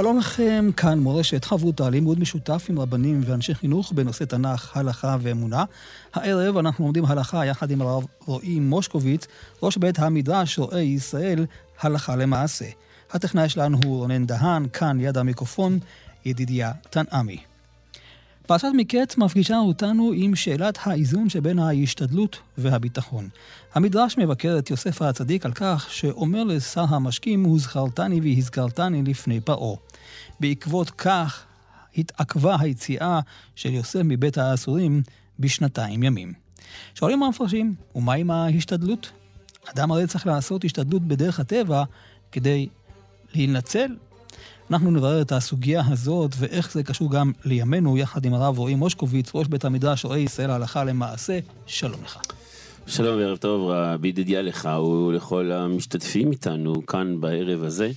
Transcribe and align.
שלום 0.00 0.18
לכם, 0.18 0.70
כאן 0.76 0.98
מורשת 0.98 1.44
חברותה, 1.44 1.90
לימוד 1.90 2.20
משותף 2.20 2.66
עם 2.68 2.78
רבנים 2.78 3.20
ואנשי 3.24 3.54
חינוך 3.54 3.92
בנושא 3.92 4.24
תנ"ך, 4.24 4.76
הלכה 4.76 5.16
ואמונה. 5.20 5.64
הערב 6.14 6.56
אנחנו 6.56 6.84
לומדים 6.84 7.04
הלכה 7.04 7.46
יחד 7.46 7.70
עם 7.70 7.82
הרב 7.82 8.04
רועי 8.26 8.60
מושקוביץ, 8.60 9.26
ראש 9.62 9.76
בית 9.76 9.98
המדרש 9.98 10.58
רועי 10.58 10.82
ישראל, 10.82 11.46
הלכה 11.80 12.16
למעשה. 12.16 12.64
הטכנאי 13.10 13.48
שלנו 13.48 13.78
הוא 13.84 13.98
רונן 13.98 14.26
דהן, 14.26 14.66
כאן 14.72 14.98
ליד 14.98 15.18
המיקרופון, 15.18 15.78
ידידיה 16.24 16.72
תנעמי. 16.90 17.49
פרשת 18.46 18.68
מקץ 18.74 19.16
מפגישה 19.16 19.58
אותנו 19.58 20.12
עם 20.14 20.36
שאלת 20.36 20.78
האיזון 20.82 21.28
שבין 21.28 21.58
ההשתדלות 21.58 22.38
והביטחון. 22.58 23.28
המדרש 23.74 24.18
מבקר 24.18 24.58
את 24.58 24.70
יוסף 24.70 25.02
הצדיק 25.02 25.46
על 25.46 25.52
כך 25.52 25.86
שאומר 25.90 26.44
לשר 26.44 26.84
המשקים, 26.88 27.44
הוזכרתני 27.44 28.20
והזכרתני 28.20 29.02
לפני 29.02 29.40
פרעה. 29.40 29.76
בעקבות 30.40 30.90
כך 30.90 31.44
התעכבה 31.96 32.56
היציאה 32.60 33.20
של 33.54 33.72
יוסף 33.72 34.00
מבית 34.04 34.38
האסורים 34.38 35.02
בשנתיים 35.38 36.02
ימים. 36.02 36.32
שואלים 36.94 37.22
המפרשים, 37.22 37.74
ומה 37.94 38.12
עם 38.12 38.30
ההשתדלות? 38.30 39.10
אדם 39.64 39.92
הרי 39.92 40.06
צריך 40.06 40.26
לעשות 40.26 40.64
השתדלות 40.64 41.02
בדרך 41.02 41.40
הטבע 41.40 41.84
כדי 42.32 42.68
להינצל 43.34 43.96
אנחנו 44.70 44.90
נברר 44.90 45.22
את 45.22 45.32
הסוגיה 45.32 45.82
הזאת 45.88 46.30
ואיך 46.38 46.72
זה 46.72 46.82
קשור 46.82 47.10
גם 47.10 47.32
לימינו, 47.44 47.98
יחד 47.98 48.24
עם 48.24 48.34
הרב 48.34 48.58
רועי 48.58 48.74
מושקוביץ, 48.74 49.30
ראש 49.34 49.46
בית 49.46 49.64
המדרש 49.64 50.04
רועי 50.04 50.22
ישראל 50.22 50.50
הלכה 50.50 50.84
למעשה. 50.84 51.38
שלום 51.66 52.00
לך. 52.04 52.18
שלום 52.86 53.18
וערב 53.18 53.36
טוב, 53.36 53.70
רבי 53.70 54.08
ידידיה 54.08 54.42
לך 54.42 54.68
ולכל 55.08 55.52
המשתתפים 55.52 56.32
איתנו 56.32 56.86
כאן 56.86 57.20
בערב 57.20 57.62
הזה, 57.62 57.90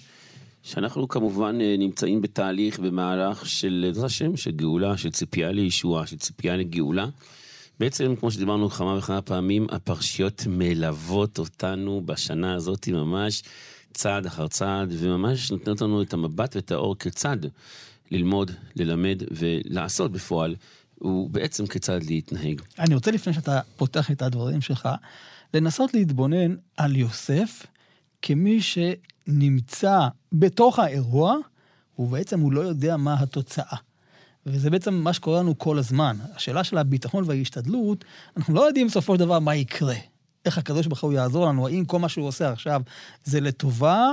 שאנחנו 0.63 1.07
כמובן 1.07 1.57
אה, 1.61 1.75
נמצאים 1.79 2.21
בתהליך, 2.21 2.79
במהלך 2.79 3.45
של, 3.45 3.85
בעזרת 3.87 4.05
השם, 4.05 4.37
של 4.37 4.51
גאולה, 4.51 4.97
של 4.97 5.11
ציפייה 5.11 5.51
לישועה, 5.51 6.07
של 6.07 6.17
ציפייה 6.17 6.57
לגאולה. 6.57 7.05
בעצם, 7.79 8.15
כמו 8.15 8.31
שדיברנו 8.31 8.69
כמה 8.69 8.97
וכמה 8.97 9.21
פעמים, 9.21 9.67
הפרשיות 9.71 10.43
מלוות 10.47 11.39
אותנו 11.39 12.01
בשנה 12.05 12.53
הזאת 12.53 12.87
ממש. 12.87 13.43
צעד 13.93 14.25
אחר 14.25 14.47
צעד, 14.47 14.93
וממש 14.99 15.51
נותנת 15.51 15.81
לנו 15.81 16.01
את 16.01 16.13
המבט 16.13 16.55
ואת 16.55 16.71
האור 16.71 16.95
כיצד 16.97 17.37
ללמוד, 18.11 18.51
ללמד 18.75 19.23
ולעשות 19.31 20.11
בפועל, 20.11 20.55
הוא 20.99 21.29
בעצם 21.29 21.67
כיצד 21.67 22.03
להתנהג. 22.03 22.61
אני 22.79 22.95
רוצה 22.95 23.11
לפני 23.11 23.33
שאתה 23.33 23.59
פותח 23.77 24.11
את 24.11 24.21
הדברים 24.21 24.61
שלך, 24.61 24.89
לנסות 25.53 25.93
להתבונן 25.93 26.55
על 26.77 26.95
יוסף 26.95 27.65
כמי 28.21 28.59
שנמצא 28.61 29.99
בתוך 30.33 30.79
האירוע, 30.79 31.35
ובעצם 31.99 32.39
הוא 32.39 32.53
לא 32.53 32.61
יודע 32.61 32.97
מה 32.97 33.15
התוצאה. 33.19 33.77
וזה 34.45 34.69
בעצם 34.69 34.93
מה 34.93 35.13
שקורה 35.13 35.39
לנו 35.39 35.57
כל 35.57 35.77
הזמן. 35.77 36.17
השאלה 36.35 36.63
של 36.63 36.77
הביטחון 36.77 37.23
וההשתדלות, 37.27 38.05
אנחנו 38.37 38.53
לא 38.53 38.67
יודעים 38.67 38.87
בסופו 38.87 39.13
של 39.13 39.19
דבר 39.19 39.39
מה 39.39 39.55
יקרה. 39.55 39.95
איך 40.45 40.57
הקדוש 40.57 40.87
ברוך 40.87 41.01
הוא 41.01 41.13
יעזור 41.13 41.45
לנו, 41.45 41.67
האם 41.67 41.85
כל 41.85 41.99
מה 41.99 42.09
שהוא 42.09 42.27
עושה 42.27 42.51
עכשיו 42.51 42.81
זה 43.23 43.41
לטובה, 43.41 44.09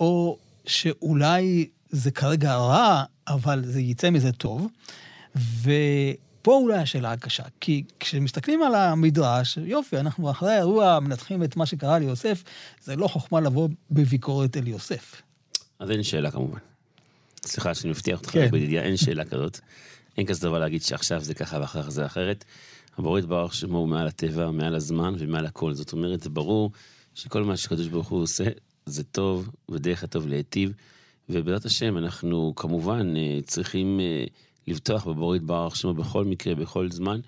או 0.00 0.38
שאולי 0.66 1.68
זה 1.90 2.10
כרגע 2.10 2.54
רע, 2.54 3.02
אבל 3.28 3.64
זה 3.64 3.80
יצא 3.80 4.10
מזה 4.10 4.32
טוב. 4.32 4.66
ופה 5.34 6.52
אולי 6.52 6.78
השאלה 6.78 7.12
הקשה, 7.12 7.42
כי 7.60 7.84
כשמסתכלים 8.00 8.62
על 8.62 8.74
המדרש, 8.74 9.58
יופי, 9.62 9.98
אנחנו 9.98 10.30
אחרי 10.30 10.52
האירוע 10.52 11.00
מנתחים 11.00 11.42
את 11.42 11.56
מה 11.56 11.66
שקרה 11.66 11.98
ליוסף, 11.98 12.44
זה 12.84 12.96
לא 12.96 13.08
חוכמה 13.08 13.40
לבוא 13.40 13.68
בביקורת 13.90 14.56
אל 14.56 14.68
יוסף. 14.68 15.22
אז 15.78 15.90
אין 15.90 16.02
שאלה 16.02 16.30
כמובן. 16.30 16.58
סליחה 17.46 17.74
שאני 17.74 17.90
מבטיח 17.90 18.18
אותך, 18.18 18.30
כן. 18.30 18.50
בידידיה, 18.50 18.82
אין 18.82 18.96
שאלה 18.96 19.24
כזאת. 19.24 19.60
אין 20.18 20.26
כזה 20.26 20.48
דבר 20.48 20.58
להגיד 20.58 20.82
שעכשיו 20.82 21.20
זה 21.20 21.34
ככה 21.34 21.58
ואחר 21.60 21.82
כך 21.82 21.88
זה 21.88 22.06
אחרת. 22.06 22.44
הבורא 22.98 23.18
יתברך 23.18 23.54
שמו 23.54 23.78
הוא 23.78 23.88
מעל 23.88 24.06
הטבע, 24.06 24.50
מעל 24.50 24.74
הזמן 24.74 25.14
ומעל 25.18 25.46
הכל. 25.46 25.74
זאת 25.74 25.92
אומרת, 25.92 26.20
זה 26.20 26.30
ברור 26.30 26.70
שכל 27.14 27.44
מה 27.44 27.56
שקדוש 27.56 27.86
ברוך 27.86 28.08
הוא 28.08 28.22
עושה, 28.22 28.44
זה 28.86 29.04
טוב, 29.04 29.50
ודרך 29.70 30.04
הטוב 30.04 30.26
להיטיב. 30.26 30.72
ובעזרת 31.28 31.64
השם, 31.64 31.98
אנחנו 31.98 32.52
כמובן 32.56 33.16
אה, 33.16 33.38
צריכים 33.46 34.00
אה, 34.00 34.24
לבטוח 34.68 35.06
בבורא 35.06 35.36
יתברך 35.36 35.76
שמו 35.76 35.94
בכל 35.94 36.24
מקרה, 36.24 36.54
בכל 36.54 36.90
זמן 36.90 37.20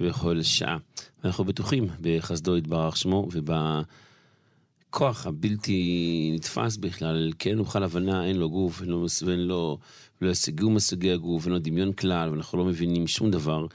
ובכל 0.00 0.42
שעה. 0.42 0.76
ואנחנו 1.24 1.44
בטוחים 1.44 1.88
בחסדו 2.00 2.56
יתברך 2.56 2.96
שמו 2.96 3.28
ובכוח 3.32 5.26
הבלתי 5.26 6.30
נתפס 6.34 6.76
בכלל, 6.76 7.32
כן 7.38 7.54
נוכל 7.54 7.82
הבנה, 7.82 8.26
אין 8.26 8.36
לו 8.36 8.50
גוף, 8.50 8.80
אין 8.82 8.90
לו, 8.90 9.06
ואין 9.26 9.40
לו, 9.40 9.78
לא 10.22 10.28
הישגו 10.28 10.70
מסוגי 10.70 11.12
הגוף, 11.12 11.44
אין 11.44 11.52
לו 11.52 11.58
דמיון 11.58 11.92
כלל, 11.92 12.30
ואנחנו 12.30 12.58
לא 12.58 12.64
מבינים 12.64 13.06
שום 13.06 13.30
דבר. 13.30 13.66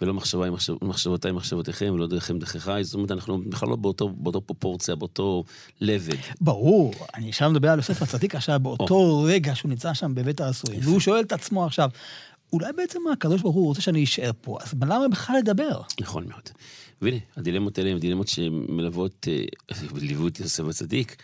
ולא 0.00 0.14
מחשבה 0.14 0.46
עם 0.46 0.52
מחשב, 0.52 0.74
מחשבותיי 0.82 1.32
מחשבותיכם, 1.32 1.90
ולא 1.94 2.06
דרכם 2.06 2.38
דרכיי, 2.38 2.84
זאת 2.84 2.94
אומרת, 2.94 3.10
אנחנו 3.10 3.38
בכלל 3.38 3.68
לא 3.68 3.76
באותו, 3.76 4.08
באותו 4.08 4.40
פרופורציה, 4.40 4.94
באותו 4.94 5.44
לבד. 5.80 6.16
ברור, 6.40 6.94
אני 7.14 7.28
עכשיו 7.28 7.50
מדבר 7.50 7.70
על 7.70 7.78
יוסף 7.78 8.02
הצדיק 8.02 8.34
עכשיו, 8.34 8.60
באותו 8.60 9.22
רגע 9.22 9.54
שהוא 9.54 9.68
נמצא 9.68 9.94
שם 9.94 10.14
בבית 10.14 10.40
האסורים, 10.40 10.80
והוא 10.82 11.00
שואל 11.00 11.20
את 11.20 11.32
עצמו 11.32 11.64
עכשיו, 11.64 11.90
אולי 12.52 12.72
בעצם 12.72 13.00
הקדוש 13.12 13.42
ברוך 13.42 13.54
הוא 13.54 13.66
רוצה 13.66 13.80
שאני 13.80 14.04
אשאר 14.04 14.30
פה, 14.40 14.58
אז 14.62 14.74
למה 14.82 15.08
בכלל 15.08 15.36
לדבר? 15.38 15.80
נכון 16.00 16.28
מאוד. 16.28 16.50
והנה, 17.02 17.16
הדילמות 17.36 17.78
האלה 17.78 17.90
הן 17.90 17.98
דילמות 17.98 18.28
שמלוות, 18.28 19.28
אה, 19.28 19.44
ליוו 19.94 20.28
את 20.28 20.40
יוסף 20.40 20.64
הצדיק, 20.70 21.16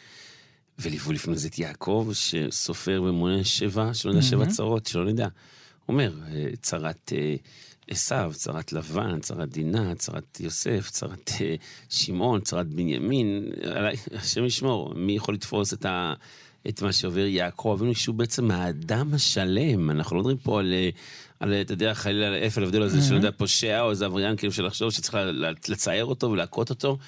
וליוו 0.78 1.12
לפני 1.12 1.36
זה 1.36 1.48
את 1.48 1.58
יעקב, 1.58 2.10
שסופר 2.12 3.02
ומונה 3.08 3.44
שבע, 3.44 3.94
שלא 3.94 4.12
נדע 4.12 4.22
שבע 4.22 4.46
צרות, 4.46 4.86
שלא 4.86 5.04
נדע. 5.04 5.28
אומר, 5.88 6.12
אה, 6.32 6.46
צרת... 6.62 7.12
אה, 7.90 7.94
עשיו, 7.94 8.32
צרת 8.34 8.72
לבן, 8.72 9.20
צרת 9.20 9.48
דינה, 9.48 9.94
צרת 9.94 10.40
יוסף, 10.40 10.90
צרת 10.90 11.28
uh, 11.28 11.40
שמעון, 11.88 12.40
צרת 12.40 12.66
בנימין, 12.66 13.52
עליי, 13.62 13.96
השם 14.14 14.44
ישמור, 14.44 14.94
מי 14.94 15.12
יכול 15.12 15.34
לתפוס 15.34 15.74
את, 15.74 15.84
ה, 15.84 16.14
את 16.68 16.82
מה 16.82 16.92
שעובר 16.92 17.26
יעקב 17.26 17.76
אבינו, 17.78 17.94
שהוא 17.94 18.14
בעצם 18.14 18.50
האדם 18.50 19.14
השלם, 19.14 19.90
אנחנו 19.90 20.16
לא 20.16 20.22
מדברים 20.22 20.38
פה 20.38 20.60
על, 20.60 20.72
אה, 20.72 20.88
על 21.40 21.54
אתה 21.54 21.72
יודע, 21.72 21.94
חלילה 21.94 22.36
איפה 22.36 22.60
להבדיל 22.60 22.82
הזה, 22.82 23.02
שלא 23.02 23.16
יודע, 23.16 23.30
פושע 23.36 23.80
או 23.80 23.90
איזה 23.90 24.04
עבריין 24.04 24.36
כאילו 24.36 24.52
של 24.52 24.66
לחשוב 24.66 24.90
שצריך 24.90 25.18
לצייר 25.68 26.04
אותו 26.04 26.30
ולהכות 26.30 26.70
אותו. 26.70 26.98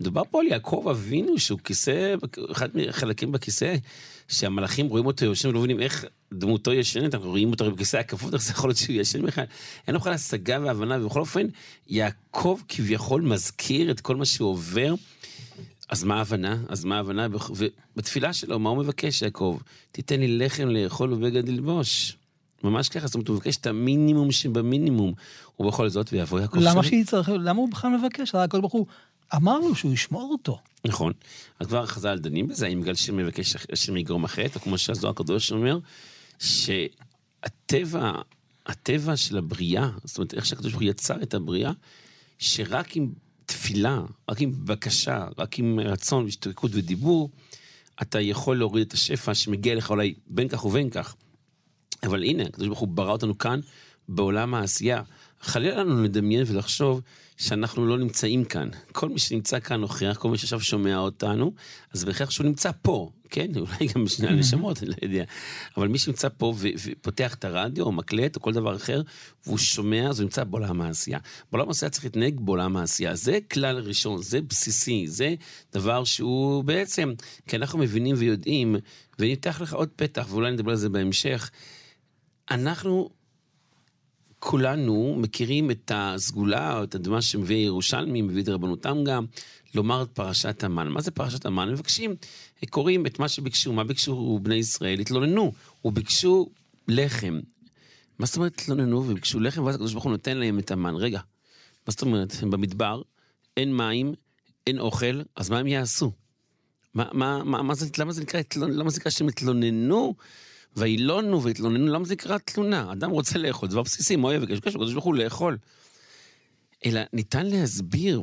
מדובר 0.00 0.22
פה 0.30 0.40
על 0.40 0.46
יעקב 0.46 0.86
אבינו, 0.90 1.38
שהוא 1.38 1.58
כיסא, 1.64 2.14
אחד 2.52 2.68
מהחלקים 2.74 3.32
בכיסא, 3.32 3.74
שהמלאכים 4.32 4.86
רואים 4.86 5.06
אותו 5.06 5.24
יושן 5.24 5.48
ולא 5.48 5.58
מבינים 5.58 5.80
איך 5.80 6.04
דמותו 6.32 6.72
ישנת, 6.72 7.14
אנחנו 7.14 7.30
רואים 7.30 7.50
אותו 7.50 7.72
בכיסא 7.72 7.96
הכפות, 7.96 8.34
איך 8.34 8.42
זה 8.42 8.52
יכול 8.52 8.70
להיות 8.70 8.78
שהוא 8.78 8.96
ישן 8.96 9.22
בכלל? 9.22 9.44
אין 9.86 9.94
לו 9.94 10.00
בכלל 10.00 10.12
השגה 10.12 10.58
והבנה, 10.62 10.98
ובכל 11.00 11.20
אופן, 11.20 11.46
יעקב 11.88 12.60
כביכול 12.68 13.22
מזכיר 13.22 13.90
את 13.90 14.00
כל 14.00 14.16
מה 14.16 14.24
שהוא 14.24 14.50
עובר. 14.50 14.94
אז 15.88 16.04
מה 16.04 16.16
ההבנה? 16.16 16.56
אז 16.68 16.84
מה 16.84 16.96
ההבנה? 16.96 17.26
ובתפילה 17.50 18.32
שלו, 18.32 18.58
מה 18.58 18.70
הוא 18.70 18.78
מבקש, 18.78 19.22
יעקב? 19.22 19.58
תיתן 19.92 20.20
לי 20.20 20.38
לחם 20.38 20.68
לאכול 20.68 21.12
ובגד 21.12 21.48
ללבוש. 21.48 22.16
ממש 22.64 22.88
ככה, 22.88 23.06
זאת 23.06 23.14
אומרת, 23.14 23.28
הוא 23.28 23.36
מבקש 23.36 23.56
את 23.56 23.66
המינימום 23.66 24.32
שבמינימום. 24.32 25.12
ובכל 25.60 25.88
זאת, 25.88 26.12
ויבוא 26.12 26.40
יעקב. 26.40 26.58
למה 26.60 26.82
שיצטרך, 26.82 27.28
למה 27.28 27.58
הוא 27.58 27.70
בכלל 27.70 27.90
מבקש? 27.90 28.34
הרי 28.34 28.44
הקדוש 28.44 28.60
ברוך 28.60 28.72
הוא 28.72 28.86
אמר 29.36 29.58
לו 29.58 29.74
שהוא 29.74 29.92
ישמור 29.92 30.32
אותו. 30.32 30.60
נכון. 30.84 31.12
אז 31.60 31.66
כבר 31.66 31.86
חז"ל 31.86 32.18
דנים 32.18 32.48
בזה, 32.48 32.66
האם 32.66 32.80
בגלל 32.80 32.94
שמבקש 32.94 33.56
השם 33.72 33.96
יגרום 33.96 34.24
החטא, 34.24 34.58
או 34.58 34.60
כמו 34.60 34.78
שהזוהר 34.78 35.12
הקדוש 35.12 35.52
אומר, 35.52 35.78
שהטבע, 36.38 38.12
הטבע 38.66 39.16
של 39.16 39.38
הבריאה, 39.38 39.90
זאת 40.04 40.18
אומרת, 40.18 40.34
איך 40.34 40.46
שהקדוש 40.46 40.72
ברוך 40.72 40.82
הוא 40.82 40.90
יצר 40.90 41.22
את 41.22 41.34
הבריאה, 41.34 41.72
שרק 42.38 42.96
עם 42.96 43.12
תפילה, 43.46 44.00
רק 44.30 44.40
עם 44.40 44.52
בקשה, 44.64 45.26
רק 45.38 45.58
עם 45.58 45.80
רצון 45.80 46.24
והשתוקקות 46.24 46.70
ודיבור, 46.74 47.30
אתה 48.02 48.20
יכול 48.20 48.58
להוריד 48.58 48.86
את 48.86 48.92
השפע 48.92 49.34
שמגיע 49.34 49.74
לך 49.74 49.90
אולי 49.90 50.14
בין 50.26 50.48
כך 50.48 50.64
ובין 50.64 50.90
כך. 50.90 51.14
אבל 52.02 52.22
הנה, 52.22 52.42
הקדוש 52.42 52.66
ברוך 52.66 52.78
הוא 52.78 52.88
ברא 52.88 53.12
אותנו 53.12 53.38
כאן 53.38 53.60
בעולם 54.08 54.54
העשייה, 54.54 55.02
חלילה 55.40 55.84
לנו 55.84 56.02
לדמיין 56.02 56.44
ולחשוב 56.46 57.00
שאנחנו 57.36 57.86
לא 57.86 57.98
נמצאים 57.98 58.44
כאן. 58.44 58.68
כל 58.92 59.08
מי 59.08 59.18
שנמצא 59.18 59.60
כאן 59.60 59.80
נוכח, 59.80 60.16
כל 60.18 60.30
מי 60.30 60.38
שעכשיו 60.38 60.60
שומע 60.60 60.98
אותנו, 60.98 61.52
אז 61.92 62.04
בהכרח 62.04 62.30
שהוא 62.30 62.46
נמצא 62.46 62.70
פה, 62.82 63.10
כן? 63.30 63.50
אולי 63.60 63.92
גם 63.94 64.04
בשני 64.04 64.28
הנשמות, 64.28 64.82
אני 64.82 64.90
לא 64.90 64.94
יודע. 65.02 65.24
אבל 65.76 65.88
מי 65.88 65.98
שנמצא 65.98 66.28
פה 66.36 66.54
ופותח 66.58 67.34
את 67.34 67.44
הרדיו, 67.44 67.84
או 67.84 67.92
מקלט, 67.92 68.36
או 68.36 68.40
כל 68.40 68.52
דבר 68.52 68.76
אחר, 68.76 69.02
והוא 69.46 69.58
שומע, 69.58 70.08
אז 70.08 70.20
הוא 70.20 70.24
נמצא 70.24 70.44
בעולם 70.44 70.80
העשייה. 70.80 71.18
בעולם 71.52 71.68
העשייה 71.68 71.90
צריך 71.90 72.04
להתנהג 72.04 72.40
בעולם 72.40 72.76
העשייה. 72.76 73.14
זה 73.14 73.38
כלל 73.52 73.78
ראשון, 73.78 74.22
זה 74.22 74.40
בסיסי, 74.40 75.06
זה 75.06 75.34
דבר 75.72 76.04
שהוא 76.04 76.64
בעצם, 76.64 77.14
כי 77.46 77.56
אנחנו 77.56 77.78
מבינים 77.78 78.16
ויודעים, 78.18 78.76
ואני 79.18 79.34
אתח 79.34 79.60
לך 79.60 79.74
עוד 79.74 79.88
פתח, 79.96 80.26
ואולי 80.30 80.52
נדבר 80.52 80.70
על 80.70 80.76
זה 80.76 80.88
בהמשך. 80.88 81.50
אנחנו 82.50 83.10
כולנו 84.44 85.16
מכירים 85.18 85.70
את 85.70 85.92
הסגולה, 85.94 86.78
או 86.78 86.84
את 86.84 86.94
הדמה 86.94 87.22
שמביא 87.22 87.56
ירושלמי, 87.56 88.22
מביא 88.22 88.42
את 88.42 88.48
רבנותם 88.48 89.04
גם, 89.04 89.26
לומר 89.74 90.02
את 90.02 90.08
פרשת 90.08 90.64
המן. 90.64 90.88
מה 90.88 91.00
זה 91.00 91.10
פרשת 91.10 91.46
המן? 91.46 91.72
מבקשים, 91.72 92.14
קוראים 92.70 93.06
את 93.06 93.18
מה 93.18 93.28
שביקשו. 93.28 93.72
מה 93.72 93.84
ביקשו 93.84 94.38
בני 94.42 94.54
ישראל? 94.54 95.00
התלוננו. 95.00 95.52
וביקשו 95.84 96.46
לחם. 96.88 97.40
מה 98.18 98.26
זאת 98.26 98.36
אומרת 98.36 98.52
התלוננו 98.60 98.98
וביקשו 98.98 99.40
לחם, 99.40 99.64
ואז 99.64 99.74
הקדוש 99.74 99.92
ברוך 99.92 100.04
הוא 100.04 100.12
נותן 100.12 100.38
להם 100.38 100.58
את 100.58 100.70
המן. 100.70 100.94
רגע, 100.96 101.20
מה 101.86 101.90
זאת 101.90 102.02
אומרת? 102.02 102.34
הם 102.42 102.50
במדבר, 102.50 103.02
אין 103.56 103.76
מים, 103.76 104.14
אין 104.66 104.78
אוכל, 104.78 105.20
אז 105.36 105.50
מה 105.50 105.58
הם 105.58 105.66
יעשו? 105.66 106.12
מה, 106.94 107.04
מה, 107.12 107.44
מה, 107.44 107.62
מה 107.62 107.74
זה, 107.74 107.86
למה 107.98 108.12
זה 108.12 108.22
נקרא, 108.22 108.40
למה 108.56 108.90
זה 108.90 109.00
נקרא 109.00 109.10
שהם 109.10 109.28
התלוננו? 109.28 110.14
וילונו 110.76 111.42
והתלוננו, 111.42 111.92
למה 111.92 112.04
זה 112.04 112.14
נקרא 112.14 112.38
תלונה? 112.38 112.92
אדם 112.92 113.10
רוצה 113.10 113.38
לאכול, 113.38 113.68
דבר 113.68 113.82
בסיסי, 113.82 114.16
מה 114.16 114.28
אוהב 114.28 114.42
וקשקש, 114.42 114.68
הקדוש 114.74 114.92
ברוך 114.92 115.04
הוא 115.04 115.14
לאכול. 115.14 115.58
אלא 116.84 117.00
ניתן 117.12 117.46
להסביר 117.46 118.22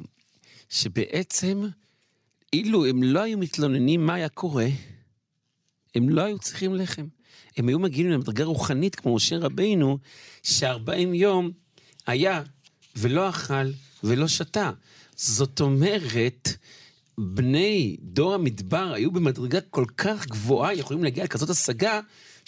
שבעצם, 0.70 1.68
אילו 2.54 2.86
הם 2.86 3.04
לא 3.04 3.20
היו 3.20 3.38
מתלוננים, 3.38 4.06
מה 4.06 4.14
היה 4.14 4.30
קורה? 4.30 4.68
הם 5.96 6.10
לא 6.10 6.22
היו 6.22 6.40
צריכים 6.40 6.76
לחם. 6.76 7.08
הם 7.58 7.68
היו 7.68 7.80
מגיעים 7.80 8.10
למדרגה 8.10 8.44
רוחנית, 8.44 8.96
כמו 8.96 9.16
משה 9.16 9.38
רבינו, 9.38 9.98
שארבעים 10.44 11.14
יום 11.14 11.52
היה 12.08 12.44
ולא 12.96 13.30
אכל 13.30 13.72
ולא 14.04 14.28
שתה. 14.28 14.72
זאת 15.16 15.62
אומרת, 15.62 16.50
בני 17.18 17.98
דור 18.02 18.34
המדבר 18.34 18.94
היו 18.94 19.12
במדרגה 19.12 19.62
כל 19.62 19.86
כך 19.98 20.28
גבוהה, 20.28 20.74
יכולים 20.74 21.04
להגיע 21.04 21.24
לכזאת 21.24 21.50
השגה, 21.50 22.00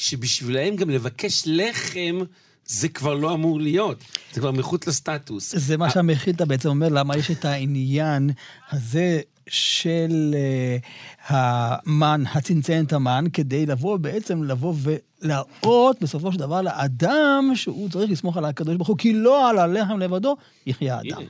שבשבילם 0.02 0.76
גם 0.76 0.90
לבקש 0.90 1.44
לחם 1.46 2.20
זה 2.66 2.90
כבר 2.90 3.14
לא 3.14 3.34
אמור 3.34 3.60
להיות, 3.60 3.98
זה 4.34 4.40
כבר 4.40 4.52
מחוץ 4.52 4.88
לסטטוס. 4.88 5.56
זה 5.56 5.78
מה 5.78 5.90
שהמכילתא 5.90 6.46
בעצם 6.46 6.70
אומר, 6.70 6.90
למה 6.90 7.18
יש 7.18 7.32
את 7.32 7.46
העניין 7.46 8.30
הזה 8.72 9.22
של 9.48 10.36
uh, 10.36 11.34
המן, 11.34 12.24
הצנצנת 12.34 12.94
המן, 12.94 13.26
כדי 13.34 13.66
לבוא 13.66 13.98
בעצם, 13.98 14.44
לבוא 14.44 14.76
ולהראות 14.82 16.02
בסופו 16.02 16.32
של 16.32 16.40
דבר 16.40 16.62
לאדם 16.62 17.52
שהוא 17.56 17.90
צריך 17.90 18.12
לסמוך 18.12 18.38
על 18.38 18.46
הקדוש 18.46 18.76
ברוך 18.76 18.88
הוא, 18.88 18.98
כי 18.98 19.14
לא 19.14 19.50
על 19.50 19.60
הלחם 19.60 20.00
לבדו 20.00 20.38
יחיה 20.66 20.98
האדם. 20.98 21.22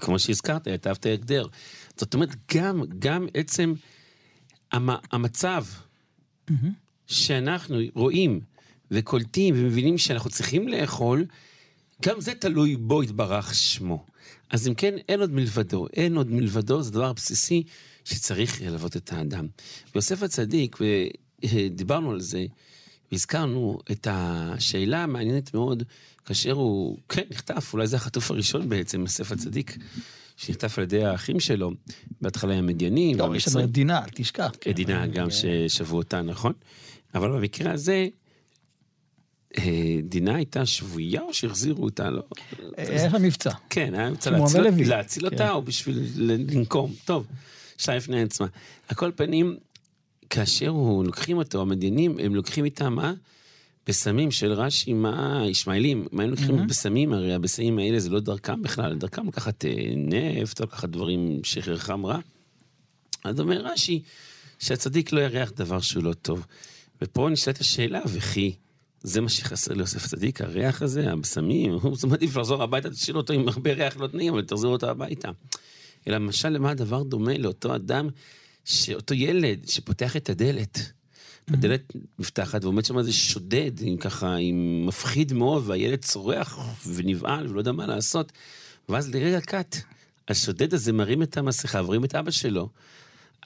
כמו 0.00 0.18
שהזכרת, 0.18 0.66
היטבת 0.66 1.06
הגדר. 1.06 1.46
זאת 1.96 2.14
אומרת, 2.14 2.34
גם, 2.54 2.82
גם 2.98 3.26
עצם 3.34 3.74
המ, 4.72 4.88
המצב 5.12 5.64
mm-hmm. 6.50 6.83
שאנחנו 7.06 7.78
רואים 7.94 8.40
וקולטים 8.90 9.54
ומבינים 9.58 9.98
שאנחנו 9.98 10.30
צריכים 10.30 10.68
לאכול, 10.68 11.24
גם 12.02 12.20
זה 12.20 12.34
תלוי 12.34 12.76
בו 12.76 13.02
יתברך 13.02 13.54
שמו. 13.54 14.04
אז 14.50 14.68
אם 14.68 14.74
כן, 14.74 14.94
אין 15.08 15.20
עוד 15.20 15.30
מלבדו. 15.32 15.86
אין 15.92 16.16
עוד 16.16 16.30
מלבדו, 16.30 16.82
זה 16.82 16.90
דבר 16.90 17.12
בסיסי 17.12 17.62
שצריך 18.04 18.62
ללוות 18.62 18.96
את 18.96 19.12
האדם. 19.12 19.46
ויוסף 19.94 20.22
הצדיק, 20.22 20.78
ודיברנו 21.44 22.10
על 22.10 22.20
זה, 22.20 22.46
והזכרנו 23.12 23.78
את 23.90 24.06
השאלה 24.10 25.02
המעניינת 25.02 25.54
מאוד, 25.54 25.82
כאשר 26.24 26.52
הוא, 26.52 26.98
כן, 27.08 27.22
נחטף, 27.30 27.70
אולי 27.72 27.86
זה 27.86 27.96
החטוף 27.96 28.30
הראשון 28.30 28.68
בעצם, 28.68 29.00
יוסף 29.00 29.32
הצדיק, 29.32 29.76
שנחטף 30.36 30.78
על 30.78 30.84
ידי 30.84 31.04
האחים 31.04 31.40
שלו, 31.40 31.70
בהתחלה 32.20 32.52
עם 32.52 32.58
המדיינים. 32.58 33.18
טוב, 33.18 33.34
יש 33.34 33.48
לנו 33.48 33.64
את 33.64 33.70
דינה, 33.70 33.98
אל 33.98 34.08
תשכח. 34.14 34.50
את 34.70 34.74
דינה 34.74 35.06
גם 35.06 35.28
ששבו 35.30 35.96
אותה, 35.96 36.22
נכון? 36.22 36.52
אבל 37.14 37.32
במקרה 37.32 37.72
הזה, 37.72 38.08
אה, 39.58 39.98
דינה 40.02 40.34
הייתה 40.34 40.66
שבויה 40.66 41.22
או 41.22 41.34
שהחזירו 41.34 41.84
אותה? 41.84 42.10
לא. 42.10 42.22
היה 42.76 43.10
שם 43.10 43.22
מבצע. 43.22 43.50
כן, 43.70 43.94
היה 43.94 44.10
מבצע 44.10 44.30
להציל 44.86 45.26
אותה 45.26 45.52
או 45.52 45.62
בשביל 45.62 46.06
לנקום. 46.16 46.94
טוב, 47.04 47.26
שי 47.78 47.92
לפני 47.92 48.22
עצמה. 48.22 48.46
על 48.88 48.96
כל 48.96 49.10
פנים, 49.16 49.56
כאשר 50.30 50.68
הוא 50.68 51.04
לוקחים 51.04 51.36
אותו, 51.36 51.60
המדיינים, 51.60 52.18
הם 52.18 52.34
לוקחים 52.34 52.64
איתם 52.64 52.94
מה? 52.94 53.12
בסמים 53.86 54.30
של 54.30 54.52
רש"י, 54.52 54.92
מה, 54.92 55.42
ישמעאלים, 55.46 56.06
מה 56.12 56.22
הם 56.22 56.30
לוקחים 56.30 56.66
בסמים? 56.66 57.12
הרי 57.12 57.34
הבשמים 57.34 57.78
האלה 57.78 57.98
זה 57.98 58.10
לא 58.10 58.20
דרכם 58.20 58.62
בכלל, 58.62 58.94
דרכם 58.94 59.28
לקחת 59.28 59.64
אה, 59.64 59.70
נפט, 59.96 60.60
או 60.60 60.64
לקחת 60.64 60.88
דברים 60.88 61.40
שחרחם 61.42 62.06
רע. 62.06 62.18
אז 63.24 63.40
אומר 63.40 63.60
רש"י, 63.64 64.02
שהצדיק 64.58 65.12
לא 65.12 65.20
יריח 65.20 65.52
דבר 65.56 65.80
שהוא 65.80 66.04
לא 66.04 66.12
טוב. 66.12 66.46
ופה 67.02 67.28
נשאלת 67.30 67.60
השאלה, 67.60 68.00
וכי 68.12 68.54
זה 69.00 69.20
מה 69.20 69.28
שחסר 69.28 69.74
ליוסף 69.74 70.04
הצדיק, 70.04 70.40
הריח 70.40 70.82
הזה, 70.82 71.12
הבשמים, 71.12 71.72
הוא 71.82 71.96
מעדיף 72.08 72.36
לחזור 72.36 72.62
הביתה, 72.62 72.90
תשאיר 72.90 73.16
אותו 73.16 73.32
עם 73.32 73.48
הרבה 73.48 73.72
ריח 73.72 73.96
לא 73.96 74.06
תנאים, 74.06 74.32
אבל 74.32 74.42
תחזיר 74.42 74.70
אותו 74.70 74.90
הביתה. 74.90 75.30
אלא 76.08 76.16
למשל, 76.16 76.48
למה 76.48 76.70
הדבר 76.70 77.02
דומה 77.02 77.38
לאותו 77.38 77.74
אדם, 77.74 78.08
שאותו 78.64 79.14
ילד 79.14 79.68
שפותח 79.68 80.16
את 80.16 80.30
הדלת, 80.30 80.92
הדלת 81.48 81.92
נפתחת 82.18 82.64
ועומד 82.64 82.84
שם 82.84 82.98
איזה 82.98 83.12
שודד, 83.12 83.72
עם 83.80 83.96
ככה, 83.96 84.34
עם 84.34 84.86
מפחיד 84.86 85.32
מאוד, 85.32 85.62
והילד 85.66 86.04
צורח 86.04 86.58
ונבהל 86.86 87.48
ולא 87.48 87.58
יודע 87.58 87.72
מה 87.72 87.86
לעשות. 87.86 88.32
ואז 88.88 89.14
לרגע 89.14 89.40
קט, 89.40 89.76
השודד 90.28 90.74
הזה 90.74 90.92
מרים 90.92 91.22
את 91.22 91.36
המסכה, 91.36 91.78
ועוברים 91.78 92.04
את 92.04 92.14
אבא 92.14 92.30
שלו. 92.30 92.68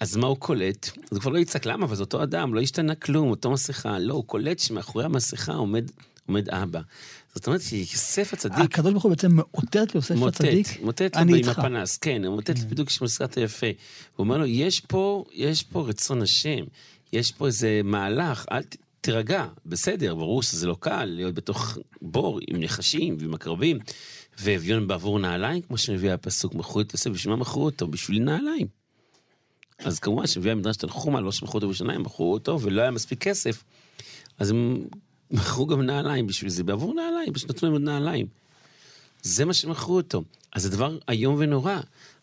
אז 0.00 0.16
מה 0.16 0.26
הוא 0.26 0.36
קולט? 0.36 0.90
הוא 1.10 1.20
כבר 1.20 1.30
לא 1.30 1.38
יצעק, 1.38 1.66
למה? 1.66 1.86
אבל 1.86 1.96
זה 1.96 2.02
אותו 2.02 2.22
אדם, 2.22 2.54
לא 2.54 2.60
השתנה 2.60 2.94
כלום, 2.94 3.30
אותו 3.30 3.50
מסכה. 3.50 3.98
לא, 3.98 4.14
הוא 4.14 4.24
קולט 4.24 4.58
שמאחורי 4.58 5.04
המסכה 5.04 5.52
עומד, 5.52 5.90
עומד 6.26 6.48
אבא. 6.48 6.80
זאת 7.34 7.46
אומרת 7.46 7.62
שיוסף 7.62 8.32
הצדיק... 8.32 8.58
הקדוש 8.58 8.92
ברוך 8.92 9.04
הוא 9.04 9.10
בעצם 9.10 9.28
מאותת 9.32 9.94
ליוסף 9.94 10.14
מוטט, 10.14 10.40
הצדיק, 10.40 10.80
מוטט 10.82 11.16
אני 11.16 11.32
לו 11.32 11.38
עם 11.38 11.44
איתך. 11.44 11.58
הפנס, 11.58 11.96
כן, 11.96 12.24
הוא 12.24 12.34
מוטט 12.34 12.58
בדיוק 12.58 12.88
כשמזכרת 12.88 13.36
יפה. 13.36 13.66
הוא 14.16 14.24
אומר 14.24 14.38
לו, 14.38 14.46
יש 14.46 14.80
פה, 14.80 15.24
יש 15.32 15.62
פה 15.62 15.88
רצון 15.88 16.22
השם, 16.22 16.64
יש 17.12 17.32
פה 17.32 17.46
איזה 17.46 17.80
מהלך, 17.84 18.44
אל 18.52 18.62
ת... 18.62 18.76
תירגע, 19.00 19.46
בסדר, 19.66 20.14
ברור 20.14 20.42
שזה 20.42 20.66
לא 20.66 20.76
קל 20.80 21.04
להיות 21.04 21.34
בתוך 21.34 21.78
בור 22.02 22.40
עם 22.48 22.60
נחשים 22.60 23.16
ועם 23.20 23.34
עקרבים, 23.34 23.78
ואביון 24.40 24.88
בעבור 24.88 25.18
נעליים, 25.18 25.62
כמו 25.62 25.78
שמביא 25.78 26.12
הפסוק, 26.12 26.54
מכרו 26.54 26.80
את 26.80 26.92
יוסף, 26.92 27.10
בשביל 27.10 27.34
מה 27.34 27.40
מכרו 27.40 27.64
אותו? 27.64 27.88
בשביל 27.88 28.22
נעליים. 28.22 28.66
אז 29.78 29.98
כמובן 29.98 30.26
שמביא 30.26 30.52
המדרש 30.52 30.76
תנחומה, 30.76 31.20
לא 31.20 31.32
שמכרו 31.32 31.54
אותו 31.54 31.68
בשניים, 31.68 32.02
מכרו 32.02 32.32
אותו, 32.32 32.60
ולא 32.60 32.82
היה 32.82 32.90
מספיק 32.90 33.22
כסף, 33.22 33.64
אז 34.38 34.50
הם 34.50 34.84
מכרו 35.30 35.66
גם 35.66 35.82
נעליים 35.82 36.26
בשביל 36.26 36.50
זה, 36.50 36.64
בעבור 36.64 36.94
נעליים, 36.94 37.32
פשוט 37.32 37.50
נתנו 37.50 37.68
להם 37.68 37.72
עוד 37.72 37.82
נעליים. 37.82 38.26
זה 39.22 39.44
מה 39.44 39.54
שמכרו 39.54 39.96
אותו. 39.96 40.22
אז 40.52 40.62
זה 40.62 40.70
דבר 40.70 40.98
איום 41.08 41.36
ונורא, 41.38 41.76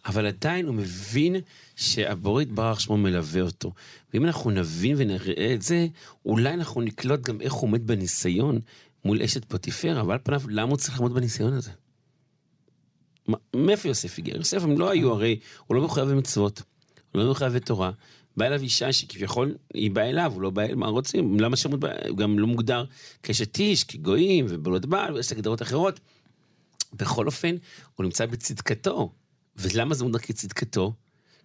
אבל 0.05 0.25
עדיין 0.25 0.65
הוא 0.65 0.75
מבין 0.75 1.35
שהבורא 1.75 2.41
יתברך 2.41 2.81
שמו 2.81 2.97
מלווה 2.97 3.41
אותו. 3.41 3.71
ואם 4.13 4.25
אנחנו 4.25 4.51
נבין 4.51 4.95
ונראה 4.97 5.53
את 5.53 5.61
זה, 5.61 5.87
אולי 6.25 6.53
אנחנו 6.53 6.81
נקלוט 6.81 7.21
גם 7.21 7.41
איך 7.41 7.53
הוא 7.53 7.63
עומד 7.63 7.87
בניסיון 7.87 8.59
מול 9.05 9.21
אשת 9.21 9.45
פוטיפרה, 9.45 10.01
אבל 10.01 10.13
על 10.13 10.19
פניו, 10.23 10.41
למה 10.47 10.69
הוא 10.69 10.77
צריך 10.77 10.95
לעמוד 10.95 11.13
בניסיון 11.13 11.53
הזה? 11.53 11.71
מאיפה 13.55 13.87
יוסף 13.87 14.19
הגיע? 14.19 14.35
יוסף 14.35 14.63
הם 14.63 14.79
לא 14.79 14.89
היו 14.89 15.11
הרי, 15.11 15.39
הוא 15.67 15.75
לא 15.75 15.81
מחויב 15.81 16.09
במצוות, 16.09 16.61
הוא 17.15 17.25
לא 17.25 17.31
מחויב 17.31 17.53
בתורה. 17.53 17.91
בא 18.37 18.45
אליו 18.45 18.61
אישה 18.61 18.93
שכביכול 18.93 19.55
היא 19.73 19.91
באה 19.91 20.09
אליו, 20.09 20.31
הוא 20.33 20.41
לא 20.41 20.49
בא 20.49 20.61
אל, 20.61 20.75
מה 20.75 20.87
רוצים? 20.87 21.39
למה 21.39 21.55
שמות? 21.55 21.79
הוא 22.09 22.17
גם 22.17 22.39
לא 22.39 22.47
מוגדר 22.47 22.85
כאשת 23.23 23.59
איש, 23.59 23.83
כגויים 23.83 24.45
ובעלות 24.49 24.85
בעל, 24.85 25.13
ויש 25.13 25.31
הגדרות 25.31 25.61
אחרות. 25.61 25.99
בכל 26.93 27.25
אופן, 27.25 27.55
הוא 27.95 28.03
נמצא 28.03 28.25
בצדקתו. 28.25 29.11
ולמה 29.57 29.95
זה 29.95 30.03
מוגדר 30.03 30.19
כצדקתו? 30.19 30.93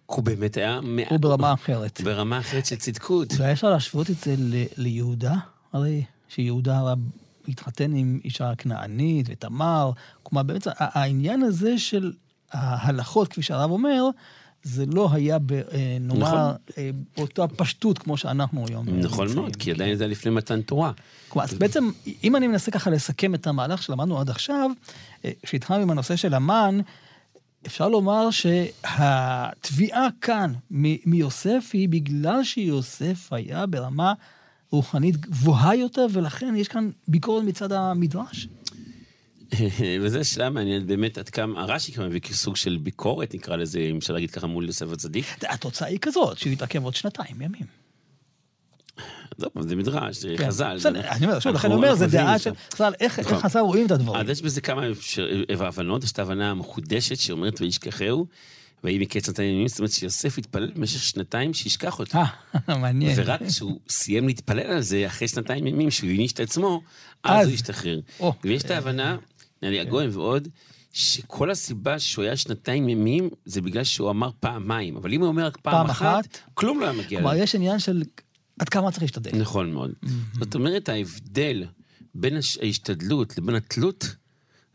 כי 0.07 0.15
הוא 0.15 0.23
באמת 0.23 0.57
היה... 0.57 0.79
הוא 1.09 1.17
ברמה 1.19 1.53
אחרת. 1.53 2.01
ברמה 2.01 2.39
אחרת 2.39 2.65
של 2.65 2.75
צדקות. 2.75 3.33
אולי 3.39 3.51
אפשר 3.51 3.69
להשוות 3.69 4.09
את 4.09 4.15
זה 4.25 4.35
ל- 4.37 4.65
ליהודה, 4.77 5.35
הרי 5.73 6.03
שיהודה 6.29 6.77
הרי 6.77 6.93
התחתן 7.47 7.95
עם 7.95 8.19
אישה 8.23 8.55
כנענית 8.57 9.25
ותמר. 9.29 9.91
כלומר, 10.23 10.43
באמת 10.43 10.67
העניין 10.77 11.43
הזה 11.43 11.77
של 11.77 12.11
ההלכות, 12.51 13.27
כפי 13.27 13.41
שהרב 13.41 13.71
אומר, 13.71 14.03
זה 14.63 14.85
לא 14.85 15.09
היה, 15.11 15.39
ב, 15.39 15.51
אה, 15.53 15.61
נאמר, 15.99 16.19
נכון. 16.27 16.37
אה, 16.77 16.89
באותה 17.17 17.47
פשטות 17.47 17.97
כמו 17.97 18.17
שאנחנו 18.17 18.65
היום. 18.67 18.85
נכון 18.89 19.27
נמצאים. 19.27 19.43
מאוד, 19.43 19.55
כי 19.55 19.71
עדיין 19.71 19.95
זה 19.95 20.03
היה 20.03 20.11
לפני 20.11 20.31
מתן 20.31 20.61
תורה. 20.61 20.91
כלומר, 21.29 21.45
אז 21.45 21.53
בעצם, 21.53 21.89
אם 22.23 22.35
אני 22.35 22.47
מנסה 22.47 22.71
ככה 22.71 22.89
לסכם 22.89 23.35
את 23.35 23.47
המהלך 23.47 23.83
שלמדנו 23.83 24.19
עד 24.19 24.29
עכשיו, 24.29 24.71
אה, 25.25 25.31
כשהתחלנו 25.43 25.81
עם 25.81 25.89
הנושא 25.89 26.15
של 26.15 26.33
המן, 26.33 26.79
אפשר 27.67 27.89
לומר 27.89 28.29
שהתביעה 28.31 30.07
כאן 30.21 30.53
מ- 30.71 31.09
מיוסף 31.11 31.69
היא 31.73 31.89
בגלל 31.89 32.43
שיוסף 32.43 33.33
היה 33.33 33.65
ברמה 33.65 34.13
רוחנית 34.71 35.17
גבוהה 35.17 35.75
יותר, 35.75 36.05
ולכן 36.11 36.53
יש 36.57 36.67
כאן 36.67 36.89
ביקורת 37.07 37.43
מצד 37.43 37.71
המדרש. 37.71 38.47
וזו 40.01 40.25
שאלה 40.25 40.49
מעניינת 40.49 40.85
באמת 40.85 41.17
עד 41.17 41.29
כמה, 41.29 41.61
הרש"י 41.61 41.91
כמובן 41.91 42.09
מביא 42.09 42.19
כסוג 42.19 42.55
של 42.55 42.77
ביקורת, 42.77 43.33
נקרא 43.33 43.55
לזה, 43.55 43.79
אם 43.79 43.97
אפשר 43.97 44.13
להגיד 44.13 44.31
ככה, 44.31 44.47
מול 44.47 44.67
יוסף 44.67 44.85
הצדיק. 44.91 45.25
התוצאה 45.49 45.87
היא 45.87 45.99
כזאת, 45.99 46.37
שהוא 46.37 46.53
יתעכב 46.53 46.83
עוד 46.83 46.95
שנתיים 46.95 47.41
ימים. 47.41 47.81
טוב, 49.39 49.67
זה 49.67 49.75
מדרש, 49.75 50.17
זה 50.17 50.33
כן. 50.37 50.47
חז"ל. 50.47 50.77
אני 50.85 51.25
אומר, 51.25 51.39
שוב, 51.39 51.53
לכן 51.53 51.67
אני 51.67 51.75
אומר, 51.75 51.95
זה 51.95 52.07
דעה 52.07 52.39
של. 52.39 52.51
חז"ל, 52.73 52.93
איך 52.99 53.19
נכון. 53.19 53.39
חז"ל 53.39 53.59
רואים 53.59 53.85
את 53.85 53.91
הדברים. 53.91 54.21
אז 54.21 54.29
יש 54.29 54.41
בזה 54.41 54.61
כמה 54.61 54.83
הבנות, 55.59 56.03
יש 56.03 56.11
את 56.11 56.19
ההבנה 56.19 56.51
המחודשת 56.51 57.17
שאומרת 57.17 57.61
וישכחהו, 57.61 58.27
ויהי 58.83 58.99
מקץ 58.99 59.25
שנתיים 59.25 59.53
ימים, 59.53 59.67
זאת 59.67 59.79
אומרת 59.79 59.91
שיוסף 59.91 60.37
התפלל 60.37 60.71
במשך 60.75 61.03
שנתיים 61.03 61.53
שישכח 61.53 61.99
אותו. 61.99 62.17
אה, 62.69 62.77
מעניין. 62.81 63.13
ורק 63.15 63.39
כשהוא 63.47 63.79
סיים 63.89 64.27
להתפלל 64.27 64.71
על 64.71 64.81
זה, 64.81 65.07
אחרי 65.07 65.27
שנתיים 65.27 65.67
ימים, 65.67 65.91
שהוא 65.91 66.09
העניש 66.09 66.31
את 66.31 66.39
עצמו, 66.39 66.81
אז. 67.23 67.47
הוא 67.47 67.53
השתחרר. 67.53 67.99
ויש 68.43 68.63
את 68.63 68.71
ההבנה, 68.71 69.17
נראה 69.61 69.71
לי 69.73 69.79
הגויים 69.79 70.09
ועוד, 70.13 70.47
שכל 70.93 71.51
הסיבה 71.51 71.99
שהוא 71.99 72.25
היה 72.25 72.35
שנתיים 72.37 72.89
ימים, 72.89 73.29
זה 73.45 73.61
בגלל 73.61 73.83
שהוא 73.83 74.09
אמר 74.09 74.29
פעמיים. 74.39 74.97
אבל 74.97 75.13
אם 75.13 75.19
הוא 75.21 75.27
אומר 75.27 75.45
רק 75.45 75.57
פעם 75.57 75.73
פעם 75.73 75.85
אחת, 75.89 76.25
אחת, 76.25 76.37
כלום 76.53 76.79
לא 76.79 76.85
היה 76.85 76.93
מגיע 76.93 77.19
כלומר. 77.19 77.35
יש 77.35 77.55
עניין 77.55 77.79
של 77.79 78.03
עד 78.59 78.69
כמה 78.69 78.91
צריך 78.91 79.01
להשתדל. 79.01 79.31
נכון 79.37 79.71
מאוד. 79.73 79.91
זאת 80.39 80.55
אומרת, 80.55 80.89
ההבדל 80.89 81.63
בין 82.15 82.37
הש- 82.37 82.57
ההשתדלות 82.57 83.37
לבין 83.37 83.55
התלות, 83.55 84.15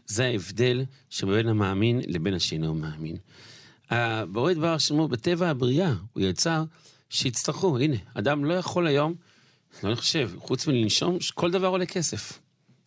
זה 0.06 0.24
ההבדל 0.24 0.84
שבין 1.10 1.48
המאמין 1.48 2.00
לבין 2.06 2.34
השאינו 2.34 2.74
מאמין. 2.74 3.16
הבורא 3.90 4.52
דבר 4.52 4.78
שמו 4.78 5.08
בטבע 5.08 5.48
הבריאה, 5.50 5.94
הוא 6.12 6.22
יצר 6.22 6.64
שיצטרכו, 7.10 7.78
הנה, 7.78 7.96
אדם 8.14 8.44
לא 8.44 8.54
יכול 8.54 8.86
היום, 8.86 9.14
אני 9.84 9.96
חושב, 9.96 10.30
חוץ 10.38 10.66
מלנשום, 10.66 11.18
כל 11.34 11.50
דבר 11.50 11.66
עולה 11.66 11.86
כסף. 11.86 12.38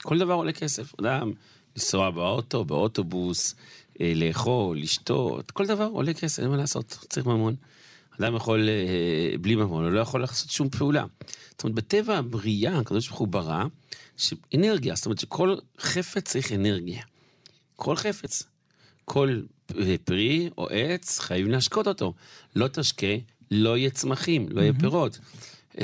כל 0.02 0.18
דבר 0.18 0.34
עולה 0.34 0.52
כסף. 0.52 1.00
אדם, 1.00 1.32
לנסוע 1.80 2.10
באוטו, 2.10 2.66
באוטובוס, 2.66 3.56
אה, 4.02 4.14
לאכול, 4.16 4.78
לשתות, 4.78 5.52
כל 5.52 5.66
דבר 5.66 5.86
עולה 5.86 6.14
כסף, 6.14 6.44
אין 6.44 6.50
מה 6.50 6.58
לעשות, 6.58 6.86
צריך 7.10 7.26
ממון. 7.26 7.56
אדם 8.20 8.36
יכול 8.36 8.70
אה, 8.70 9.38
בלי 9.38 9.56
ממון, 9.56 9.84
הוא 9.84 9.92
לא 9.92 10.00
יכול 10.00 10.22
לעשות 10.22 10.50
שום 10.50 10.70
פעולה. 10.70 11.06
זאת 11.52 11.64
אומרת, 11.64 11.76
בטבע 11.76 12.18
הבריאה, 12.18 12.78
הקדוש 12.78 13.08
ברוך 13.08 13.20
הוא 13.20 13.28
ברא, 13.28 13.64
שאנרגיה, 14.18 14.96
זאת 14.96 15.06
אומרת 15.06 15.20
שכל 15.20 15.56
חפץ 15.80 16.24
צריך 16.24 16.52
אנרגיה. 16.52 17.02
כל 17.76 17.96
חפץ. 17.96 18.44
כל 19.06 19.42
אה, 19.78 19.96
פרי 20.04 20.50
או 20.58 20.68
עץ, 20.70 21.20
חייבים 21.20 21.52
להשקות 21.52 21.88
אותו. 21.88 22.14
לא 22.56 22.68
תשקה, 22.68 23.16
לא 23.52 23.78
יהיה 23.78 23.90
צמחים, 23.90 24.48
לא 24.50 24.62
יהיה 24.62 24.74
פירות. 24.80 25.20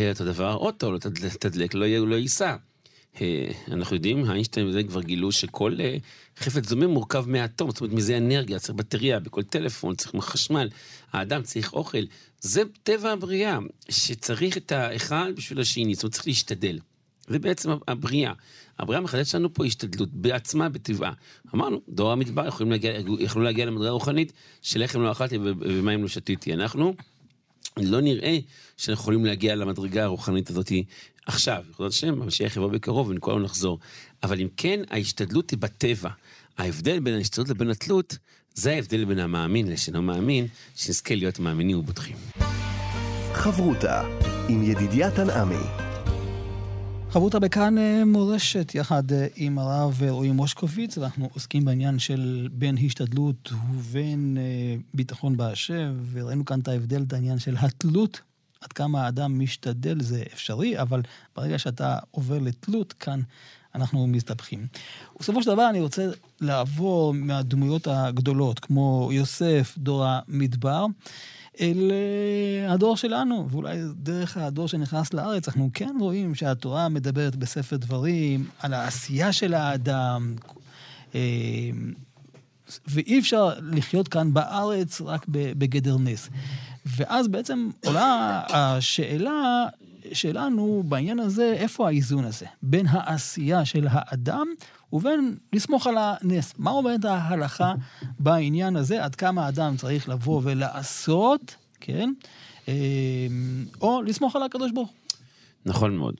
אותו 0.09 0.25
דבר, 0.25 0.53
אוטו, 0.53 0.91
לא 0.91 0.97
תדלק, 1.39 1.73
לא 1.73 1.87
לא 1.87 2.15
ייסע. 2.15 2.55
אה, 3.21 3.51
אנחנו 3.67 3.95
יודעים, 3.95 4.29
איינשטיין 4.29 4.67
וזה 4.67 4.83
כבר 4.83 5.01
גילו 5.01 5.31
שכל 5.31 5.77
אה, 5.79 5.97
חפץ 6.37 6.69
דומה 6.69 6.87
מורכב 6.87 7.25
מאטום, 7.27 7.71
זאת 7.71 7.81
אומרת 7.81 7.93
מזה 7.93 8.17
אנרגיה, 8.17 8.59
צריך 8.59 8.75
בטריה, 8.75 9.19
בכל 9.19 9.43
טלפון, 9.43 9.95
צריך 9.95 10.15
חשמל, 10.25 10.69
האדם 11.11 11.43
צריך 11.43 11.73
אוכל. 11.73 12.03
זה 12.41 12.61
טבע 12.83 13.11
הבריאה, 13.11 13.59
שצריך 13.89 14.57
את 14.57 14.71
האחד 14.71 15.31
בשביל 15.35 15.59
השני, 15.59 15.95
זאת 15.95 16.03
אומרת 16.03 16.13
צריך 16.13 16.27
להשתדל. 16.27 16.79
זה 17.27 17.39
בעצם 17.39 17.71
הבריאה. 17.87 18.33
הבריאה 18.79 19.01
מחדשת 19.01 19.35
לנו 19.35 19.53
פה 19.53 19.65
השתדלות 19.65 20.09
בעצמה, 20.13 20.69
בטבעה. 20.69 21.13
אמרנו, 21.55 21.81
דור 21.89 22.11
המדבר 22.11 22.47
יכולים 22.47 22.71
להגיע, 22.71 22.91
יכלו 23.19 23.41
להגיע 23.41 23.65
למדרגה 23.65 23.89
רוחנית 23.89 24.33
של 24.61 24.83
לחם 24.83 25.01
לא 25.01 25.11
אכלתי 25.11 25.37
ומים 25.41 26.01
לא 26.01 26.07
שתיתי. 26.07 26.53
אנחנו 26.53 26.93
לא 27.79 28.01
נראה 28.01 28.37
שאנחנו 28.77 29.01
יכולים 29.01 29.25
להגיע 29.25 29.55
למדרגה 29.55 30.03
הרוחנית 30.03 30.49
הזאת 30.49 30.71
עכשיו. 31.25 31.63
בעזרת 31.71 31.91
השם, 31.91 32.21
המשיח 32.21 32.57
יבוא 32.57 32.71
בקרוב 32.71 33.09
ונכולנו 33.09 33.39
לחזור. 33.39 33.79
אבל 34.23 34.41
אם 34.41 34.47
כן, 34.57 34.79
ההשתדלות 34.89 35.49
היא 35.49 35.59
בטבע. 35.59 36.09
ההבדל 36.57 36.99
בין 36.99 37.13
ההשתדלות 37.13 37.49
לבין 37.49 37.69
התלות, 37.69 38.17
זה 38.53 38.71
ההבדל 38.71 39.05
בין 39.05 39.19
המאמין 39.19 39.67
לשאינו 39.67 40.01
מאמין, 40.01 40.47
שנזכה 40.75 41.15
להיות 41.15 41.39
מאמינים 41.39 41.79
ובוטחים. 41.79 42.15
חברותה 43.33 44.01
עם 44.49 44.63
ידידיה 44.63 45.11
תנעמי. 45.11 45.84
חברותה 47.15 47.39
בכאן 47.39 47.77
אה, 47.77 48.05
מורשת, 48.05 48.75
יחד 48.75 49.11
אה, 49.11 49.27
עם 49.35 49.59
הרב 49.59 50.01
אה, 50.03 50.11
רועי 50.11 50.31
מושקוביץ, 50.31 50.97
אנחנו 50.97 51.29
עוסקים 51.33 51.65
בעניין 51.65 51.99
של 51.99 52.47
בין 52.51 52.77
השתדלות 52.85 53.51
ובין 53.73 54.37
ביטחון 54.93 55.37
בהשם, 55.37 55.93
וראינו 56.11 56.45
כאן 56.45 56.59
את 56.59 56.67
ההבדל, 56.67 57.03
את 57.07 57.13
העניין 57.13 57.39
של 57.39 57.55
התלות, 57.59 58.21
עד 58.61 58.73
כמה 58.73 59.05
האדם 59.05 59.39
משתדל 59.39 60.01
זה 60.01 60.23
אפשרי, 60.33 60.81
אבל 60.81 61.01
ברגע 61.35 61.59
שאתה 61.59 61.99
עובר 62.11 62.39
לתלות, 62.39 62.93
כאן 62.93 63.21
אנחנו 63.75 64.07
מסתבכים. 64.07 64.67
בסופו 65.19 65.43
של 65.43 65.49
דבר 65.49 65.69
אני 65.69 65.81
רוצה 65.81 66.07
לעבור 66.41 67.13
מהדמויות 67.13 67.87
הגדולות, 67.87 68.59
כמו 68.59 69.09
יוסף, 69.11 69.75
דור 69.77 70.05
המדבר, 70.07 70.85
אל 71.61 71.91
אה, 71.91 72.73
הדור 72.73 72.97
שלנו, 72.97 73.47
ואולי 73.49 73.77
דרך 73.95 74.37
הדור 74.37 74.67
שנכנס 74.67 75.13
לארץ, 75.13 75.47
אנחנו 75.47 75.69
כן 75.73 75.95
רואים 75.99 76.35
שהתורה 76.35 76.89
מדברת 76.89 77.35
בספר 77.35 77.75
דברים 77.77 78.45
על 78.59 78.73
העשייה 78.73 79.33
של 79.33 79.53
האדם, 79.53 80.35
אה, 81.15 81.19
ואי 82.87 83.19
אפשר 83.19 83.49
לחיות 83.61 84.07
כאן 84.07 84.33
בארץ 84.33 85.01
רק 85.01 85.25
בגדר 85.29 85.97
נס. 85.97 86.29
ואז 86.85 87.27
בעצם 87.27 87.69
עולה 87.85 88.41
השאלה 88.49 89.65
שלנו 90.13 90.83
בעניין 90.87 91.19
הזה, 91.19 91.53
איפה 91.57 91.87
האיזון 91.87 92.25
הזה? 92.25 92.45
בין 92.61 92.87
העשייה 92.87 93.65
של 93.65 93.87
האדם 93.89 94.47
ובין 94.93 95.37
לסמוך 95.53 95.87
על 95.87 95.95
הנס. 95.97 96.53
מה 96.57 96.71
אומרת 96.71 97.05
ההלכה 97.05 97.73
בעניין 98.19 98.75
הזה? 98.75 99.03
עד 99.03 99.15
כמה 99.15 99.45
האדם 99.45 99.77
צריך 99.77 100.09
לבוא 100.09 100.41
ולעשות, 100.43 101.55
כן? 101.81 102.13
אה, 102.67 102.73
או 103.81 104.01
לסמוך 104.01 104.35
על 104.35 104.43
הקדוש 104.43 104.71
ברוך. 104.71 104.93
נכון 105.65 105.97
מאוד. 105.97 106.15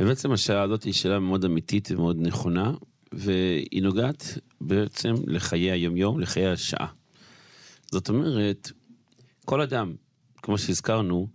ובעצם 0.00 0.32
השאלה 0.32 0.62
הזאת 0.62 0.82
היא 0.82 0.92
שאלה 0.92 1.18
מאוד 1.18 1.44
אמיתית 1.44 1.90
ומאוד 1.90 2.16
נכונה, 2.20 2.72
והיא 3.12 3.82
נוגעת 3.82 4.38
בעצם 4.60 5.14
לחיי 5.26 5.70
היומיום, 5.70 6.20
לחיי 6.20 6.46
השעה. 6.46 6.86
זאת 7.90 8.08
אומרת, 8.08 8.72
כל 9.44 9.60
אדם, 9.60 9.94
כמו 10.42 10.58
שהזכרנו, 10.58 11.28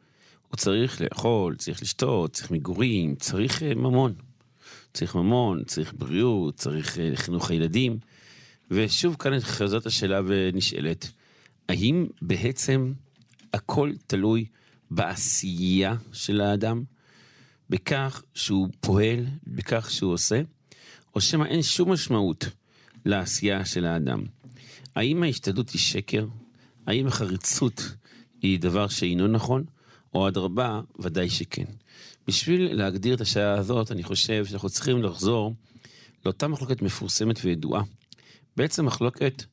הוא 0.48 0.58
צריך 0.58 1.02
לאכול, 1.02 1.56
צריך 1.56 1.82
לשתות, 1.82 2.34
צריך 2.34 2.52
מגורים, 2.52 3.16
צריך 3.16 3.64
אה, 3.64 3.76
ממון. 3.76 4.14
צריך 4.94 5.16
ממון, 5.16 5.64
צריך 5.64 5.94
בריאות, 5.98 6.56
צריך 6.56 7.00
אה, 7.00 7.12
חינוך 7.16 7.50
הילדים. 7.50 7.98
ושוב 8.72 9.16
כאן 9.20 9.40
חזרת 9.40 9.86
השאלה 9.86 10.22
ונשאלת, 10.26 11.12
האם 11.70 12.08
בעצם 12.22 12.94
הכל 13.54 13.92
תלוי 14.08 14.46
בעשייה 14.92 15.96
של 16.14 16.42
האדם? 16.42 16.84
בכך 17.70 18.24
שהוא 18.34 18.68
פועל, 18.80 19.26
בכך 19.48 19.92
שהוא 19.92 20.14
עושה, 20.14 20.42
או 21.16 21.22
שמא 21.22 21.46
אין 21.46 21.62
שום 21.62 21.92
משמעות 21.92 22.46
לעשייה 23.06 23.66
של 23.66 23.86
האדם. 23.86 24.24
האם 24.96 25.24
ההשתדלות 25.24 25.70
היא 25.70 25.82
שקר? 25.82 26.28
האם 26.88 27.08
החריצות 27.08 27.82
היא 28.42 28.60
דבר 28.60 28.88
שאינו 28.88 29.28
נכון? 29.28 29.64
או 30.14 30.28
אדרבה, 30.28 30.82
ודאי 31.00 31.30
שכן. 31.30 31.66
בשביל 32.28 32.74
להגדיר 32.74 33.16
את 33.16 33.22
השאלה 33.22 33.54
הזאת, 33.54 33.92
אני 33.92 34.04
חושב 34.04 34.46
שאנחנו 34.46 34.70
צריכים 34.70 35.04
לחזור 35.04 35.56
לאותה 36.26 36.48
מחלוקת 36.48 36.82
מפורסמת 36.82 37.40
וידועה. 37.44 37.84
בעצם 38.58 38.86
מחלוקת 38.86 39.44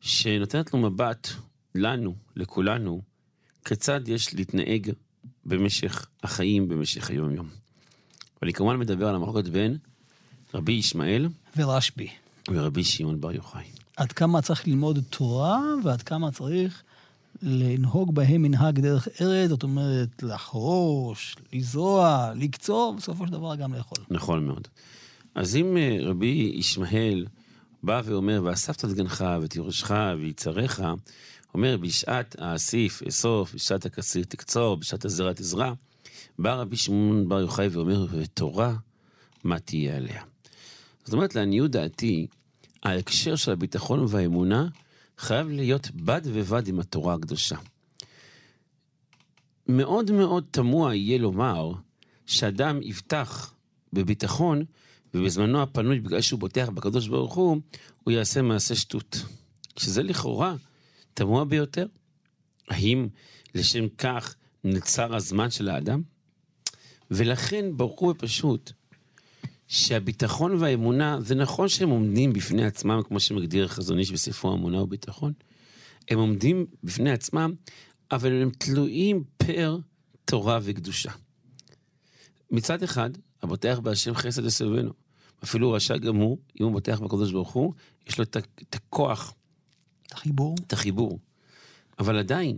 שנותנת 0.00 0.74
לנו 0.74 0.90
מבט, 0.90 1.28
לנו, 1.74 2.14
לכולנו, 2.36 3.02
כיצד 3.64 4.08
יש 4.08 4.34
להתנהג 4.34 4.92
במשך 5.44 6.06
החיים, 6.22 6.68
במשך 6.68 7.10
היום-יום. 7.10 7.48
ואני 8.42 8.52
כמובן 8.52 8.76
מדבר 8.76 9.08
על 9.08 9.14
המחלוקת 9.14 9.48
בין 9.48 9.78
רבי 10.54 10.72
ישמעאל 10.72 11.28
ורשב"י. 11.56 12.08
ורבי 12.48 12.84
שמעון 12.84 13.20
בר 13.20 13.32
יוחאי. 13.32 13.64
עד 13.96 14.12
כמה 14.12 14.42
צריך 14.42 14.68
ללמוד 14.68 14.98
תורה 15.10 15.60
ועד 15.84 16.02
כמה 16.02 16.30
צריך 16.30 16.82
לנהוג 17.42 18.14
בהם 18.14 18.42
מנהג 18.42 18.80
דרך 18.80 19.08
ארץ, 19.20 19.48
זאת 19.48 19.62
אומרת, 19.62 20.22
לחרוש, 20.22 21.36
לזרוע, 21.52 22.32
לקצור, 22.36 22.94
בסופו 22.96 23.26
של 23.26 23.32
דבר 23.32 23.56
גם 23.56 23.74
לאכול. 23.74 23.98
נכון 24.10 24.46
מאוד. 24.46 24.68
אז 25.34 25.56
אם 25.56 25.76
אה, 25.76 25.98
רבי 26.00 26.52
ישמעאל 26.54 27.26
בא 27.82 28.02
ואומר, 28.04 28.40
ואספת 28.44 28.84
את 28.84 28.92
גנך 28.92 29.24
ואת 29.42 29.56
יורשך 29.56 29.90
ויצריך, 30.20 30.82
אומר, 31.54 31.76
בשעת 31.76 32.36
האסיף 32.38 33.02
אסוף, 33.02 33.54
בשעת 33.54 33.86
הכסיר 33.86 34.24
תקצור, 34.24 34.76
בשעת 34.76 35.04
הזרע 35.04 35.32
תזרע. 35.32 35.72
בא 36.38 36.54
רבי 36.54 36.76
שמעון 36.76 37.28
בר 37.28 37.40
יוחאי 37.40 37.68
ואומר, 37.68 38.06
ותורה, 38.10 38.74
מה 39.44 39.58
תהיה 39.58 39.96
עליה? 39.96 40.22
זאת 41.10 41.14
אומרת, 41.14 41.34
לעניות 41.34 41.70
דעתי, 41.70 42.26
ההקשר 42.82 43.36
של 43.36 43.52
הביטחון 43.52 44.06
והאמונה 44.08 44.68
חייב 45.18 45.48
להיות 45.48 45.90
בד 45.90 46.28
בבד 46.28 46.68
עם 46.68 46.80
התורה 46.80 47.14
הקדושה. 47.14 47.56
מאוד 49.66 50.10
מאוד 50.10 50.44
תמוה 50.50 50.94
יהיה 50.94 51.18
לומר 51.18 51.72
שאדם 52.26 52.82
יבטח 52.82 53.54
בביטחון, 53.92 54.64
ובזמנו 55.14 55.62
הפנוי, 55.62 56.00
בגלל 56.00 56.20
שהוא 56.20 56.40
בוטח 56.40 56.68
בקדוש 56.68 57.08
ברוך 57.08 57.34
הוא, 57.34 57.60
הוא 58.04 58.12
יעשה 58.12 58.42
מעשה 58.42 58.74
שטות. 58.74 59.16
שזה 59.76 60.02
לכאורה 60.02 60.54
תמוה 61.14 61.44
ביותר. 61.44 61.86
האם 62.68 63.08
לשם 63.54 63.88
כך 63.88 64.34
נצר 64.64 65.14
הזמן 65.16 65.50
של 65.50 65.68
האדם? 65.68 66.02
ולכן 67.10 67.76
ברור 67.76 68.10
ופשוט 68.10 68.72
שהביטחון 69.70 70.54
והאמונה, 70.54 71.18
זה 71.20 71.34
נכון 71.34 71.68
שהם 71.68 71.88
עומדים 71.88 72.32
בפני 72.32 72.64
עצמם, 72.64 73.00
כמו 73.04 73.20
שמגדיר 73.20 73.68
חזון 73.68 73.98
איש 73.98 74.12
בספרו 74.12 74.54
אמונה 74.54 74.82
וביטחון, 74.82 75.32
הם 76.08 76.18
עומדים 76.18 76.66
בפני 76.84 77.10
עצמם, 77.10 77.54
אבל 78.12 78.42
הם 78.42 78.50
תלויים 78.58 79.24
פר 79.36 79.78
תורה 80.24 80.58
וקדושה. 80.62 81.10
מצד 82.50 82.82
אחד, 82.82 83.10
הבוטח 83.42 83.78
בהשם 83.82 84.14
חסד 84.14 84.44
לסביבנו. 84.44 84.92
אפילו 85.44 85.72
רשע 85.72 85.96
גמור, 85.96 86.38
אם 86.60 86.64
הוא 86.64 86.72
בוטח 86.72 87.00
בקדוש 87.00 87.32
ברוך 87.32 87.52
הוא, 87.52 87.72
יש 88.08 88.18
לו 88.18 88.24
את 88.24 88.74
הכוח. 88.74 89.34
את 90.06 90.12
החיבור. 90.12 90.54
את 90.66 90.72
החיבור. 90.72 91.18
אבל 91.98 92.18
עדיין, 92.18 92.56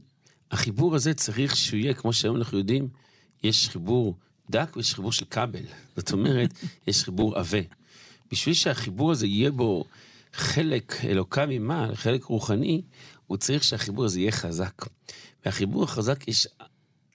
החיבור 0.51 0.95
הזה 0.95 1.15
צריך 1.15 1.57
שהוא 1.57 1.79
יהיה, 1.79 1.95
כמו 1.95 2.13
שהיום 2.13 2.37
אנחנו 2.37 2.59
יודעים, 2.59 2.89
יש 3.43 3.69
חיבור 3.69 4.17
דק 4.53 4.77
ויש 4.77 4.95
חיבור 4.95 5.13
של 5.13 5.25
כבל. 5.25 5.65
זאת 5.97 6.13
אומרת, 6.13 6.51
יש 6.87 7.05
חיבור 7.05 7.39
עבה. 7.39 7.59
בשביל 8.33 8.55
שהחיבור 8.55 9.13
הזה 9.13 9.27
יהיה 9.27 9.51
בו 9.51 9.85
חלק 10.33 11.05
אלוקה 11.05 11.47
ממעל, 11.47 11.95
חלק 11.95 12.25
רוחני, 12.25 12.83
הוא 13.27 13.37
צריך 13.37 13.65
שהחיבור 13.65 14.05
הזה 14.05 14.21
יהיה 14.21 14.33
חזק. 14.33 14.87
והחיבור 15.45 15.85
החזק 15.85 16.29
יש, 16.29 16.47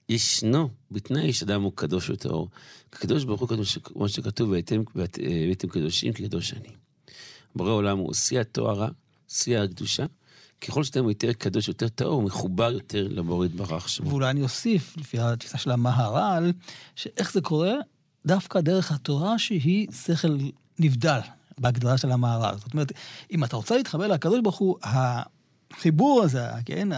ישנו 0.10 0.70
בתנאי 0.92 1.34
שאדם 1.34 1.62
הוא 1.62 1.72
קדוש 1.76 2.10
וטהור. 2.10 2.50
הקדוש 2.94 3.24
ברוך 3.24 3.42
הוא, 3.42 3.50
כמו 3.84 4.10
שכתוב, 4.10 4.50
והייתם 4.50 5.68
קדושים 5.70 6.14
כקדוש 6.14 6.54
אני. 6.54 6.70
בורא 7.56 7.72
עולם 7.72 7.98
הוא 7.98 8.14
שיא 8.14 8.40
הטוהרה, 8.40 8.90
שיא 9.28 9.60
הקדושה. 9.60 10.06
ככל 10.62 10.84
שאתם 10.84 11.10
יותר 11.10 11.34
קדוש, 11.34 11.68
יותר 11.68 11.88
טהור, 11.88 12.22
מחובר 12.22 12.72
יותר 12.72 13.08
לבורא 13.10 13.46
יתברך 13.46 13.90
שמו. 13.90 14.10
ואולי 14.10 14.30
אני 14.30 14.42
אוסיף, 14.42 14.98
לפי 14.98 15.20
התפיסה 15.20 15.58
של 15.58 15.72
המהר"ל, 15.72 16.52
שאיך 16.96 17.34
זה 17.34 17.42
קורה? 17.42 17.74
דווקא 18.26 18.62
דרך 18.62 18.92
התורה 18.92 19.40
שהיא 19.40 19.88
שכל 20.06 20.38
נבדל, 20.80 21.20
בהגדרה 21.58 21.98
של 21.98 22.12
המהר"ל. 22.12 22.56
זאת 22.58 22.74
אומרת, 22.74 22.92
אם 23.32 23.44
אתה 23.44 23.56
רוצה 23.56 23.78
להתחבר 23.78 24.08
לקדוש 24.08 24.40
ברוך 24.44 24.58
הוא, 24.58 24.78
החיבור 24.84 26.24
הזה, 26.24 26.48
כן, 26.66 26.90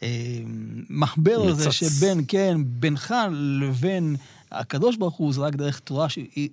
המחבר 0.00 1.48
הזה 1.48 1.72
שבין, 1.72 2.24
כן, 2.28 2.56
בינך 2.64 3.14
לבין 3.32 4.16
הקדוש 4.50 4.96
ברוך 4.96 5.14
הוא, 5.14 5.32
זה 5.32 5.40
רק 5.40 5.54
דרך 5.54 5.78
תורה 5.78 6.06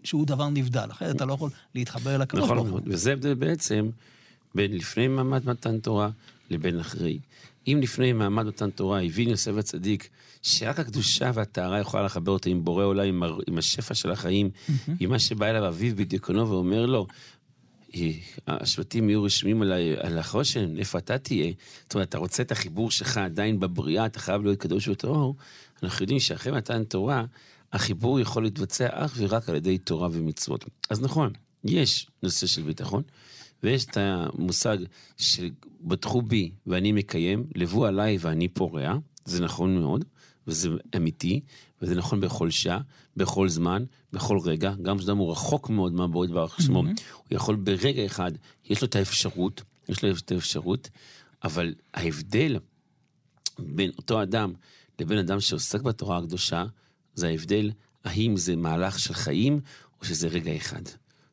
שהוא 0.03 0.25
דבר 0.25 0.49
נבדל. 0.49 0.87
אחרת 0.91 1.15
אתה 1.15 1.25
לא 1.25 1.33
יכול 1.33 1.49
להתחבר 1.75 2.17
לקדוש 2.17 2.43
נכון, 2.43 2.57
ברוך 2.57 2.69
הוא. 2.69 2.79
נכון, 2.79 2.93
וזה 2.93 3.15
בעצם 3.35 3.89
בין 4.55 4.77
לפני 4.77 5.07
מעמד 5.07 5.49
מתן 5.49 5.79
תורה 5.79 6.09
לבין 6.49 6.79
אחרי. 6.79 7.19
אם 7.67 7.79
לפני 7.81 8.13
מעמד 8.13 8.45
מתן 8.45 8.69
תורה 8.69 9.01
הבין 9.01 9.29
יוסף 9.29 9.51
הצדיק 9.57 10.09
שרק 10.41 10.79
הקדושה 10.79 11.31
והטהרה 11.33 11.79
יכולה 11.79 12.03
לחבר 12.03 12.31
אותו 12.31 12.49
עם 12.49 12.63
בורא 12.63 12.83
עולם, 12.83 13.07
עם, 13.07 13.23
עם 13.47 13.57
השפע 13.57 13.93
של 13.93 14.11
החיים, 14.11 14.49
mm-hmm. 14.49 14.91
עם 14.99 15.09
מה 15.09 15.19
שבא 15.19 15.45
אליו 15.45 15.67
אביו 15.67 15.95
בדיוקנו 15.95 16.49
ואומר 16.49 16.85
לו, 16.85 17.07
השבטים 18.47 19.09
יהיו 19.09 19.23
רשמים 19.23 19.61
על, 19.61 19.73
על 19.97 20.17
החושן, 20.17 20.77
איפה 20.77 20.97
אתה 20.97 21.17
תהיה? 21.17 21.51
זאת 21.83 21.93
אומרת, 21.93 22.09
אתה 22.09 22.17
רוצה 22.17 22.43
את 22.43 22.51
החיבור 22.51 22.91
שלך 22.91 23.17
עדיין 23.17 23.59
בבריאה, 23.59 24.05
אתה 24.05 24.19
חייב 24.19 24.43
להיות 24.43 24.59
קדוש 24.59 24.87
וטהור. 24.87 25.35
אנחנו 25.83 26.03
יודעים 26.03 26.19
שאחרי 26.19 26.51
מתן 26.51 26.83
תורה, 26.83 27.25
החיבור 27.73 28.19
יכול 28.19 28.43
להתבצע 28.43 28.87
אך 28.91 29.13
ורק 29.17 29.49
על 29.49 29.55
ידי 29.55 29.77
תורה 29.77 30.09
ומצוות. 30.11 30.65
אז 30.89 31.01
נכון, 31.01 31.33
יש 31.63 32.07
נושא 32.23 32.47
של 32.47 32.61
ביטחון, 32.61 33.03
ויש 33.65 33.85
את 33.85 33.97
המושג 33.97 34.77
שבטחו 35.17 36.21
בי 36.21 36.51
ואני 36.67 36.91
מקיים, 36.91 37.47
לבו 37.55 37.85
עליי 37.85 38.17
ואני 38.21 38.47
פורע, 38.47 38.97
זה 39.25 39.43
נכון 39.43 39.77
מאוד, 39.79 40.05
וזה 40.47 40.69
אמיתי, 40.95 41.41
וזה 41.81 41.95
נכון 41.95 42.21
בכל 42.21 42.49
שעה, 42.49 42.79
בכל 43.17 43.49
זמן, 43.49 43.83
בכל 44.13 44.39
רגע, 44.45 44.73
גם 44.81 44.97
כשאדם 44.97 45.17
הוא 45.17 45.31
רחוק 45.31 45.69
מאוד 45.69 45.93
מהבורא 45.93 46.25
יתברך 46.25 46.61
שמו, 46.61 46.83
mm-hmm. 46.83 47.01
הוא 47.15 47.25
יכול 47.31 47.55
ברגע 47.55 48.05
אחד, 48.05 48.31
יש 48.65 48.81
לו 48.81 48.87
את 48.87 48.95
האפשרות, 48.95 49.61
יש 49.89 50.03
לו 50.03 50.11
את 50.11 50.31
האפשרות, 50.31 50.89
אבל 51.43 51.73
ההבדל 51.93 52.57
בין 53.59 53.91
אותו 53.97 54.23
אדם 54.23 54.53
לבין 54.99 55.17
אדם 55.17 55.39
שעוסק 55.39 55.81
בתורה 55.81 56.17
הקדושה, 56.17 56.65
זה 57.15 57.27
ההבדל 57.27 57.71
האם 58.03 58.37
זה 58.37 58.55
מהלך 58.55 58.99
של 58.99 59.13
חיים 59.13 59.59
או 59.99 60.05
שזה 60.05 60.27
רגע 60.27 60.55
אחד. 60.55 60.81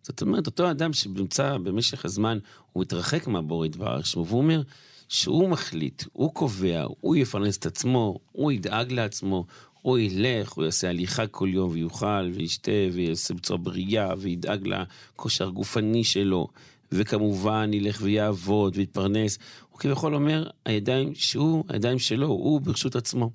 זאת 0.02 0.22
אומרת, 0.22 0.46
אותו 0.46 0.70
אדם 0.70 0.92
שנמצא 0.92 1.58
במשך 1.58 2.04
הזמן, 2.04 2.38
הוא 2.72 2.80
מתרחק 2.80 3.26
מהבורא 3.26 3.66
יתברך 3.66 4.06
שמו, 4.06 4.26
והוא 4.26 4.38
אומר 4.38 4.62
שהוא 5.08 5.48
מחליט, 5.48 6.02
הוא 6.12 6.34
קובע, 6.34 6.84
הוא 7.00 7.16
יפרנס 7.16 7.56
את 7.56 7.66
עצמו, 7.66 8.18
הוא 8.32 8.52
ידאג 8.52 8.92
לעצמו, 8.92 9.46
הוא 9.82 9.98
ילך, 9.98 10.52
הוא 10.52 10.64
יעשה 10.64 10.88
הליכה 10.88 11.26
כל 11.26 11.48
יום 11.52 11.70
ויאכל 11.70 12.30
וישתה 12.34 12.70
ויעשה 12.92 13.34
בצורה 13.34 13.58
בריאה 13.58 14.14
וידאג 14.18 14.68
לכושר 14.68 15.48
הגופני 15.48 16.04
שלו, 16.04 16.48
וכמובן 16.92 17.70
ילך 17.72 17.98
ויעבוד 18.02 18.76
ויתפרנס. 18.76 19.38
הוא 19.70 19.78
כביכול 19.78 20.14
אומר, 20.14 20.50
הידיים 20.64 21.14
שהוא, 21.14 21.64
הידיים 21.68 21.98
שלו, 21.98 22.26
הוא 22.26 22.60
ברשות 22.60 22.96
עצמו. 22.96 23.30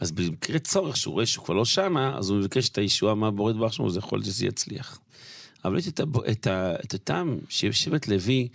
אז 0.00 0.12
במקרה 0.12 0.58
צורך 0.58 0.96
שהוא 0.96 1.14
רואה 1.14 1.26
שהוא 1.26 1.44
כבר 1.44 1.54
לא 1.54 1.64
שמה, 1.64 2.18
אז 2.18 2.30
הוא 2.30 2.38
מבקש 2.38 2.68
את 2.68 2.78
הישועה 2.78 3.14
מהבורא 3.14 3.50
יתברך 3.50 3.72
שמו, 3.72 3.90
זה 3.90 3.98
יכול 3.98 4.18
להיות 4.18 4.26
שזה 4.26 4.46
יצליח. 4.46 4.98
אבל 5.64 5.78
יש 5.78 5.88
את. 5.88 6.00
את. 6.30 6.46
את 6.84 6.92
אותם 6.92 7.38
שבט 7.50 8.08
לוי, 8.08 8.48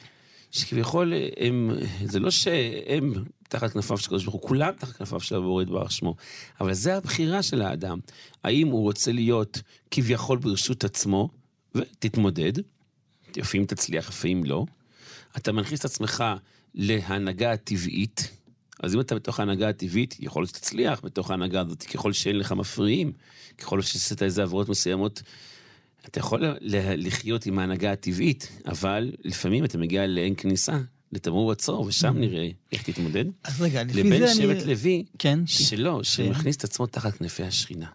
שכביכול 0.52 1.14
הם, 1.38 1.72
זה 2.06 2.20
לא 2.20 2.32
שהם 2.32 3.14
תחת 3.50 3.72
כנפיו 3.72 3.98
של 3.98 4.06
הקדוש 4.06 4.24
ברוך 4.24 4.36
הוא, 4.36 4.48
כולם 4.48 4.74
תחת 4.80 4.96
כנפיו 4.96 5.20
של 5.20 5.36
הבורא 5.36 5.64
יתברך 5.64 5.92
שמו. 5.92 6.16
אבל 6.62 6.74
זה 6.74 6.98
הבחירה 6.98 7.44
של 7.44 7.62
האדם. 7.62 8.00
האם 8.44 8.68
הוא 8.68 8.82
רוצה 8.82 9.12
להיות 9.12 9.62
כביכול 9.92 10.38
ברשות 10.38 10.84
עצמו, 10.84 11.30
ותתמודד, 11.76 12.54
לפעמים 13.38 13.66
תצליח, 13.66 14.10
לפעמים 14.10 14.44
לא. 14.44 14.66
אתה 15.38 15.52
מנכיס 15.52 15.80
את 15.80 15.86
עצמך 15.86 16.24
להנהגה 16.76 17.52
הטבעית, 17.52 18.32
אז 18.84 18.96
אם 18.96 19.00
אתה 19.00 19.16
בתוך 19.16 19.40
ההנהגה 19.40 19.70
הטבעית, 19.70 20.16
יכול 20.20 20.42
להיות 20.42 20.50
שתצליח 20.50 21.02
בתוך 21.04 21.32
ההנהגה 21.32 21.62
הזאת, 21.62 21.84
ככל 21.84 22.14
שאין 22.14 22.36
לך 22.36 22.52
מפריעים, 22.52 23.12
ככל 23.58 23.82
שעשית 23.82 24.24
איזה 24.24 24.44
עברות 24.44 24.70
מסוימות 24.70 25.22
אתה 26.08 26.20
יכול 26.20 26.44
לחיות 26.98 27.46
עם 27.46 27.60
ההנהגה 27.60 27.92
הטבעית, 27.92 28.62
אבל 28.66 29.12
לפעמים 29.24 29.66
אתה 29.66 29.78
מגיע 29.78 30.08
לאין 30.08 30.34
כניסה, 30.38 30.80
לתמרור 31.12 31.52
עצור, 31.52 31.82
ושם 31.82 32.16
mm. 32.16 32.20
נראה 32.20 32.50
איך 32.72 32.90
תתמודד. 32.90 33.26
אז 33.44 33.62
רגע, 33.62 33.84
לפי 33.84 33.94
זה 33.94 34.02
אני... 34.02 34.10
לבין 34.14 34.28
שבט 34.34 34.66
לוי, 34.66 35.06
כן, 35.20 35.40
שלא, 35.46 35.98
כן. 35.98 36.04
שמכניס 36.04 36.56
את 36.58 36.64
עצמו 36.64 36.86
תחת 36.86 37.14
כנפי 37.14 37.44
השכינה. 37.44 37.88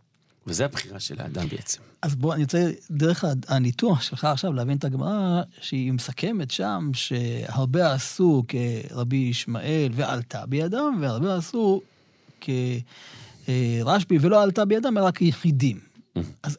וזו 0.47 0.65
הבחירה 0.65 1.01
של 1.01 1.21
האדם 1.21 1.49
בעצם. 1.49 1.81
אז 2.03 2.15
בוא, 2.15 2.35
אני 2.35 2.43
רוצה 2.43 2.71
דרך 2.91 3.25
הניתוח 3.49 4.03
שלך 4.03 4.25
עכשיו 4.25 4.53
להבין 4.53 4.77
את 4.77 4.85
הגמרא, 4.85 5.43
שהיא 5.61 5.93
מסכמת 5.93 6.51
שם 6.51 6.91
שהרבה 6.95 7.93
עשו 7.93 8.45
כרבי 8.49 9.17
ישמעאל 9.17 9.93
ועלתה 9.93 10.47
בידם, 10.47 10.99
והרבה 11.01 11.37
עשו 11.37 11.83
כרשב"י 12.41 14.19
ולא 14.21 14.43
עלתה 14.43 14.65
בידם, 14.65 14.99
אלא 14.99 15.05
רק 15.05 15.23
יחידים. 15.23 15.81
Mm. 16.19 16.21
אז 16.43 16.59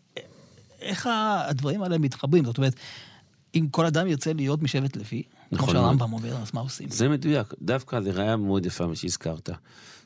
איך 0.86 1.10
הדברים 1.50 1.84
האלה 1.84 1.98
מתחברים? 1.98 2.46
זאת 2.46 2.58
אומרת, 2.58 2.76
אם 3.56 3.68
כל 3.72 3.86
אדם 3.86 4.08
ירצה 4.08 4.34
להיות 4.34 4.62
משבט 4.62 4.96
לוי, 4.96 5.24
נכון, 5.52 5.68
כמו 5.70 5.80
שהרמב"ם 5.80 6.14
אומר, 6.14 6.38
אז 6.38 6.52
מה 6.54 6.62
עושים? 6.62 6.90
זה 6.90 7.10
מדויק, 7.10 7.54
דווקא 7.62 8.02
זה 8.02 8.12
ראיה 8.12 8.36
מאוד 8.36 8.66
יפה 8.66 8.88
מה 8.88 8.96
שהזכרת. 8.96 9.50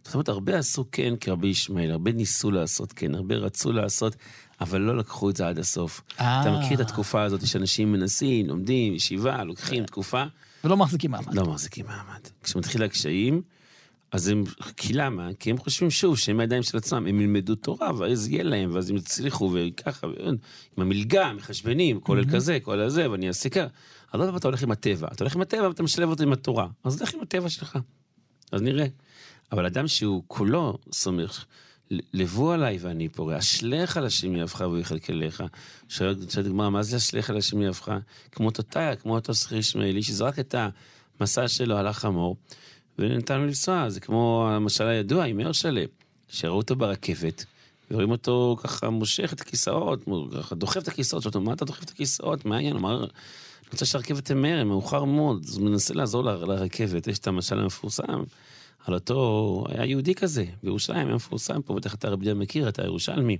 זאת 0.03 0.13
אומרת, 0.13 0.29
הרבה 0.29 0.57
עשו 0.57 0.85
כן 0.91 1.13
כרבי 1.19 1.47
ישמעאל, 1.47 1.91
הרבה 1.91 2.11
ניסו 2.11 2.51
לעשות 2.51 2.93
כן, 2.93 3.15
הרבה 3.15 3.35
רצו 3.35 3.71
לעשות, 3.71 4.15
אבל 4.61 4.81
לא 4.81 4.97
לקחו 4.97 5.29
את 5.29 5.35
זה 5.35 5.47
עד 5.47 5.59
הסוף. 5.59 6.01
אתה 6.15 6.23
אה. 6.23 6.59
מכיר 6.59 6.81
את 6.81 6.85
התקופה 6.85 7.23
הזאת 7.23 7.47
שאנשים 7.47 7.91
מנסים, 7.91 8.47
לומדים, 8.47 8.93
ישיבה, 8.93 9.43
לוקחים 9.43 9.85
תקופה. 9.85 10.23
ולא 10.63 10.77
מחזיקים 10.77 11.11
מעמד. 11.11 11.33
לא 11.33 11.45
מחזיקים 11.45 11.85
מעמד. 11.85 12.19
כשמתחיל 12.43 12.83
הקשיים, 12.83 13.41
אז 14.11 14.27
הם, 14.27 14.43
כי 14.77 14.93
למה? 14.93 15.29
כי 15.39 15.49
הם 15.51 15.57
חושבים 15.57 15.89
שוב 15.89 16.17
שהם 16.17 16.39
הידיים 16.39 16.63
של 16.63 16.77
עצמם, 16.77 17.07
הם 17.07 17.21
ילמדו 17.21 17.55
תורה 17.55 17.91
ואז 17.97 18.27
יהיה 18.27 18.43
להם, 18.43 18.69
ואז 18.73 18.89
הם 18.89 18.95
יצליחו 18.97 19.51
וככה, 19.53 20.07
עם 20.77 20.83
המלגה, 20.83 21.33
מחשבנים, 21.33 21.99
כולל 21.99 22.23
Mhm. 22.23 22.31
כזה, 22.33 22.57
כולל 22.63 22.89
זה, 22.89 23.11
ואני 23.11 23.27
אעשה 23.27 23.49
ככה. 23.49 23.67
אז 24.13 24.19
לא 24.19 24.37
אתה 24.37 24.47
הולך 24.47 24.63
עם 24.63 24.71
הטבע, 24.71 25.07
אתה 25.11 25.23
הולך 25.23 25.35
עם 25.35 25.41
הטבע 25.41 25.67
ואתה 25.67 25.83
משלב 25.83 26.09
אותו 26.09 26.23
עם 26.23 26.33
התורה, 26.33 26.67
אז 26.83 27.01
לך 27.01 27.13
עם 27.13 27.21
הטבע 27.21 27.49
שלך, 27.49 27.77
אז 28.51 28.61
נראה. 28.61 28.85
אבל 29.51 29.65
אדם 29.65 29.87
שהוא 29.87 30.23
כולו 30.27 30.77
סומך, 30.91 31.45
לבוא 32.13 32.53
עליי 32.53 32.77
ואני 32.81 33.09
פורע, 33.09 33.37
אשליך 33.37 33.97
על 33.97 34.05
השם 34.05 34.35
יהבך 34.35 34.61
והוא 34.61 34.77
יכלכלך. 34.77 35.43
שואלת 35.89 36.37
הגמרא, 36.37 36.69
מה 36.69 36.83
זה 36.83 36.97
אשליך 36.97 37.29
על 37.29 37.37
השם 37.37 37.61
יהבך? 37.61 37.91
כמו 38.31 38.51
תותיה, 38.51 38.95
כמו 38.95 39.15
אותו 39.15 39.33
שכיר 39.33 39.57
ישמעאלי, 39.57 40.03
שזרק 40.03 40.39
את 40.39 40.55
המסע 41.19 41.47
שלו 41.47 41.77
על 41.77 41.87
החמור, 41.87 42.37
ונתן 42.99 43.39
לו 43.39 43.45
לנסוע. 43.45 43.89
זה 43.89 43.99
כמו 43.99 44.47
המשל 44.51 44.87
הידוע 44.87 45.25
עם 45.25 45.39
הרשלה, 45.39 45.83
שראו 46.29 46.57
אותו 46.57 46.75
ברכבת, 46.75 47.45
ורואים 47.91 48.11
אותו 48.11 48.57
ככה 48.63 48.89
מושך 48.89 49.33
את 49.33 49.41
הכיסאות, 49.41 50.05
ככה 50.39 50.55
דוחף 50.55 50.81
את 50.83 50.87
הכיסאות, 50.87 51.23
שאומרים, 51.23 51.43
מה 51.45 51.53
אתה 51.53 51.65
דוחף 51.65 51.83
את 51.83 51.89
הכיסאות? 51.89 52.45
מה 52.45 52.55
העניין? 52.55 52.75
אמר, 52.75 52.99
אני 52.99 53.07
רוצה 53.71 53.85
שהרכבת 53.85 54.25
תמהר, 54.25 54.63
מאוחר 54.63 55.03
מאוד, 55.03 55.45
אז 55.47 55.57
הוא 55.57 55.65
מנסה 55.65 55.93
לעזור 55.93 56.23
לרכבת, 56.23 57.07
יש 57.07 57.19
את 57.19 57.27
המשל 57.27 57.59
המפורסם. 57.59 58.23
על 58.85 58.93
אותו, 58.93 59.63
היה 59.69 59.85
יהודי 59.85 60.15
כזה, 60.15 60.45
בירושלים 60.63 61.07
היה 61.07 61.15
מפורסם 61.15 61.61
פה, 61.61 61.73
בטח 61.73 61.95
אתה 61.95 62.09
רבי 62.09 62.25
דיין 62.25 62.37
מכיר, 62.37 62.69
אתה 62.69 62.83
ירושלמי, 62.83 63.37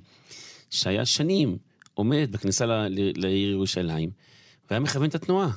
שהיה 0.69 1.06
שנים 1.06 1.58
עומד 1.93 2.30
בכניסה 2.32 2.65
לעיר 3.15 3.52
ירושלים, 3.52 4.10
והיה 4.69 4.80
מכוון 4.80 5.10
את 5.10 5.15
התנועה. 5.15 5.50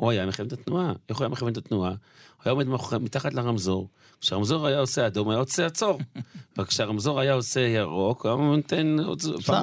הוא 0.00 0.10
היה 0.10 0.26
מכוון 0.26 0.46
את 0.46 0.52
התנועה. 0.52 0.92
איך 1.08 1.18
הוא 1.18 1.24
היה 1.24 1.28
מכוון 1.28 1.52
את 1.52 1.56
התנועה? 1.56 1.90
הוא 1.90 1.96
היה 2.44 2.52
עומד 2.52 2.66
מתחת 3.00 3.34
לרמזור, 3.34 3.88
כשהרמזור 4.20 4.66
היה 4.66 4.78
עושה 4.78 5.06
אדום, 5.06 5.24
הוא 5.24 5.32
היה 5.32 5.40
עושה 5.40 5.66
עצור. 5.66 6.00
וכשהרמזור 6.58 7.20
היה 7.20 7.32
עושה 7.32 7.60
ירוק, 7.60 8.26
הוא 8.26 8.32
היה 8.32 8.56
נותן... 8.56 8.96
סע. 9.40 9.62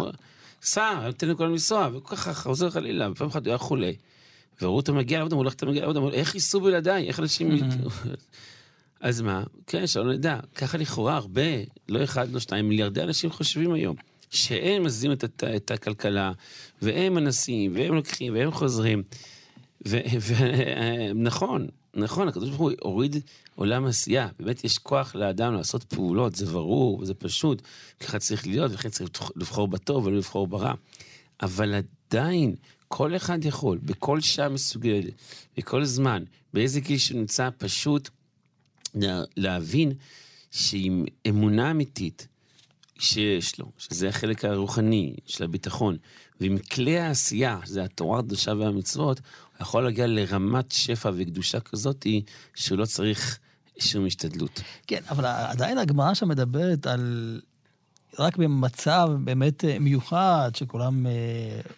סע, 0.61 0.89
היה 0.89 1.07
נותן 1.07 1.29
לכולם 1.29 1.51
לנסוע, 1.51 1.89
וככה 1.93 2.33
חוזר 2.33 2.69
חלילה, 2.69 3.11
ופעם 3.11 3.27
אחת 3.27 3.45
הוא 3.45 3.51
היה 3.51 3.57
חולה. 3.57 3.91
וראו 4.61 4.75
אותו 4.75 4.93
מגיע 4.93 5.17
לעבודה, 5.17 5.35
הוא 5.35 5.43
הולך 5.43 5.63
מגיע 5.63 5.81
לעבודה, 5.81 5.99
אמרו 5.99 6.09
לו, 6.09 6.15
איך 6.15 6.35
ייסעו 6.35 6.61
בלעדיי? 6.61 7.07
איך 7.07 7.19
אנשים... 7.19 7.59
אז 8.99 9.21
מה? 9.21 9.43
כן, 9.67 9.87
שלא 9.87 10.13
נדע. 10.13 10.39
ככה 10.55 10.77
לכאורה 10.77 11.15
הרבה, 11.15 11.41
לא 11.89 12.03
אחד, 12.03 12.31
לא 12.31 12.39
שתיים, 12.39 12.69
מיליארדי 12.69 13.01
אנשים 13.03 13.31
חושבים 13.31 13.73
היום. 13.73 13.95
שהם 14.29 14.83
מזיזים 14.83 15.11
את, 15.11 15.23
את, 15.23 15.43
את 15.55 15.71
הכלכלה, 15.71 16.31
והם 16.81 17.13
מנסים, 17.13 17.75
והם 17.75 17.93
לוקחים, 17.93 18.33
והם 18.33 18.51
חוזרים. 18.51 19.03
ונכון, 19.85 21.67
נכון, 21.93 22.27
הקדוש 22.27 22.49
ברוך 22.49 22.61
הוא 22.61 22.71
הוריד 22.81 23.15
עולם 23.55 23.85
עשייה. 23.85 24.27
באמת 24.39 24.63
יש 24.63 24.77
כוח 24.77 25.15
לאדם 25.15 25.53
לעשות 25.53 25.83
פעולות, 25.83 26.35
זה 26.35 26.45
ברור, 26.45 27.05
זה 27.05 27.13
פשוט. 27.13 27.61
ככה 27.99 28.19
צריך 28.19 28.47
להיות, 28.47 28.71
וכן 28.73 28.89
צריך 28.89 29.31
לבחור 29.35 29.67
בטוב 29.67 30.05
ולא 30.05 30.17
לבחור 30.17 30.47
ברע. 30.47 30.73
אבל 31.41 31.81
עדיין, 32.09 32.55
כל 32.87 33.15
אחד 33.15 33.45
יכול, 33.45 33.77
בכל 33.83 34.21
שעה 34.21 34.49
מסוגלת, 34.49 35.13
בכל 35.57 35.85
זמן, 35.85 36.23
באיזה 36.53 36.79
גיל 36.79 36.97
שנמצא, 36.97 37.49
פשוט 37.57 38.09
לה- 38.95 39.23
להבין 39.37 39.91
שעם 40.51 41.05
אמונה 41.27 41.71
אמיתית 41.71 42.27
שיש 42.99 43.59
לו, 43.59 43.71
שזה 43.77 44.09
החלק 44.09 44.45
הרוחני 44.45 45.15
של 45.25 45.43
הביטחון, 45.43 45.97
ועם 46.41 46.57
כלי 46.57 46.97
העשייה, 46.99 47.59
שזה 47.65 47.83
התורה 47.83 48.19
הקדושה 48.19 48.53
והמצוות, 48.53 49.21
יכול 49.61 49.83
להגיע 49.83 50.07
לרמת 50.07 50.71
שפע 50.71 51.11
וקדושה 51.17 51.59
כזאת 51.59 52.07
שהוא 52.55 52.77
לא 52.77 52.85
צריך 52.85 53.39
שום 53.79 54.05
השתדלות. 54.05 54.61
כן, 54.87 55.01
אבל 55.09 55.25
עדיין 55.25 55.77
הגמרא 55.77 56.13
שם 56.13 56.27
מדברת 56.27 56.87
על... 56.87 57.41
רק 58.19 58.37
במצב 58.37 59.09
באמת 59.23 59.65
אה, 59.65 59.79
מיוחד, 59.79 60.51
שכולם 60.53 61.07
אה, 61.07 61.11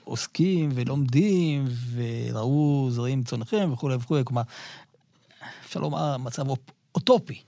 עוסקים 0.03 0.69
ולומדים, 0.73 1.65
וראו 1.95 2.87
זרים 2.91 3.23
צונכם 3.23 3.69
וכולי 3.73 3.95
וכולי, 3.95 4.21
כלומר, 4.25 4.41
אפשר 5.65 5.79
לומר, 5.79 6.17
מצב 6.17 6.49
אופ- 6.49 6.71
אוטופי. 6.95 7.41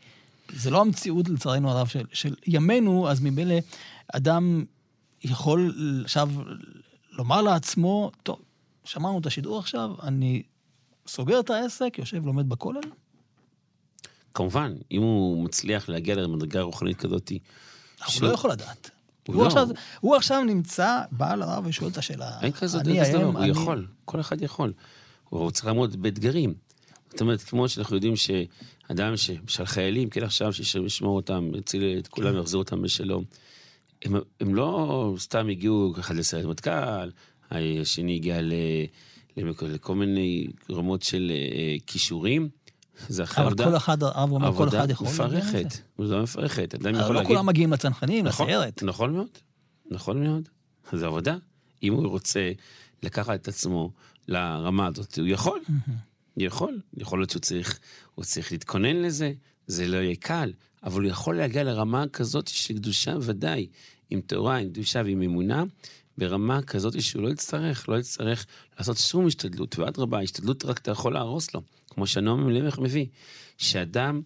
זה 0.53 0.69
לא 0.69 0.81
המציאות, 0.81 1.29
לצערנו 1.29 1.69
הרב, 1.69 1.87
של, 1.87 2.05
של 2.13 2.35
ימינו, 2.47 3.09
אז 3.09 3.19
ממילא 3.21 3.55
אדם 4.13 4.63
יכול 5.23 5.75
עכשיו 6.03 6.29
לומר 7.11 7.41
לעצמו, 7.41 8.11
טוב, 8.23 8.39
שמענו 8.83 9.19
את 9.19 9.25
השידור 9.25 9.59
עכשיו, 9.59 9.91
אני 10.03 10.43
סוגר 11.07 11.39
את 11.39 11.49
העסק, 11.49 11.95
יושב, 11.99 12.25
לומד 12.25 12.49
בכולל, 12.49 12.81
כמובן, 14.33 14.73
אם 14.91 15.01
הוא 15.01 15.43
מצליח 15.43 15.89
להגיע 15.89 16.15
למדרגה 16.15 16.61
רוחנית 16.61 16.97
כזאת, 16.97 17.29
הוא 17.29 17.39
שלא- 18.07 18.27
לא 18.29 18.33
יכול 18.33 18.51
לדעת. 18.51 18.89
הוא 19.27 19.35
הוא, 19.35 19.43
לא. 19.43 19.47
עכשיו, 19.47 19.67
הוא 19.99 20.15
עכשיו 20.15 20.43
נמצא, 20.43 21.01
בא 21.11 21.35
לרב 21.35 21.65
ושואל 21.67 21.89
את 21.91 21.97
השאלה. 21.97 22.39
אין 22.41 22.51
כזה 22.51 22.79
אני 22.79 22.93
דבר, 23.09 23.17
האם, 23.19 23.25
הוא 23.35 23.39
אני- 23.39 23.49
יכול, 23.49 23.87
כל 24.05 24.19
אחד 24.19 24.41
יכול. 24.41 24.73
הוא 25.29 25.51
צריך 25.51 25.65
לעמוד 25.65 26.01
באתגרים. 26.01 26.53
זאת 27.11 27.21
אומרת, 27.21 27.41
כמו 27.41 27.69
שאנחנו 27.69 27.95
יודעים 27.95 28.13
שאדם. 28.15 29.13
של 29.47 29.65
חיילים, 29.65 30.09
כן 30.09 30.23
עכשיו, 30.23 30.53
שישמור 30.53 31.15
אותם, 31.15 31.51
יציל 31.55 31.83
את 31.99 32.07
כולם, 32.07 32.37
יחזיר 32.37 32.59
אותם 32.59 32.81
בשלום. 32.81 33.23
הם, 34.01 34.15
הם 34.39 34.55
לא 34.55 35.15
סתם 35.19 35.47
הגיעו 35.49 35.93
אחד 35.99 36.15
לסיירת 36.15 36.45
מטכ"ל, 36.45 37.09
השני 37.51 38.15
הגיע 38.15 38.41
ל... 38.41 38.53
לכל 39.61 39.95
מיני 39.95 40.47
רמות 40.71 41.01
של 41.01 41.31
אה, 41.31 41.75
כישורים. 41.87 42.49
זה 43.07 43.23
אחרי 43.23 43.43
אבל 43.43 43.53
עבודה, 43.53 43.69
כל 43.69 43.77
אחד, 43.77 44.03
הרב 44.03 44.31
אומר, 44.31 44.47
כל 44.47 44.63
עבודה 44.63 44.79
אחד 44.79 44.89
יכול. 44.89 45.07
להגיע 45.07 45.27
לזה. 45.27 45.37
מפרכת. 45.37 45.77
עבודה 45.97 46.21
מפרכת. 46.21 46.75
אדם 46.75 46.95
אבל 46.95 46.99
יכול 46.99 47.15
לא 47.15 47.21
להגיד... 47.21 47.35
כולם 47.35 47.45
מגיעים 47.45 47.73
לצנחנים, 47.73 48.25
נכון, 48.25 48.45
לסיירת. 48.45 48.83
נכון 48.83 49.13
מאוד, 49.13 49.37
נכון 49.91 50.23
מאוד. 50.23 50.49
זו 50.93 51.05
עבודה. 51.05 51.37
אם 51.83 51.93
הוא 51.93 52.07
רוצה 52.07 52.51
לקחת 53.03 53.41
את 53.41 53.47
עצמו 53.47 53.91
לרמה 54.27 54.87
הזאת, 54.87 55.19
הוא 55.19 55.27
יכול. 55.27 55.59
יכול. 56.37 56.79
יכול 56.97 57.19
להיות 57.19 57.29
שהוא 57.29 57.41
צריך, 57.41 57.79
הוא 58.15 58.25
צריך 58.25 58.51
להתכונן 58.51 58.95
לזה, 58.95 59.33
זה 59.67 59.87
לא 59.87 59.97
יהיה 59.97 60.15
קל, 60.15 60.53
אבל 60.83 61.01
הוא 61.01 61.09
יכול 61.09 61.37
להגיע 61.37 61.63
לרמה 61.63 62.07
כזאת 62.13 62.47
של 62.47 62.73
קדושה 62.73 63.15
ודאי, 63.21 63.67
עם 64.09 64.21
תורה, 64.21 64.57
עם 64.57 64.69
קדושה 64.69 65.01
ועם 65.05 65.21
אמונה, 65.21 65.63
ברמה 66.21 66.61
כזאת 66.61 67.01
שהוא 67.01 67.23
לא 67.23 67.29
יצטרך, 67.29 67.89
לא 67.89 67.99
יצטרך 67.99 68.45
לעשות 68.77 68.97
שום 68.97 69.27
השתדלות, 69.27 69.79
ואדרבה, 69.79 70.21
השתדלות 70.21 70.65
רק 70.65 70.77
אתה 70.77 70.91
יכול 70.91 71.13
להרוס 71.13 71.53
לו, 71.53 71.61
כמו 71.89 72.07
שהנועם 72.07 72.47
מלמך 72.47 72.79
מביא, 72.79 73.05
שאדם 73.57 74.21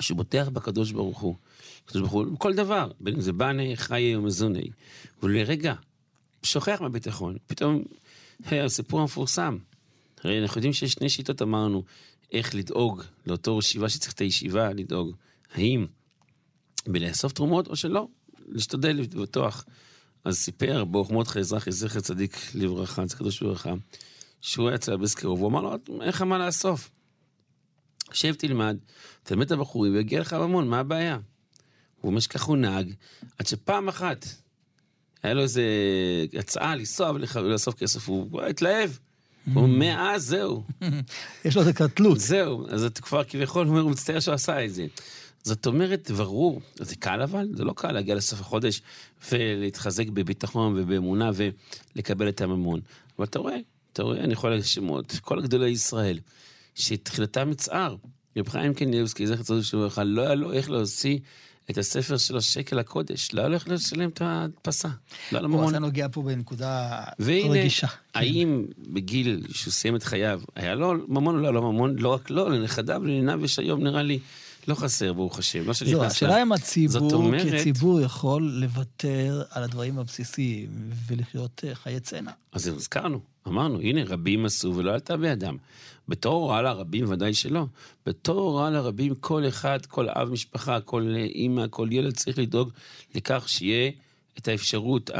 שהוא 0.00 0.16
בוטח 0.16 0.48
בקדוש 0.52 0.92
ברוך 0.92 1.20
הוא, 1.20 1.36
הקדוש 1.84 2.00
ברוך 2.00 2.12
הוא, 2.12 2.38
כל 2.38 2.54
דבר, 2.54 2.90
בין 3.00 3.14
אם 3.14 3.20
זה 3.20 3.32
בני, 3.32 3.76
חיי 3.76 4.16
ומזוני, 4.16 4.68
ולרגע 5.22 5.74
שוכח 6.42 6.78
מהביטחון, 6.80 7.36
פתאום, 7.46 7.82
הסיפור 8.44 9.00
המפורסם. 9.00 9.58
הרי 10.24 10.42
אנחנו 10.42 10.58
יודעים 10.58 10.72
שיש 10.72 10.92
שני 10.92 11.08
שיטות, 11.08 11.42
אמרנו, 11.42 11.82
איך 12.32 12.54
לדאוג 12.54 13.02
לאותו 13.26 13.58
ישיבה 13.58 13.88
שצריך 13.88 14.12
את 14.12 14.18
הישיבה, 14.18 14.72
לדאוג. 14.72 15.16
האם 15.54 15.86
בלאסוף 16.86 17.32
תרומות 17.32 17.68
או 17.68 17.76
שלא, 17.76 18.08
להשתדל 18.48 18.96
לבטוח. 18.96 19.64
אז 20.24 20.36
סיפר 20.36 20.84
ברוך 20.84 21.10
מרדכי 21.10 21.38
אזרחי, 21.38 21.72
זכר 21.72 22.00
צדיק 22.00 22.36
לברכה, 22.54 23.02
קדוש 23.18 23.42
לברכה, 23.42 23.72
שהוא 24.40 24.68
היה 24.68 24.74
אצל 24.74 24.92
הבסקרוב, 24.92 25.38
והוא 25.38 25.50
אמר 25.50 25.60
לו, 25.62 25.70
אין 26.00 26.08
לך 26.08 26.22
מה 26.22 26.38
לאסוף. 26.38 26.90
שב 28.12 28.34
תלמד, 28.34 28.76
תלמד 29.22 29.46
את 29.46 29.52
הבחורים 29.52 29.94
ויגיע 29.94 30.20
לך 30.20 30.32
ממון, 30.32 30.68
מה 30.68 30.80
הבעיה? 30.80 31.18
הוא 32.00 32.10
אומר 32.10 32.20
שככה 32.20 32.46
הוא 32.46 32.56
נהג, 32.56 32.92
עד 33.38 33.46
שפעם 33.46 33.88
אחת 33.88 34.26
היה 35.22 35.34
לו 35.34 35.42
איזה 35.42 35.62
הצעה 36.38 36.76
לנסוע 36.76 37.12
ולאסוף 37.34 37.74
כסף, 37.74 38.08
הוא 38.08 38.42
התלהב. 38.42 38.90
הוא 39.54 39.62
אומר, 39.62 39.78
מאז 39.78 40.22
זהו, 40.22 40.64
יש 41.44 41.56
לו 41.56 41.60
איזה 41.60 41.72
קטלות. 41.72 42.20
זהו. 42.20 42.66
אז 42.68 42.86
כבר 43.02 43.24
כביכול 43.24 43.66
אומר, 43.66 43.80
הוא 43.80 43.90
מצטער 43.90 44.20
שהוא 44.20 44.34
עשה 44.34 44.64
את 44.64 44.74
זה. 44.74 44.86
זאת 45.42 45.66
אומרת, 45.66 46.10
ברור, 46.10 46.60
זה 46.76 46.96
קל 46.96 47.22
אבל, 47.22 47.48
זה 47.54 47.64
לא 47.64 47.72
קל 47.76 47.92
להגיע 47.92 48.14
לסוף 48.14 48.40
החודש 48.40 48.82
ולהתחזק 49.32 50.08
בביטחון 50.08 50.74
ובאמונה 50.76 51.30
ולקבל 51.34 52.28
את 52.28 52.40
הממון. 52.40 52.80
אבל 53.18 53.26
אתה 53.26 53.38
רואה, 53.38 53.56
אתה 53.92 54.02
רואה, 54.02 54.18
אני 54.18 54.32
יכול 54.32 54.50
להגיד 54.50 54.64
שמות, 54.66 55.18
כל 55.20 55.42
גדולי 55.42 55.70
ישראל, 55.70 56.18
שתחילתם 56.74 57.50
מצער. 57.50 57.96
רב 58.36 58.48
חיים 58.48 58.74
קניאבסקי, 58.74 59.26
זכר 59.26 59.42
צדיק 59.42 59.74
לברכה, 59.74 60.04
לא 60.04 60.22
היה 60.22 60.34
לו 60.34 60.52
איך 60.52 60.70
להוציא 60.70 61.18
את 61.70 61.78
הספר 61.78 62.16
שלו 62.16 62.42
שקל 62.42 62.78
הקודש, 62.78 63.28
לא 63.32 63.40
היה 63.40 63.48
לו 63.48 63.54
איך 63.54 63.68
לשלם 63.68 64.08
את 64.08 64.20
ההדפסה. 64.20 64.88
לא 64.88 65.38
היה 65.38 65.40
לו 65.40 65.48
ממון. 65.48 65.68
עשה 65.68 65.78
נוגע 65.78 66.06
פה 66.12 66.22
בנקודה 66.22 67.04
והנה, 67.18 67.50
רגישה. 67.50 67.86
האם 68.14 68.64
בגיל 68.78 69.46
שהוא 69.50 69.72
סיים 69.72 69.96
את 69.96 70.02
חייו, 70.02 70.40
היה 70.56 70.74
לו 70.74 70.94
ממון 71.08 71.34
או 71.34 71.40
לא 71.40 71.46
היה 71.46 71.52
לו 71.52 71.72
ממון? 71.72 71.98
לא 71.98 72.08
רק 72.08 72.30
לו, 72.30 72.48
לנכדיו, 72.48 73.04
לניניו 73.04 73.44
יש 73.44 73.58
היום, 73.58 73.82
נראה 73.82 74.02
לי, 74.02 74.18
לא 74.68 74.74
חסר, 74.74 75.12
ברוך 75.12 75.38
השם. 75.38 75.58
לא 75.58 75.70
נכנס 75.70 75.82
השאלה 76.12 76.42
אם 76.42 76.52
הציבור 76.52 77.12
אומרת- 77.14 77.60
כציבור 77.60 78.00
יכול 78.00 78.42
לוותר 78.42 79.42
על 79.50 79.62
הדברים 79.62 79.98
הבסיסיים 79.98 80.68
ולחיות 81.06 81.64
אה, 81.66 81.74
חיי 81.74 82.00
צנע. 82.00 82.30
אז 82.52 82.66
הזכרנו, 82.66 83.20
אמרנו, 83.48 83.80
הנה, 83.80 84.04
רבים 84.04 84.44
עשו 84.44 84.72
ולא 84.76 84.92
עלתה 84.92 85.16
בידם. 85.16 85.56
בתור 86.08 86.34
הוראה 86.42 86.62
לרבים 86.62 87.04
ודאי 87.10 87.34
שלא. 87.34 87.64
בתור 88.06 88.40
הוראה 88.40 88.70
לרבים, 88.70 89.14
כל 89.14 89.48
אחד, 89.48 89.86
כל 89.86 90.08
אב 90.08 90.30
משפחה, 90.30 90.80
כל 90.80 91.14
אימא, 91.34 91.64
כל 91.70 91.88
ילד 91.90 92.12
צריך 92.16 92.38
לדאוג 92.38 92.70
לכך 93.14 93.48
שיהיה 93.48 93.90
את 94.38 94.48
האפשרות 94.48 95.10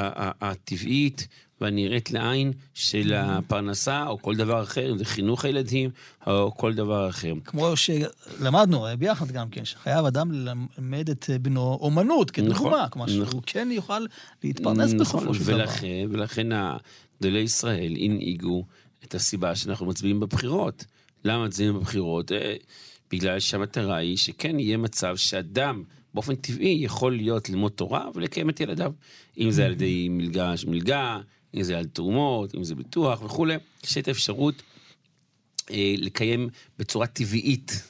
הטבעית 0.41 1.29
והנראית 1.63 2.11
לעין 2.11 2.53
של 2.75 3.15
הפרנסה, 3.15 4.07
או 4.07 4.23
כל 4.23 4.37
דבר 4.37 4.63
אחר, 4.63 4.93
אם 4.93 4.99
זה 4.99 5.05
חינוך 5.05 5.45
הילדים, 5.45 5.91
או 6.27 6.55
כל 6.57 6.75
דבר 6.75 7.09
אחר. 7.09 7.33
כמו 7.45 7.73
שלמדנו 7.77 8.87
ביחד 8.99 9.33
גם 9.33 9.49
כן, 9.49 9.65
שחייב 9.65 10.07
אדם 10.07 10.33
ללמד 10.33 11.11
את 11.11 11.31
בנו 11.43 11.79
אומנות, 11.81 12.31
כדוגמה, 12.31 12.55
נכון, 12.55 12.89
כלומר 12.91 13.07
נכון. 13.07 13.31
שהוא 13.31 13.43
כן 13.47 13.69
יוכל 13.73 14.07
להתפרנס 14.45 14.93
בסופו 14.93 15.35
של 15.35 15.45
דבר. 15.45 15.55
ולכן, 15.55 16.07
ולכן 16.11 16.47
גדולי 17.21 17.41
ישראל 17.41 17.97
הנהיגו 18.01 18.65
את 19.05 19.15
הסיבה 19.15 19.55
שאנחנו 19.55 19.87
מצביעים 19.87 20.21
בבחירות. 20.21 20.85
למה 21.25 21.47
מצביעים 21.47 21.75
בבחירות? 21.75 22.33
אה, 22.33 22.55
בגלל 23.11 23.41
שהמטרה 23.41 23.97
היא 23.97 24.17
שכן 24.17 24.59
יהיה 24.59 24.77
מצב 24.77 25.17
שאדם 25.17 25.83
באופן 26.15 26.35
טבעי 26.35 26.79
יכול 26.81 27.17
להיות 27.17 27.51
ללמוד 27.51 27.73
תורה 27.73 28.09
ולקיים 28.15 28.51
את 28.51 28.61
ילדיו. 28.61 28.93
אם 29.39 29.51
זה 29.51 29.65
על 29.65 29.73
ידי 29.73 30.09
מלגה, 30.09 30.55
מלגה, 30.67 31.21
אם 31.55 31.63
זה 31.63 31.79
על 31.79 31.85
תרומות, 31.85 32.55
אם 32.55 32.65
זה 32.65 32.75
ביטוח 32.75 33.23
וכולי, 33.23 33.55
יש 33.85 33.99
את 33.99 34.09
האפשרות 34.09 34.63
אה, 35.71 35.95
לקיים 35.99 36.49
בצורה 36.79 37.07
טבעית, 37.07 37.83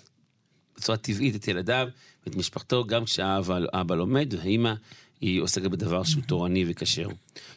בצורה 0.76 0.98
טבעית 0.98 1.34
את 1.34 1.48
ילדיו 1.48 1.88
ואת 2.26 2.36
משפחתו, 2.36 2.84
גם 2.84 3.04
כשהאבא 3.04 3.58
האבא 3.72 3.94
לומד 3.94 4.34
והאימא 4.34 4.74
היא 5.20 5.40
עוסקת 5.40 5.70
בדבר 5.70 6.04
שהוא 6.04 6.22
תורני 6.22 6.64
וכשר. 6.68 7.08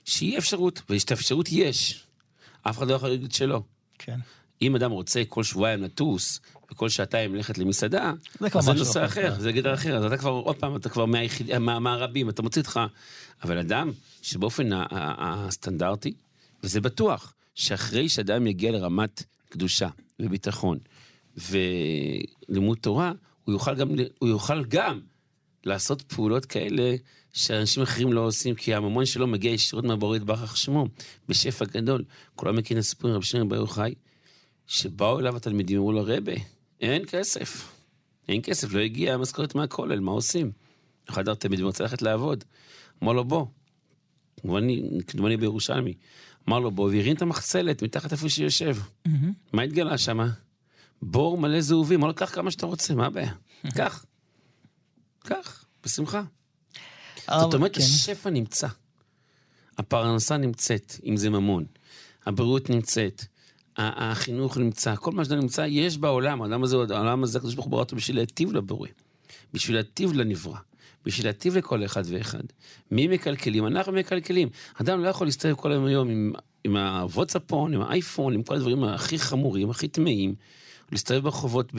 שיהיה 0.05 0.37
אפשרות, 0.37 0.81
ואת 0.89 1.11
האפשרות 1.11 1.47
יש. 1.51 2.05
אף 2.61 2.77
אחד 2.77 2.87
לא 2.87 2.93
יכול 2.93 3.09
להגיד 3.09 3.31
שלא. 3.31 3.61
כן. 3.99 4.19
אם 4.61 4.75
אדם 4.75 4.91
רוצה 4.91 5.23
כל 5.29 5.43
שבועיים 5.43 5.83
לטוס, 5.83 6.39
וכל 6.71 6.89
שעתיים 6.89 7.35
ללכת 7.35 7.57
למסעדה, 7.57 8.13
אז 8.53 8.65
זה 8.65 8.73
נושא 8.73 9.05
אחר, 9.05 9.27
אחר. 9.27 9.39
זה 9.39 9.51
גדר 9.51 9.73
אחר, 9.73 9.97
אז 9.97 10.05
אתה 10.05 10.17
כבר, 10.17 10.29
עוד 10.29 10.55
פעם, 10.55 10.75
אתה 10.75 10.89
כבר 10.89 11.05
מהיחיד, 11.05 11.57
מה, 11.57 11.79
מהרבים, 11.79 12.29
אתה 12.29 12.41
מוציא 12.41 12.61
אותך. 12.61 12.79
אבל 13.43 13.57
אדם 13.57 13.91
שבאופן 14.21 14.69
הסטנדרטי, 14.91 16.13
וזה 16.63 16.81
בטוח, 16.81 17.33
שאחרי 17.55 18.09
שאדם 18.09 18.47
יגיע 18.47 18.71
לרמת 18.71 19.23
קדושה 19.49 19.89
וביטחון 20.19 20.77
ולימוד 21.37 22.77
תורה, 22.81 23.11
הוא 23.43 23.53
יוכל 23.53 23.75
גם, 23.75 23.89
הוא 24.19 24.29
יוכל 24.29 24.63
גם 24.63 24.99
לעשות 25.63 26.01
פעולות 26.01 26.45
כאלה 26.45 26.95
שאנשים 27.33 27.83
אחרים 27.83 28.13
לא 28.13 28.21
עושים, 28.21 28.55
כי 28.55 28.75
הממון 28.75 29.05
שלו 29.05 29.27
מגיע 29.27 29.51
ישירות 29.51 29.85
מהבורא 29.85 30.17
יתברך 30.17 30.57
שמו, 30.57 30.87
בשפע 31.29 31.65
גדול. 31.65 32.03
כולם 32.35 32.55
מכירים 32.55 32.79
את 32.79 32.85
הסיפור 32.85 33.09
עם 33.09 33.15
רבי 33.15 33.25
שמעון 33.25 33.49
בר 33.49 33.55
יוחאי, 33.55 33.93
שבאו 34.67 35.19
אליו 35.19 35.35
התלמידים, 35.37 35.77
אמרו 35.77 35.91
לו, 35.91 36.03
רבה, 36.05 36.33
אין 36.81 37.03
כסף. 37.07 37.71
אין 38.27 38.41
כסף, 38.43 38.73
לא 38.73 38.79
הגיעה 38.79 39.15
המשכורת 39.15 39.55
מהכולל, 39.55 39.99
מה 39.99 40.11
עושים? 40.11 40.51
אחד 41.09 41.29
התלמידים 41.29 41.65
רוצה 41.65 41.83
ללכת 41.83 42.01
לעבוד. 42.01 42.43
אמר 43.03 43.13
לו, 43.13 43.23
בוא. 43.25 43.45
כמדומני 45.07 45.37
בירושלמי. 45.37 45.93
אמר 46.49 46.59
לו, 46.59 46.71
בוא, 46.71 46.89
והרים 46.89 47.15
את 47.15 47.21
המחצלת 47.21 47.83
מתחת 47.83 48.11
איפה 48.11 48.29
שיושב. 48.29 48.77
מה 49.53 49.61
התגלה 49.61 49.97
שם? 49.97 50.19
בור 51.01 51.37
מלא 51.37 51.61
זהובים. 51.61 51.99
אמר 51.99 52.07
לו, 52.07 52.15
קח 52.15 52.35
כמה 52.35 52.51
שאתה 52.51 52.65
רוצה, 52.65 52.95
מה 52.95 53.05
הבעיה? 53.05 53.31
קח. 53.75 54.05
קח, 55.19 55.65
בשמחה. 55.83 56.23
זאת 57.39 57.53
אומרת, 57.53 57.75
כן. 57.75 57.81
השפע 57.81 58.29
נמצא. 58.29 58.67
הפרנסה 59.77 60.37
נמצאת, 60.37 60.95
אם 61.05 61.17
זה 61.17 61.29
ממון. 61.29 61.65
הבריאות 62.25 62.69
נמצאת. 62.69 63.25
החינוך 63.77 64.57
נמצא. 64.57 64.95
כל 64.95 65.11
מה 65.11 65.25
שזה 65.25 65.35
נמצא, 65.35 65.65
יש 65.69 65.97
בעולם. 65.97 66.41
העולם 66.41 66.63
הזה, 66.63 66.77
העולם 66.77 67.23
הזה, 67.23 67.37
הקדוש 67.37 67.55
ברוך 67.55 67.65
הוא 67.65 67.71
ברא 67.71 67.79
אותו 67.79 67.95
בשביל 67.95 68.17
להיטיב 68.17 68.53
לבורא. 68.53 68.87
בשביל 69.53 69.75
להיטיב 69.75 70.13
לנברא. 70.13 70.57
בשביל 71.05 71.27
להיטיב 71.27 71.57
לכל 71.57 71.85
אחד 71.85 72.03
ואחד. 72.05 72.43
מי 72.91 73.07
מקלקלים? 73.07 73.67
אנחנו 73.67 73.93
מקלקלים. 73.93 74.49
אדם 74.81 75.03
לא 75.03 75.07
יכול 75.07 75.27
להסתובב 75.27 75.55
כל 75.55 75.71
היום 75.71 75.85
היום 75.85 76.09
עם, 76.09 76.33
עם 76.63 76.77
הוואטסאפון, 76.77 77.73
עם 77.73 77.81
האייפון, 77.81 78.33
עם 78.33 78.43
כל 78.43 78.55
הדברים 78.55 78.83
הכי 78.83 79.19
חמורים, 79.19 79.69
הכי 79.69 79.87
טמאים. 79.87 80.35
להסתובב 80.91 81.23
ברחובות 81.23 81.71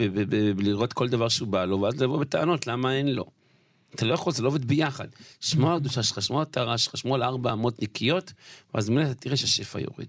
לראות 0.57 0.93
כל 0.93 1.09
דבר 1.09 1.29
שהוא 1.29 1.47
בא 1.47 1.65
לו, 1.65 1.81
ואז 1.81 2.01
לבוא 2.01 2.19
בטענות 2.19 2.67
למה 2.67 2.93
אין 2.93 3.07
לו. 3.07 3.25
אתה 3.95 4.05
לא 4.05 4.13
יכול, 4.13 4.33
זה 4.33 4.43
לא 4.43 4.47
עובד 4.47 4.65
ביחד. 4.65 5.07
שמור 5.41 5.69
על 5.69 5.77
הקדושה 5.77 6.03
שלך, 6.03 6.21
שמור 6.21 6.39
על 6.39 6.47
הטהרה 6.49 6.77
שלך, 6.77 6.97
שמור 6.97 7.15
על 7.15 7.23
ארבע 7.23 7.53
אמות 7.53 7.81
נקיות, 7.81 8.33
ואז 8.73 8.89
ממילא 8.89 9.05
אתה 9.05 9.13
תראה 9.13 9.37
שהשפע 9.37 9.79
יורד. 9.79 10.05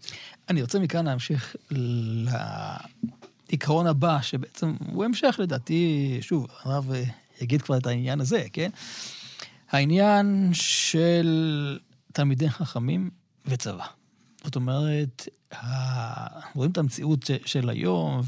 אני 0.49 0.63
רוצה 0.63 0.79
מכאן 0.79 1.07
להמשיך 1.07 1.57
לעיקרון 3.51 3.87
הבא, 3.87 4.19
שבעצם 4.23 4.75
הוא 4.93 5.05
המשך 5.05 5.37
לדעתי, 5.39 6.19
שוב, 6.21 6.47
הרב 6.63 6.93
אה, 6.93 7.05
יגיד 7.41 7.63
כבר 7.63 7.77
את 7.77 7.87
העניין 7.87 8.21
הזה, 8.21 8.45
כן? 8.53 8.71
העניין 9.71 10.51
של 10.53 11.79
תלמידי 12.13 12.51
חכמים 12.51 13.11
וצבא. 13.47 13.85
זאת 14.45 14.57
אומרת, 14.57 15.29
רואים 16.55 16.71
את 16.71 16.79
המציאות 16.79 17.31
של 17.45 17.69
היום, 17.71 18.23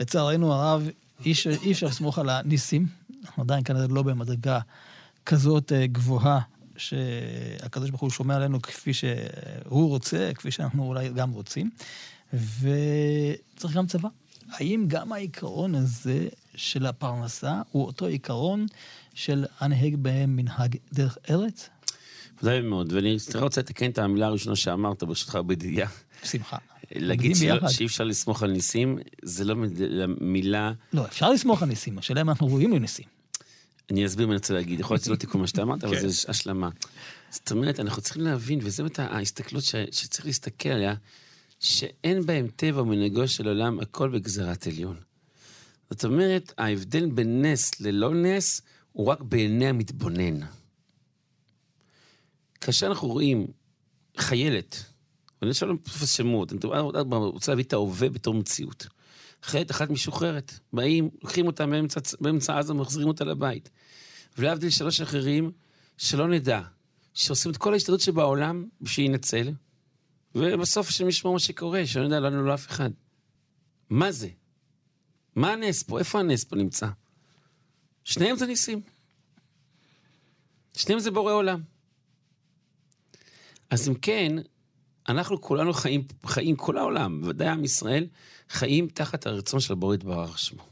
ולצערנו 0.00 0.52
הרב, 0.52 0.88
אי 1.24 1.32
אפשר- 1.72 1.86
לסמוך 1.86 2.18
על 2.18 2.28
הניסים. 2.28 2.86
אנחנו 3.24 3.42
עדיין 3.42 3.64
כנראה 3.64 3.86
לא 3.88 4.02
במדרגה 4.02 4.60
כזאת 5.26 5.72
אה, 5.72 5.86
גבוהה, 5.86 6.40
שהקדוש 6.76 7.90
ברוך 7.90 8.02
הוא 8.02 8.10
שומע 8.10 8.36
עלינו 8.36 8.62
כפי 8.62 8.94
שהוא 8.94 9.88
רוצה, 9.88 10.30
כפי 10.34 10.50
שאנחנו 10.50 10.84
אולי 10.84 11.08
גם 11.08 11.30
רוצים, 11.30 11.70
וצריך 12.32 13.74
גם 13.76 13.86
צבא. 13.86 14.08
האם 14.50 14.84
גם 14.88 15.12
העיקרון 15.12 15.74
הזה 15.74 16.28
של 16.54 16.86
הפרנסה 16.86 17.62
הוא 17.72 17.84
אותו 17.86 18.06
עיקרון 18.06 18.66
של 19.14 19.46
הנהג 19.60 19.96
בהם 19.96 20.36
מנהג 20.36 20.76
דרך 20.92 21.18
ארץ? 21.30 21.68
ודאי 22.42 22.60
מאוד, 22.60 22.92
ואני 22.92 23.16
רוצה 23.34 23.60
לתקן 23.60 23.90
את 23.90 23.98
המילה 23.98 24.26
הראשונה 24.26 24.56
שאמרת, 24.56 25.02
ברשותך, 25.02 25.34
בדייה. 25.46 25.88
בשמחה. 26.22 26.56
להגיד 26.94 27.36
שלא-. 27.36 27.68
שאי 27.68 27.86
אפשר 27.86 28.04
לסמוך 28.04 28.42
על 28.42 28.50
ניסים, 28.50 28.98
זה 29.22 29.44
לא 29.44 29.54
מילה, 30.20 30.72
לא, 30.92 31.06
אפשר 31.06 31.30
לסמוך 31.30 31.62
על 31.62 31.68
ניסים, 31.68 31.98
השאלה 31.98 32.20
אם 32.20 32.28
אנחנו 32.28 32.46
ראויים 32.46 32.72
לניסים. 32.72 33.04
אני 33.90 34.06
אסביר 34.06 34.26
מה 34.26 34.32
אני 34.32 34.36
רוצה 34.36 34.54
להגיד, 34.54 34.80
יכול 34.80 34.94
להיות 34.94 35.02
שזה 35.02 35.10
לא 35.10 35.16
תיקון 35.16 35.40
מה 35.40 35.46
שאתה 35.46 35.62
אמרת, 35.62 35.84
אבל 35.84 36.00
כן. 36.00 36.08
זה 36.08 36.28
השלמה. 36.28 36.68
זאת 37.30 37.50
אומרת, 37.50 37.80
אנחנו 37.80 38.02
צריכים 38.02 38.22
להבין, 38.22 38.58
וזו 38.62 38.82
באמת 38.82 38.98
ההסתכלות 38.98 39.64
שצריך 39.90 40.26
להסתכל 40.26 40.68
עליה, 40.68 40.94
שאין 41.60 42.26
בהם 42.26 42.48
טבע 42.56 42.82
ומנהגו 42.82 43.28
של 43.28 43.48
עולם, 43.48 43.80
הכל 43.80 44.08
בגזרת 44.08 44.66
עליון. 44.66 44.96
זאת 45.90 46.04
אומרת, 46.04 46.52
ההבדל 46.58 47.06
בין 47.06 47.44
נס 47.44 47.80
ללא 47.80 48.14
נס 48.14 48.62
הוא 48.92 49.06
רק 49.06 49.22
בעיני 49.22 49.68
המתבונן. 49.68 50.40
כאשר 52.60 52.86
אנחנו 52.86 53.08
רואים 53.08 53.46
חיילת, 54.16 54.84
ואני 55.42 55.50
עכשיו 55.50 55.68
לא 55.68 55.74
מתפס 55.74 56.16
שמות, 56.16 56.52
אני 56.52 56.60
רוצה 57.10 57.52
להביא 57.52 57.64
את 57.64 57.72
ההווה 57.72 58.08
בתור 58.08 58.34
מציאות. 58.34 58.86
חיילת 59.42 59.70
אחת 59.70 59.90
משוחררת, 59.90 60.52
באים, 60.72 61.10
לוקחים 61.22 61.46
אותה 61.46 61.66
באמצע, 61.66 62.00
באמצע 62.20 62.58
עזה 62.58 62.72
ומחזירים 62.72 63.08
אותה 63.08 63.24
לבית. 63.24 63.70
ולהבדיל 64.38 64.70
שלוש 64.70 65.00
אחרים, 65.00 65.50
שלא 65.96 66.28
נדע, 66.28 66.60
שעושים 67.14 67.50
את 67.50 67.56
כל 67.56 67.72
ההשתדלות 67.72 68.00
שבעולם 68.00 68.66
בשביל 68.80 69.06
להינצל, 69.06 69.50
ובסוף 70.34 70.88
השם 70.88 71.08
ישמור 71.08 71.32
מה 71.32 71.38
שקורה, 71.38 71.86
שלא 71.86 72.06
נדע 72.06 72.20
לנו 72.20 72.42
לא 72.42 72.54
אף 72.54 72.66
אחד. 72.66 72.90
מה 73.90 74.12
זה? 74.12 74.28
מה 75.36 75.52
הנס 75.52 75.82
פה? 75.82 75.98
איפה 75.98 76.20
הנס 76.20 76.44
פה 76.44 76.56
נמצא? 76.56 76.86
שניהם 78.04 78.36
זה 78.36 78.46
ניסים. 78.46 78.80
שניהם 80.76 81.00
זה 81.00 81.10
בורא 81.10 81.32
עולם. 81.32 81.62
אז 83.70 83.88
אם 83.88 83.94
כן, 83.94 84.32
אנחנו 85.08 85.40
כולנו 85.40 85.72
חיים, 85.72 86.04
חיים 86.26 86.56
כל 86.56 86.78
העולם, 86.78 87.20
ודאי 87.24 87.48
עם 87.48 87.64
ישראל, 87.64 88.06
חיים 88.48 88.88
תחת 88.88 89.26
הרצון 89.26 89.60
של 89.60 89.72
הבורא 89.72 89.94
יתברך 89.94 90.38
שמו. 90.38 90.62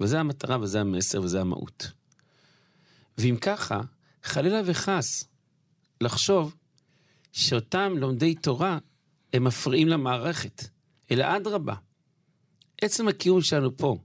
וזה 0.00 0.20
המטרה 0.20 0.60
וזה 0.60 0.80
המסר 0.80 1.22
וזה 1.22 1.40
המהות. 1.40 1.92
ואם 3.18 3.36
ככה, 3.40 3.80
חלילה 4.22 4.60
וחס, 4.64 5.24
לחשוב 6.00 6.54
שאותם 7.32 7.92
לומדי 7.96 8.34
תורה 8.34 8.78
הם 9.32 9.44
מפריעים 9.44 9.88
למערכת, 9.88 10.64
אלא 11.10 11.36
אדרבה. 11.36 11.74
עצם 12.82 13.08
הקיום 13.08 13.42
שלנו 13.42 13.76
פה, 13.76 13.96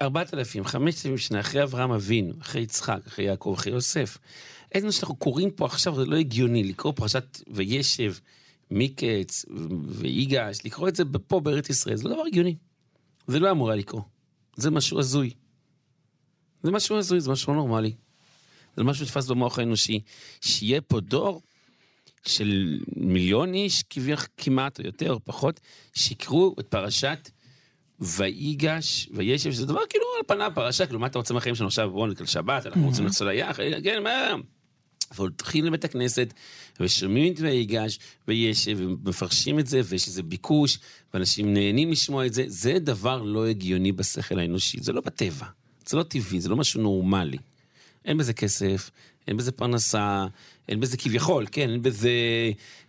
ארבעת 0.00 0.34
אלפים, 0.34 0.64
חמשת 0.64 1.06
אלפים 1.06 1.18
שנה 1.18 1.40
אחרי 1.40 1.62
אברהם 1.62 1.92
אבינו, 1.92 2.34
אחרי 2.40 2.62
יצחק, 2.62 2.98
אחרי 3.06 3.24
יעקב, 3.24 3.54
אחרי 3.58 3.72
יוסף. 3.72 4.18
עצם 4.76 4.92
שאנחנו 4.92 5.16
קוראים 5.16 5.50
פה 5.50 5.66
עכשיו 5.66 5.94
זה 5.94 6.06
לא 6.06 6.16
הגיוני, 6.16 6.64
לקרוא 6.64 6.92
פרשת 6.92 7.42
וישב, 7.50 8.14
מקץ 8.70 9.44
ויגש, 9.88 10.58
לקרוא 10.64 10.88
את 10.88 10.96
זה 10.96 11.04
פה 11.26 11.40
בארץ 11.40 11.70
ישראל, 11.70 11.96
זה 11.96 12.08
לא 12.08 12.14
דבר 12.14 12.22
הגיוני. 12.26 12.56
זה 13.26 13.38
לא 13.38 13.50
אמור 13.50 13.70
היה 13.70 13.76
לקרוא. 13.76 14.02
זה 14.56 14.70
משהו 14.70 14.98
הזוי. 14.98 15.30
זה 16.62 16.70
משהו 16.70 16.96
הזוי, 16.96 17.20
זה 17.20 17.30
משהו 17.30 17.52
לא 17.52 17.58
נורמלי. 17.58 17.92
זה 18.76 18.84
משהו 18.84 19.06
שנתפס 19.06 19.26
במוח 19.26 19.58
האנושי. 19.58 20.00
שיהיה 20.40 20.80
פה 20.80 21.00
דור 21.00 21.42
של 22.26 22.80
מיליון 22.96 23.54
איש, 23.54 23.84
כמעט, 24.36 24.80
או 24.80 24.86
יותר 24.86 25.12
או 25.12 25.20
פחות, 25.24 25.60
שיקראו 25.94 26.54
את 26.60 26.66
פרשת 26.66 27.30
ויגש 28.00 29.08
וישב, 29.12 29.52
שזה 29.52 29.66
דבר 29.66 29.80
כאילו 29.88 30.04
על 30.16 30.22
פניו 30.26 30.52
פרשה, 30.54 30.86
כאילו 30.86 31.00
מה 31.00 31.06
אתה 31.06 31.18
רוצה 31.18 31.34
מהחיים 31.34 31.54
שלנו 31.54 31.68
עכשיו, 31.68 31.90
בואו 31.90 32.06
נקרא 32.06 32.26
שבת, 32.26 32.66
אנחנו 32.66 32.86
רוצים 32.86 33.06
לחזור 33.06 33.28
ליח, 33.28 33.56
כן, 33.84 34.02
מה? 34.02 34.34
והולכים 35.14 35.64
לבית 35.64 35.84
הכנסת, 35.84 36.32
ושומעים 36.80 37.32
את 37.32 37.40
ויגש 37.40 37.98
וישב, 38.28 38.78
ומפרשים 38.80 39.58
את 39.58 39.66
זה, 39.66 39.80
ויש 39.84 40.06
איזה 40.06 40.22
ביקוש, 40.22 40.78
ואנשים 41.14 41.54
נהנים 41.54 41.90
לשמוע 41.90 42.26
את 42.26 42.34
זה, 42.34 42.44
זה 42.46 42.78
דבר 42.78 43.22
לא 43.22 43.46
הגיוני 43.46 43.92
בשכל 43.92 44.38
האנושי, 44.38 44.78
זה 44.80 44.92
לא 44.92 45.00
בטבע, 45.00 45.46
זה 45.86 45.96
לא 45.96 46.02
טבעי, 46.02 46.40
זה 46.40 46.48
לא 46.48 46.56
משהו 46.56 46.82
נורמלי. 46.82 47.38
אין 48.06 48.18
בזה 48.18 48.32
כסף, 48.32 48.90
אין 49.28 49.36
בזה 49.36 49.52
פרנסה, 49.52 50.26
אין 50.68 50.80
בזה 50.80 50.96
כביכול, 50.96 51.46
כן, 51.52 51.70
אין 51.70 51.82
בזה 51.82 52.10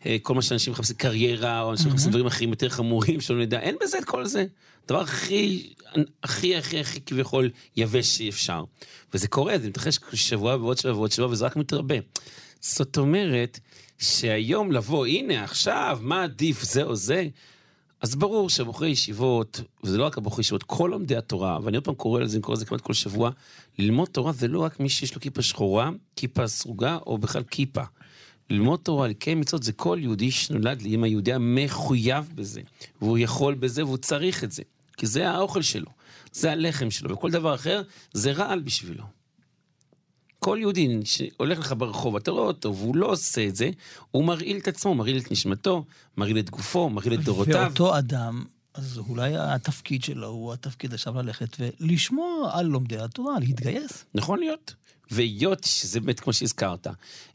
אה, 0.06 0.18
כל 0.22 0.36
מה 0.36 0.42
שאנשים 0.42 0.74
מחפשים 0.74 0.96
קריירה, 0.96 1.62
או 1.62 1.72
אנשים 1.72 1.88
מחפשים 1.88 2.10
דברים 2.10 2.26
אחרים 2.26 2.50
יותר 2.50 2.70
חמורים, 2.70 3.22
שלא 3.22 3.42
נדע, 3.42 3.60
אין 3.60 3.76
בזה 3.82 3.98
את 3.98 4.06
כל 4.06 4.26
זה. 4.26 4.46
הדבר 4.86 5.02
הכי, 5.02 5.74
הכי, 6.24 6.56
הכי, 6.56 6.80
הכי 6.80 7.02
כביכול 7.02 7.50
יבש 7.78 8.18
שאפשר. 8.18 8.64
וזה 9.14 9.28
קורה, 9.28 9.58
זה 9.58 9.68
מתרחש 9.68 10.00
שבוע 10.14 10.56
ועוד 10.56 10.78
שבוע 10.78 10.96
ועוד 10.96 11.12
שבוע, 11.12 11.28
וזה 11.28 11.46
רק 11.46 11.56
מתרבה. 11.56 11.96
זאת 12.62 12.98
אומרת, 12.98 13.60
שהיום 13.98 14.72
לבוא, 14.72 15.06
הנה, 15.06 15.44
עכשיו, 15.44 16.00
מה 16.02 16.24
עדיף, 16.24 16.64
זה 16.64 16.84
או 16.84 16.96
זה, 16.96 17.28
אז 18.02 18.16
ברור 18.16 18.50
שבחורי 18.50 18.90
ישיבות, 18.90 19.62
וזה 19.84 19.98
לא 19.98 20.06
רק 20.06 20.18
הבחורי 20.18 20.42
ישיבות, 20.42 20.64
כל 20.64 20.88
לומדי 20.92 21.16
התורה, 21.16 21.60
ואני 21.64 21.78
עוד 21.78 21.84
פעם 21.84 21.96
קורא 21.96 22.22
לזה, 22.22 22.38
אני 22.38 22.44
קורא 22.44 22.56
לזה 22.56 22.66
כמעט 22.66 22.82
כל 22.82 22.94
שבוע, 22.94 23.32
ללמוד 23.80 24.08
תורה 24.08 24.32
זה 24.32 24.48
לא 24.48 24.60
רק 24.60 24.80
מי 24.80 24.90
שיש 24.90 25.16
לו 25.16 25.22
כיפה 25.22 25.42
שחורה, 25.42 25.90
כיפה 26.16 26.48
סרוגה, 26.48 26.98
או 27.08 27.18
בכלל 27.18 27.44
כיפה. 27.44 27.84
ללמוד 28.50 28.80
תורה, 28.84 29.08
לקיים 29.08 29.40
מצוות, 29.40 29.64
זה 29.64 29.72
כל 29.72 29.98
יהודי 30.02 30.32
שנולד 30.32 30.82
לאמא 30.82 31.06
יהודיה 31.06 31.38
מחויב 31.40 32.32
בזה. 32.36 32.62
והוא 33.02 33.18
יכול 33.18 33.56
בזה 33.56 33.86
והוא 33.86 33.98
צריך 33.98 34.44
את 34.44 34.52
זה. 34.52 34.64
כי 34.98 35.08
זה 35.08 35.30
האוכל 35.30 35.62
שלו, 35.62 35.92
זה 36.32 36.52
הלחם 36.52 36.92
שלו, 36.92 37.12
וכל 37.12 37.32
דבר 37.32 37.56
אחר 37.56 37.82
זה 38.14 38.32
רעל 38.32 38.60
בשבילו. 38.60 39.04
כל 40.40 40.58
יהודי 40.62 41.00
שהולך 41.04 41.60
לך 41.60 41.74
ברחוב, 41.78 42.16
אתה 42.16 42.32
רואה 42.32 42.44
אותו, 42.44 42.76
והוא 42.76 42.96
לא 42.96 43.06
עושה 43.06 43.48
את 43.48 43.56
זה, 43.56 43.70
הוא 44.12 44.24
מרעיל 44.24 44.58
את 44.58 44.68
עצמו, 44.68 44.96
מרעיל 44.96 45.18
את 45.18 45.32
נשמתו, 45.32 45.86
מרעיל 46.18 46.40
את 46.40 46.50
גופו, 46.50 46.90
מרעיל 46.90 47.14
את 47.14 47.24
דורותיו. 47.24 47.66
ואותו 47.66 47.98
אדם, 47.98 48.46
אז 48.74 48.98
אולי 48.98 49.38
התפקיד 49.38 50.04
שלו 50.04 50.28
הוא 50.28 50.54
התפקיד 50.54 50.94
עכשיו 50.94 51.22
ללכת 51.22 51.58
ולשמוע 51.60 52.50
על 52.54 52.66
לומדי 52.66 52.98
התורה, 52.98 53.40
להתגייס. 53.40 54.06
נכון 54.16 54.40
להיות. 54.40 54.74
והיות 55.12 55.64
שזה 55.64 56.00
באמת 56.00 56.20
כמו 56.20 56.34
שהזכרת, 56.34 56.88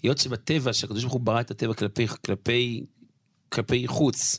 היות 0.02 0.18
שבטבע, 0.18 0.72
שהקדוש 0.72 1.02
ברוך 1.02 1.12
הוא 1.12 1.20
ברא 1.20 1.40
את 1.40 1.50
הטבע 1.50 1.74
כלפי, 1.74 2.06
כלפי, 2.08 2.84
כלפי 3.48 3.88
חוץ, 3.88 4.38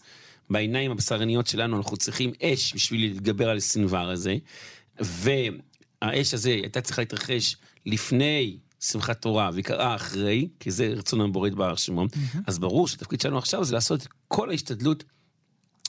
בעיניים 0.49 0.91
הבשרניות 0.91 1.47
שלנו 1.47 1.77
אנחנו 1.77 1.97
צריכים 1.97 2.31
אש 2.43 2.73
בשביל 2.73 3.01
להתגבר 3.01 3.49
על 3.49 3.57
הסנוור 3.57 4.09
הזה, 4.09 4.35
והאש 6.03 6.33
הזה 6.33 6.49
הייתה 6.49 6.81
צריכה 6.81 7.01
להתרחש 7.01 7.57
לפני 7.85 8.57
שמחת 8.79 9.21
תורה 9.21 9.49
והיא 9.53 9.63
קרה 9.63 9.95
אחרי, 9.95 10.47
כי 10.59 10.71
זה 10.71 10.87
רצון 10.87 11.21
הבורא 11.21 11.47
יתברך 11.47 11.79
שמו, 11.79 12.05
mm-hmm. 12.05 12.37
אז 12.47 12.59
ברור 12.59 12.87
שהתפקיד 12.87 13.21
שלנו 13.21 13.37
עכשיו 13.37 13.63
זה 13.63 13.73
לעשות 13.73 14.07
כל 14.27 14.49
ההשתדלות 14.49 15.03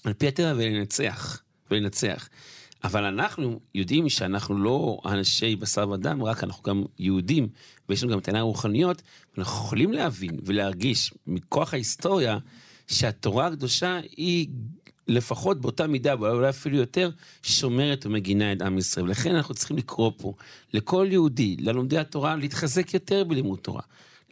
על 0.05 0.12
פי 0.12 0.29
הטבע 0.29 0.53
ולנצח, 0.57 1.42
ולנצח. 1.70 2.29
אבל 2.85 3.05
אנחנו 3.05 3.61
יודעים 3.74 4.09
שאנחנו 4.09 4.59
לא 4.59 5.00
אנשי 5.07 5.57
בשר 5.57 5.88
ודם, 5.90 6.22
רק 6.22 6.44
אנחנו 6.44 6.62
גם 6.62 6.85
יהודים, 6.98 7.48
ויש 7.88 8.03
לנו 8.03 8.12
גם 8.12 8.18
את 8.18 8.29
העיניים 8.29 8.44
הרוחניות, 8.44 9.03
ואנחנו 9.37 9.53
יכולים 9.55 9.92
להבין 9.92 10.38
ולהרגיש 10.44 11.14
מכוח 11.27 11.74
ההיסטוריה 11.74 12.38
שהתורה 12.87 13.46
הקדושה 13.46 14.00
היא 14.16 14.48
לפחות 15.08 15.60
באותה 15.60 15.86
מידה, 15.86 16.14
ואולי 16.20 16.48
אפילו 16.48 16.76
יותר, 16.76 17.10
שומרת 17.42 18.06
ומגינה 18.06 18.52
את 18.52 18.62
עם 18.62 18.78
ישראל. 18.78 19.06
ולכן 19.06 19.34
אנחנו 19.34 19.54
צריכים 19.54 19.76
לקרוא 19.76 20.12
פה 20.16 20.34
לכל 20.72 21.06
יהודי, 21.10 21.56
ללומדי 21.60 21.98
התורה, 21.98 22.36
להתחזק 22.36 22.94
יותר 22.94 23.24
בלימוד 23.24 23.58
תורה. 23.58 23.82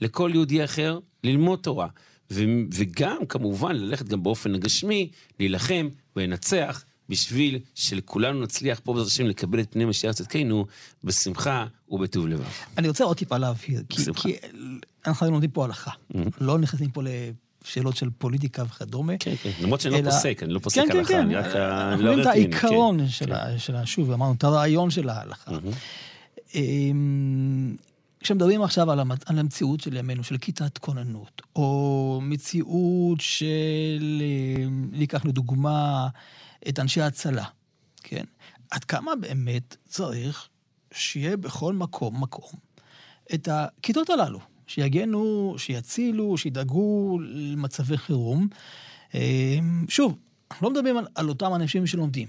לכל 0.01 0.31
יהודי 0.35 0.65
אחר, 0.65 0.99
ללמוד 1.25 1.59
תורה. 1.63 1.89
ו- 2.31 2.45
וגם, 2.75 3.27
כמובן, 3.29 3.77
ללכת 3.77 4.09
גם 4.09 4.23
באופן 4.23 4.55
הגשמי, 4.55 5.11
להילחם 5.41 5.89
ולנצח. 6.17 6.85
בשביל 7.09 7.59
שלכולנו 7.75 8.43
נצליח 8.43 8.81
פה 8.85 8.93
בעזרת 8.93 9.09
השם 9.09 9.27
לקבל 9.27 9.61
את 9.61 9.73
פני 9.73 9.85
משיח 9.85 10.13
צדקנו 10.13 10.67
בשמחה 11.05 11.67
ובטוב 11.89 12.27
לבב. 12.27 12.45
אני 12.79 12.89
רוצה 12.89 13.05
עוד 13.05 13.17
טיפה 13.17 13.39
להבהיר, 13.39 13.83
כי, 13.89 14.03
כי 14.15 14.37
אנחנו 15.07 15.31
לומדים 15.31 15.51
פה 15.51 15.65
הלכה, 15.65 15.91
mm-hmm. 15.91 16.17
לא 16.41 16.59
נכנסים 16.59 16.91
פה 16.91 17.03
שאלות 17.65 17.97
של 17.97 18.11
פוליטיקה 18.19 18.63
וכדומה. 18.63 19.13
כן, 19.19 19.35
כן, 19.43 19.51
למרות 19.63 19.81
שאני 19.81 20.03
לא 20.03 20.11
פוסק, 20.11 20.43
אני 20.43 20.53
לא 20.53 20.59
פוסק 20.59 20.83
כן, 20.89 20.97
הלכה, 20.97 21.09
כן, 21.09 21.21
אני 21.21 21.37
רק 21.37 21.47
לא 21.47 21.91
אנחנו 21.91 22.05
רואים 22.05 22.21
את 22.21 22.27
העיקרון 22.27 22.99
כן, 22.99 23.09
של, 23.09 23.35
כן. 23.35 23.59
של, 23.59 23.85
שוב, 23.85 24.11
אמרנו, 24.11 24.33
את 24.33 24.45
הרעיון 24.45 24.91
של 24.91 25.09
ההלכה. 25.09 25.51
אמ, 26.55 27.77
כשמדברים 28.21 28.63
עכשיו 28.63 28.91
על, 28.91 29.01
המצ... 29.01 29.21
על 29.27 29.39
המציאות 29.39 29.81
של 29.81 29.97
ימינו, 29.97 30.25
של 30.25 30.39
כיתת 30.39 30.79
כוננות, 30.79 31.43
או 31.57 32.21
מציאות 32.23 33.21
של, 33.21 34.23
אמ, 34.23 34.89
ניקח 34.93 35.25
לדוגמה 35.25 36.09
את 36.69 36.79
אנשי 36.79 37.01
ההצלה, 37.01 37.45
כן? 38.03 38.25
עד 38.71 38.85
כמה 38.85 39.13
באמת 39.21 39.77
צריך 39.89 40.49
שיהיה 40.93 41.37
בכל 41.37 41.75
מקום 41.75 42.23
מקום 42.23 42.53
את 43.35 43.49
הכיתות 43.53 44.11
הללו? 44.11 44.52
שיגנו, 44.67 45.55
שיצילו, 45.59 46.39
שידאגו 46.39 47.19
למצבי 47.21 47.97
חירום. 47.97 48.49
אמ, 49.15 49.85
שוב, 49.89 50.19
אנחנו 50.51 50.67
לא 50.67 50.73
מדברים 50.73 50.97
על, 50.97 51.07
על 51.15 51.29
אותם 51.29 51.55
אנשים 51.55 51.87
שלומדים. 51.87 52.29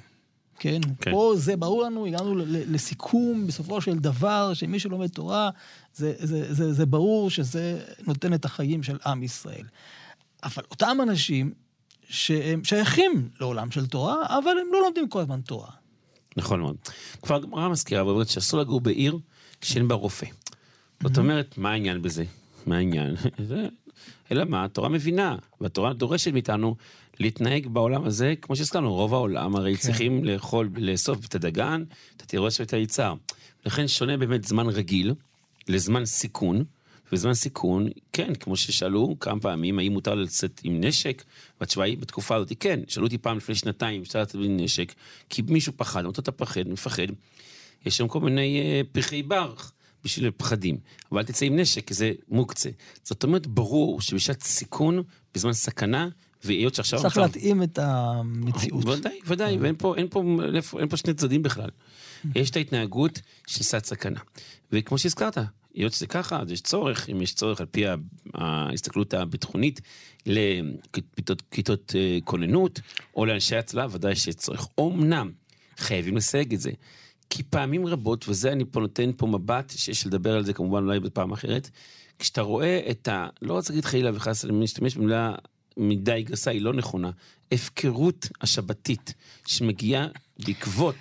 כן? 0.59 0.81
כן. 1.01 1.11
פה 1.11 1.33
זה 1.37 1.55
ברור 1.55 1.83
לנו, 1.83 2.05
הגענו 2.05 2.35
לסיכום 2.47 3.47
בסופו 3.47 3.81
של 3.81 3.99
דבר, 3.99 4.53
שמי 4.53 4.79
שלומד 4.79 5.07
תורה, 5.07 5.49
זה, 5.93 6.13
זה, 6.17 6.53
זה, 6.53 6.73
זה 6.73 6.85
ברור 6.85 7.29
שזה 7.29 7.85
נותן 8.07 8.33
את 8.33 8.45
החיים 8.45 8.83
של 8.83 8.97
עם 9.05 9.23
ישראל. 9.23 9.65
אבל 10.43 10.63
אותם 10.71 10.97
אנשים 11.03 11.53
שהם 12.09 12.63
שייכים 12.63 13.29
לעולם 13.39 13.71
של 13.71 13.85
תורה, 13.87 14.15
אבל 14.27 14.51
הם 14.51 14.67
לא 14.73 14.81
לומדים 14.81 15.09
כל 15.09 15.19
הזמן 15.19 15.41
תורה. 15.41 15.69
נכון 16.37 16.59
מאוד. 16.59 16.75
כבר 17.21 17.35
הגמרא 17.35 17.69
מזכירה 17.69 18.05
ואומרת 18.05 18.29
שאסור 18.29 18.59
לגור 18.59 18.81
בעיר 18.81 19.17
כשאין 19.61 19.87
בה 19.87 19.95
רופא. 19.95 20.27
זאת 21.03 21.17
אומרת, 21.17 21.57
מה 21.57 21.71
העניין 21.71 22.01
בזה? 22.01 22.23
מה 22.65 22.77
העניין? 22.77 23.15
אלא 24.31 24.45
מה, 24.45 24.63
התורה 24.63 24.89
מבינה, 24.89 25.35
והתורה 25.61 25.93
דורשת 25.93 26.33
מאיתנו 26.33 26.75
להתנהג 27.19 27.67
בעולם 27.67 28.03
הזה, 28.03 28.33
כמו 28.41 28.55
שהזכרנו, 28.55 28.93
רוב 28.93 29.13
העולם 29.13 29.55
הרי 29.55 29.75
כן. 29.75 29.81
צריכים 29.81 30.25
לאכול, 30.25 30.69
לאסוף 30.75 31.25
את 31.25 31.35
הדגן, 31.35 31.83
את 32.17 32.21
התירוש 32.21 32.59
ואת 32.59 32.73
היצהר. 32.73 33.13
לכן 33.65 33.87
שונה 33.87 34.17
באמת 34.17 34.43
זמן 34.43 34.67
רגיל 34.67 35.13
לזמן 35.67 36.05
סיכון, 36.05 36.63
וזמן 37.11 37.33
סיכון, 37.33 37.87
כן, 38.13 38.35
כמו 38.35 38.57
ששאלו 38.57 39.15
כמה 39.19 39.39
פעמים, 39.39 39.79
האם 39.79 39.91
מותר 39.91 40.15
לצאת 40.15 40.61
עם 40.63 40.83
נשק, 40.83 41.23
והתשובה 41.59 41.85
היא, 41.85 41.97
בתקופה 41.97 42.35
הזאת, 42.35 42.53
כן. 42.59 42.79
שאלו 42.87 43.05
אותי 43.05 43.17
פעם 43.17 43.37
לפני 43.37 43.55
שנתיים, 43.55 44.01
אפשר 44.01 44.21
לצאת 44.21 44.41
עם 44.41 44.57
נשק, 44.57 44.93
כי 45.29 45.41
מישהו 45.47 45.73
פחד, 45.75 46.03
אמרתי, 46.03 46.21
אתה 46.21 46.31
פחד, 46.31 46.67
מפחד. 46.67 47.07
יש 47.85 47.97
שם 47.97 48.07
כל 48.07 48.19
מיני 48.19 48.59
אה, 48.61 48.81
פרחי 48.91 49.23
בר. 49.23 49.53
בשביל 50.03 50.31
פחדים, 50.31 50.77
אבל 51.11 51.19
אל 51.19 51.25
תצא 51.25 51.45
עם 51.45 51.59
נשק, 51.59 51.87
כי 51.87 51.93
זה 51.93 52.11
מוקצה. 52.29 52.69
זאת 53.03 53.23
אומרת, 53.23 53.47
ברור 53.47 54.01
שבשעת 54.01 54.43
סיכון, 54.43 55.03
בזמן 55.33 55.53
סכנה, 55.53 56.09
והיות 56.43 56.75
שעכשיו... 56.75 57.01
צריך 57.01 57.17
להתאים 57.17 57.63
את 57.63 57.79
המציאות. 57.81 58.85
ודאי, 58.85 59.19
ודאי, 59.27 59.57
ואין 59.57 59.75
פה, 59.77 59.95
אין 59.97 60.07
פה, 60.09 60.23
אין 60.79 60.89
פה 60.89 60.97
שני 60.97 61.13
צדדים 61.13 61.43
בכלל. 61.43 61.69
יש 62.35 62.49
את 62.49 62.55
ההתנהגות 62.55 63.21
של 63.47 63.63
סד 63.63 63.85
סכנה. 63.85 64.19
וכמו 64.71 64.97
שהזכרת, 64.97 65.37
היות 65.73 65.93
שזה 65.93 66.07
ככה, 66.07 66.39
אז 66.39 66.51
יש 66.51 66.61
צורך, 66.61 67.09
אם 67.09 67.21
יש 67.21 67.33
צורך 67.33 67.59
על 67.59 67.65
פי 67.65 67.83
ההסתכלות 68.33 69.13
הביטחונית, 69.13 69.81
לכיתות 70.25 71.95
אה, 71.95 72.17
כוננות, 72.23 72.79
או 73.15 73.25
לאנשי 73.25 73.55
הצלה, 73.55 73.87
ודאי 73.91 74.15
שיש 74.15 74.35
צורך. 74.35 74.67
אמנם, 74.79 75.31
חייבים 75.77 76.17
לסייג 76.17 76.53
את 76.53 76.59
זה. 76.59 76.71
כי 77.35 77.43
פעמים 77.43 77.85
רבות, 77.85 78.29
וזה 78.29 78.51
אני 78.51 78.63
פה 78.71 78.79
נותן 78.79 79.11
פה 79.17 79.27
מבט, 79.27 79.73
שיש 79.75 80.07
לדבר 80.07 80.35
על 80.35 80.45
זה 80.45 80.53
כמובן 80.53 80.83
אולי 80.83 80.99
בפעם 80.99 81.31
אחרת, 81.31 81.69
כשאתה 82.19 82.41
רואה 82.41 82.79
את 82.89 83.07
ה... 83.07 83.27
לא 83.41 83.53
רוצה 83.53 83.73
להגיד 83.73 83.85
חלילה 83.85 84.11
וחס, 84.13 84.45
אני 84.45 84.53
משתמש 84.53 84.95
במילה 84.95 85.35
מדי 85.77 86.23
גסה, 86.23 86.51
היא 86.51 86.61
לא 86.61 86.73
נכונה. 86.73 87.11
הפקרות 87.51 88.27
השבתית 88.41 89.13
שמגיעה 89.45 90.07
בעקבות 90.45 90.95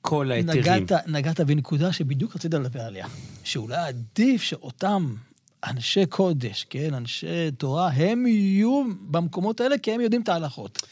כל 0.00 0.30
ההיתרים. 0.30 0.60
נגעת, 0.60 0.92
נגעת 1.06 1.40
בנקודה 1.40 1.92
שבדיוק 1.92 2.36
רצית 2.36 2.54
לדבר 2.54 2.80
עליה. 2.80 3.06
שאולי 3.44 3.76
עדיף 3.76 4.42
שאותם 4.42 5.14
אנשי 5.64 6.06
קודש, 6.06 6.66
כן, 6.70 6.94
אנשי 6.94 7.50
תורה, 7.58 7.88
הם 7.88 8.26
יהיו 8.26 8.84
במקומות 9.00 9.60
האלה 9.60 9.78
כי 9.78 9.92
הם 9.92 10.00
יודעים 10.00 10.22
את 10.22 10.28
ההלכות. 10.28 10.82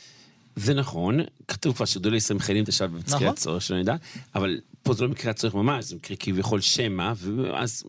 זה 0.60 0.74
נכון, 0.74 1.18
כתוב 1.48 1.74
כבר 1.74 1.84
מחיילים 2.34 2.64
את 2.64 2.68
השבת 2.68 2.90
במקרה 2.90 3.14
נכון. 3.16 3.28
הצורך, 3.28 3.62
שלא 3.62 3.78
נדע, 3.80 3.94
אבל 4.34 4.60
פה 4.82 4.94
זה 4.94 5.04
לא 5.04 5.10
מקרה 5.10 5.30
הצורך 5.30 5.54
ממש, 5.54 5.84
זה 5.84 5.96
מקרה 5.96 6.16
כביכול 6.16 6.60
שמא, 6.60 7.12
ואז 7.20 7.84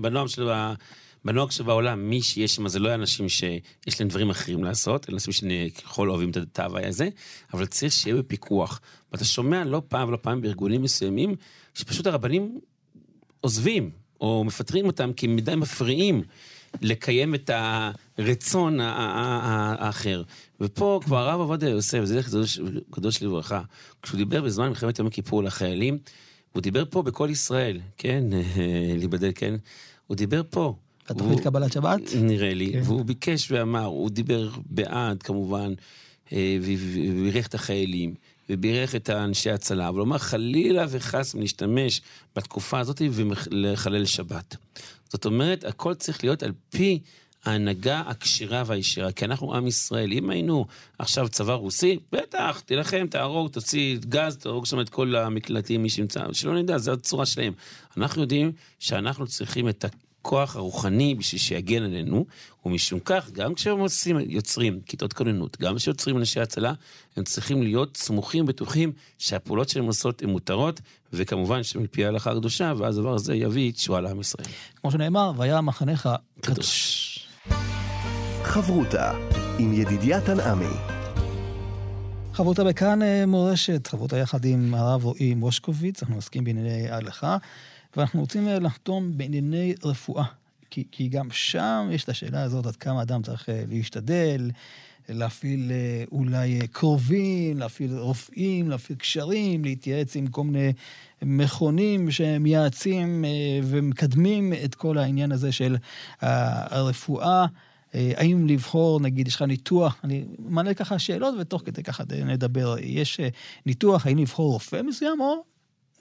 בנועם 0.00 0.28
של... 0.28 0.48
ה- 0.50 0.74
בנוהג 1.26 1.50
שבעולם, 1.50 2.10
מי 2.10 2.22
שיש 2.22 2.54
שם 2.54 2.68
זה 2.68 2.78
לא 2.78 2.94
אנשים 2.94 3.28
שיש 3.28 4.00
להם 4.00 4.08
דברים 4.08 4.30
אחרים 4.30 4.64
לעשות, 4.64 5.08
אלא 5.08 5.14
אנשים 5.14 5.32
שככל 5.32 6.10
אוהבים 6.10 6.30
את- 6.30 6.58
ההוואי 6.58 6.86
הזה, 6.86 7.08
אבל 7.54 7.66
צריך 7.66 7.92
שיהיה 7.92 8.16
בפיקוח. 8.16 8.80
ואתה 9.12 9.24
שומע 9.24 9.64
לא 9.64 9.82
פעם 9.88 10.08
ולא 10.08 10.18
פעם 10.22 10.40
בארגונים 10.40 10.82
מסוימים, 10.82 11.34
שפשוט 11.74 12.06
הרבנים 12.06 12.60
עוזבים, 13.40 13.90
או 14.20 14.44
מפטרים 14.44 14.86
אותם 14.86 15.12
כי 15.12 15.26
הם 15.26 15.36
מדי 15.36 15.54
מפריעים 15.54 16.22
לקיים 16.82 17.34
את 17.34 17.50
הרצון 18.18 18.80
ה- 18.80 18.92
ה- 18.92 19.00
ה- 19.42 19.86
האחר. 19.86 20.22
ופה 20.60 21.00
כבר 21.04 21.18
הרב 21.28 21.40
עובדיה 21.40 21.68
יוסף, 21.68 22.04
זה 22.04 22.22
קדוש, 22.22 22.60
קדוש 22.90 23.22
לברכה, 23.22 23.62
כשהוא 24.02 24.18
דיבר 24.18 24.42
בזמן 24.42 24.68
מלחמת 24.68 24.98
יום 24.98 25.08
הכיפור 25.08 25.42
לחיילים, 25.42 25.98
הוא 26.52 26.62
דיבר 26.62 26.84
פה 26.90 27.02
בכל 27.02 27.28
ישראל, 27.30 27.80
כן, 27.98 28.24
להיבדל, 28.98 29.30
כן, 29.34 29.54
הוא 30.06 30.16
דיבר 30.16 30.42
פה. 30.50 30.74
בתוכנית 31.10 31.28
והוא- 31.30 31.44
קבלת 31.44 31.72
שבת? 31.72 32.00
נראה 32.16 32.54
לי, 32.54 32.72
כן. 32.72 32.80
והוא 32.84 33.04
ביקש 33.04 33.50
ואמר, 33.52 33.84
הוא 33.84 34.10
דיבר 34.10 34.50
בעד 34.66 35.22
כמובן, 35.22 35.72
אה, 36.32 36.58
ובירך 36.62 37.46
את 37.46 37.54
החיילים, 37.54 38.14
ובירך 38.50 38.94
את 38.94 39.08
האנשי 39.08 39.50
הצלה, 39.50 39.88
אבל 39.88 39.98
הוא 39.98 40.04
אמר 40.06 40.18
חלילה 40.18 40.86
וחס 40.88 41.34
מלהשתמש 41.34 42.00
בתקופה 42.36 42.78
הזאת 42.80 43.02
ולחלל 43.12 44.04
שבת. 44.04 44.56
זאת 45.08 45.24
אומרת, 45.26 45.64
הכל 45.64 45.94
צריך 45.94 46.24
להיות 46.24 46.42
על 46.42 46.52
פי 46.70 46.98
ההנהגה 47.44 48.00
הכשרה 48.06 48.62
והישירה, 48.66 49.12
כי 49.12 49.24
אנחנו 49.24 49.54
עם 49.54 49.66
ישראל. 49.66 50.12
אם 50.12 50.30
היינו 50.30 50.66
עכשיו 50.98 51.28
צבא 51.28 51.54
רוסי, 51.54 51.98
בטח, 52.12 52.60
תילחם, 52.60 53.06
תהרוג, 53.10 53.50
תוציא 53.50 53.98
גז, 54.08 54.36
תהרוג 54.36 54.66
שם 54.66 54.80
את 54.80 54.88
כל 54.88 55.16
המקלטים, 55.16 55.82
מי 55.82 55.90
שנמצא, 55.90 56.32
שלא 56.32 56.54
נדע, 56.54 56.78
זו 56.78 56.92
הצורה 56.92 57.26
שלהם. 57.26 57.52
אנחנו 57.96 58.22
יודעים 58.22 58.52
שאנחנו 58.78 59.26
צריכים 59.26 59.68
את 59.68 59.84
הכוח 59.84 60.56
הרוחני 60.56 61.14
בשביל 61.14 61.40
שיגן 61.40 61.82
עלינו, 61.82 62.26
ומשום 62.66 63.00
כך, 63.00 63.30
גם 63.30 63.54
כשהם 63.54 63.78
עושים, 63.78 64.18
יוצרים 64.28 64.80
כיתות 64.80 65.12
כוננות, 65.12 65.56
גם 65.60 65.76
כשיוצרים 65.76 66.16
אנשי 66.16 66.40
הצלה, 66.40 66.72
הם 67.16 67.24
צריכים 67.24 67.62
להיות 67.62 67.96
סמוכים, 67.96 68.46
בטוחים, 68.46 68.92
שהפעולות 69.18 69.68
שהם 69.68 69.84
עושות 69.84 70.22
הן 70.22 70.30
מותרות, 70.30 70.80
וכמובן 71.12 71.62
שמפי 71.62 72.04
ההלכה 72.04 72.30
הקדושה, 72.30 72.72
ואז 72.78 72.98
הדבר 72.98 73.14
הזה 73.14 73.34
יביא 73.34 73.72
תשועה 73.72 74.00
לעם 74.00 74.20
ישראל. 74.20 74.46
כמו 74.80 74.90
שנאמר, 74.90 75.32
והיה 75.36 75.60
מחנך 75.60 76.08
קדוש. 76.40 77.13
חברותה 78.42 79.12
עם 79.58 79.72
ידידיה 79.72 80.20
תנעמי. 80.20 80.74
חברותה 82.32 82.64
בכאן 82.64 83.02
אה, 83.02 83.26
מורשת, 83.26 83.86
חברותה 83.86 84.16
יחד 84.16 84.44
עם 84.44 84.74
הרב 84.74 85.04
רועי 85.04 85.34
מושקוביץ, 85.34 86.02
אנחנו 86.02 86.16
עוסקים 86.16 86.44
בענייני 86.44 86.90
ההלכה, 86.90 87.36
ואנחנו 87.96 88.20
רוצים 88.20 88.48
אה, 88.48 88.58
לחתום 88.58 89.18
בענייני 89.18 89.74
רפואה. 89.84 90.24
כי, 90.70 90.84
כי 90.92 91.08
גם 91.08 91.30
שם 91.30 91.88
יש 91.92 92.04
את 92.04 92.08
השאלה 92.08 92.42
הזאת, 92.42 92.66
עד 92.66 92.76
כמה 92.76 93.02
אדם 93.02 93.22
צריך 93.22 93.48
אה, 93.48 93.64
להשתדל, 93.68 94.50
להפעיל 95.08 95.72
אולי 96.12 96.58
קרובים, 96.72 97.58
להפעיל 97.58 97.98
רופאים, 97.98 98.70
להפעיל 98.70 98.98
קשרים, 98.98 99.64
להתייעץ 99.64 100.16
עם 100.16 100.26
כל 100.26 100.44
מיני 100.44 100.72
מכונים 101.22 102.10
שמייעצים 102.10 103.24
אה, 103.24 103.30
ומקדמים 103.62 104.52
את 104.64 104.74
כל 104.74 104.98
העניין 104.98 105.32
הזה 105.32 105.52
של 105.52 105.76
אה, 106.22 106.76
הרפואה. 106.76 107.46
אה, 107.94 108.12
האם 108.16 108.46
לבחור, 108.46 109.00
נגיד, 109.00 109.28
יש 109.28 109.34
לך 109.34 109.42
ניתוח, 109.42 110.00
אני 110.04 110.24
מעלה 110.38 110.74
ככה 110.74 110.98
שאלות 110.98 111.34
ותוך 111.40 111.62
כדי 111.64 111.82
ככה 111.82 112.04
נדבר. 112.24 112.76
יש 112.80 113.20
אה, 113.20 113.28
ניתוח, 113.66 114.06
האם 114.06 114.18
לבחור 114.18 114.52
רופא 114.52 114.82
מסוים 114.82 115.20
או 115.20 115.44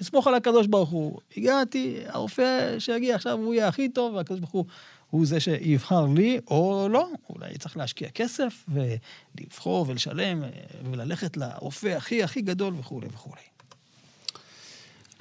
לסמוך 0.01 0.27
על 0.27 0.35
הקדוש 0.35 0.67
ברוך 0.67 0.89
הוא. 0.89 1.19
הגעתי, 1.37 1.97
הרופא 2.07 2.79
שיגיע 2.79 3.15
עכשיו 3.15 3.39
הוא 3.39 3.53
יהיה 3.53 3.67
הכי 3.67 3.89
טוב, 3.89 4.13
והקדוש 4.13 4.39
ברוך 4.39 4.51
הוא 4.51 4.65
הוא 5.09 5.25
זה 5.25 5.39
שיבחר 5.39 6.05
לי, 6.05 6.39
או 6.47 6.87
לא, 6.91 7.07
אולי 7.29 7.57
צריך 7.57 7.77
להשקיע 7.77 8.09
כסף 8.09 8.65
ולבחור 8.69 9.85
ולשלם 9.87 10.43
וללכת 10.91 11.37
לרופא 11.37 11.87
הכי 11.87 12.23
הכי 12.23 12.41
גדול 12.41 12.73
וכולי 12.79 13.07
וכולי. 13.13 13.52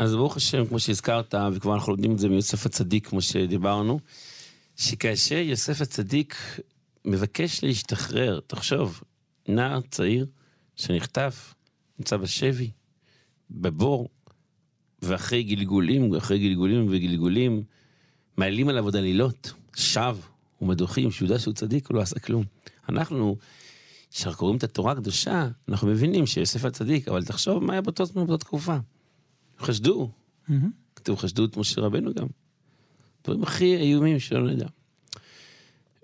אז 0.03 0.15
ברוך 0.15 0.37
השם, 0.37 0.67
כמו 0.67 0.81
שהזכרת, 0.81 1.35
וכבר 1.53 1.75
אנחנו 1.75 1.93
לומדים 1.93 2.13
את 2.13 2.19
זה 2.19 2.29
מיוסף 2.29 2.67
הצדיק, 2.67 3.07
כמו 3.09 3.23
שדיברנו, 3.23 4.01
שכאשר 4.77 5.35
יוסף 5.35 5.81
הצדיק 5.81 6.61
מבקש 7.05 7.65
להשתחרר, 7.65 8.41
תחשוב, 8.47 9.03
נער 9.49 9.81
צעיר 9.91 10.27
שנחטף, 10.77 11.55
נמצא 11.99 12.17
בשבי, 12.17 12.71
בבור, 13.51 14.09
ואחרי 15.03 15.43
גלגולים, 15.43 16.15
אחרי 16.15 16.39
גלגולים 16.39 16.87
וגלגולים, 16.91 17.63
מעלים 18.37 18.69
עליו 18.69 18.85
עוד 18.85 18.97
עלילות, 18.97 19.53
שווא 19.77 20.23
ומדוחים, 20.63 21.11
שהוא 21.11 21.27
יודע 21.27 21.39
שהוא 21.39 21.55
צדיק, 21.55 21.87
הוא 21.87 21.97
לא 21.97 22.01
עשה 22.01 22.21
כלום. 22.21 22.45
אנחנו, 22.89 23.37
כשאנחנו 24.11 24.39
קוראים 24.39 24.57
את 24.57 24.65
התורה 24.65 24.93
הקדושה, 24.93 25.49
אנחנו 25.69 25.89
מבינים 25.89 26.27
שיוסף 26.27 26.65
הצדיק, 26.65 27.09
אבל 27.09 27.25
תחשוב 27.25 27.65
מה 27.65 27.73
היה 27.73 27.83
באותה 27.83 28.05
תקופה. 28.39 28.77
חשדו, 29.63 30.11
כתוב 30.97 31.19
חשדו 31.19 31.45
את 31.45 31.57
משה 31.57 31.81
רבנו 31.81 32.15
גם. 32.15 32.27
דברים 33.25 33.43
הכי 33.43 33.77
איומים 33.77 34.19
שלא 34.19 34.51
נדע. 34.51 34.67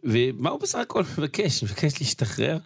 ומה 0.05 0.51
הוא 0.51 0.61
בסך 0.61 0.79
הכל 0.79 1.03
מבקש? 1.03 1.63
מבקש 1.65 2.01
להשתחרר 2.01 2.59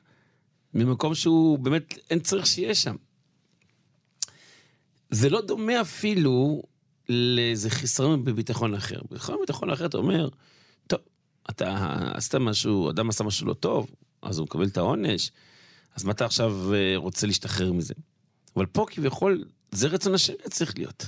ממקום 0.75 1.15
שהוא 1.15 1.59
באמת, 1.59 1.99
אין 2.11 2.21
צריך 2.21 2.47
שיהיה 2.47 2.75
שם. 2.75 2.97
זה 5.11 5.31
לא 5.31 5.41
דומה 5.41 5.81
אפילו 5.81 6.63
לאיזה 7.09 7.71
חיסרון 7.71 8.25
בביטחון 8.25 8.75
אחר. 8.75 9.01
בביטחון 9.11 9.37
ביטחון 9.41 9.71
אחר 9.71 9.87
אתה 9.87 9.97
אומר, 9.97 10.29
טוב, 10.87 11.01
אתה 11.51 11.97
עשית 12.15 12.35
משהו, 12.35 12.91
אדם 12.91 13.09
עשה 13.09 13.25
משהו 13.25 13.47
לא 13.47 13.55
טוב, 13.55 13.91
אז 14.23 14.39
הוא 14.39 14.45
מקבל 14.45 14.67
את 14.67 14.77
העונש, 14.77 15.31
אז 15.95 16.05
מה 16.05 16.13
אתה 16.13 16.25
עכשיו 16.25 16.75
אה, 16.75 16.93
רוצה 16.97 17.27
להשתחרר 17.27 17.73
מזה? 17.73 17.95
אבל 18.57 18.67
פה 18.67 18.87
כביכול, 18.89 19.45
זה 19.73 19.87
רצון 19.87 20.15
השם 20.15 20.33
צריך 20.51 20.79
להיות. 20.79 21.07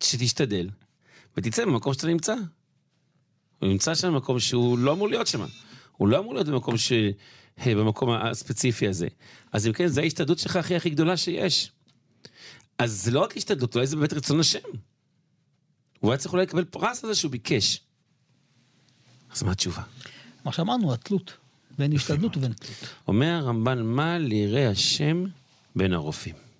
שתשתדל, 0.00 0.68
ותצא 1.36 1.64
במקום 1.64 1.94
שאתה 1.94 2.06
נמצא. 2.06 2.34
הוא 3.58 3.68
נמצא 3.68 3.94
שם 3.94 4.08
במקום 4.12 4.40
שהוא 4.40 4.78
לא 4.78 4.92
אמור 4.92 5.08
להיות 5.08 5.26
שם. 5.26 5.44
הוא 5.96 6.08
לא 6.08 6.18
אמור 6.18 6.34
להיות 6.34 6.46
במקום, 6.46 6.76
ש... 6.76 6.92
אה, 7.66 7.74
במקום 7.74 8.10
הספציפי 8.10 8.88
הזה. 8.88 9.08
אז 9.52 9.66
אם 9.66 9.72
כן, 9.72 9.86
זו 9.86 10.00
ההשתדלות 10.00 10.38
שלך 10.38 10.56
הכי 10.56 10.76
הכי 10.76 10.90
גדולה 10.90 11.16
שיש. 11.16 11.72
אז 12.78 13.02
זה 13.02 13.10
לא 13.10 13.20
רק 13.20 13.36
השתדלות, 13.36 13.74
אולי 13.74 13.86
זה 13.86 13.96
באמת 13.96 14.12
רצון 14.12 14.40
השם. 14.40 14.58
הוא 16.00 16.12
היה 16.12 16.18
צריך 16.18 16.32
אולי 16.32 16.44
לקבל 16.44 16.64
פרס 16.64 17.04
על 17.04 17.10
זה 17.10 17.20
שהוא 17.20 17.30
ביקש. 17.30 17.80
אז 19.32 19.42
מה 19.42 19.52
התשובה? 19.52 19.82
מה 20.44 20.52
שאמרנו, 20.52 20.92
התלות. 20.92 21.32
בין 21.78 21.92
השתדלות 21.92 22.36
ובין 22.36 22.52
תלות. 22.52 22.76
אומר 23.08 23.32
הרמב"ן, 23.32 23.82
מה 23.82 24.18
לירא 24.18 24.70
השם 24.70 25.24
בין 25.76 25.92
הרופאים? 25.92 26.51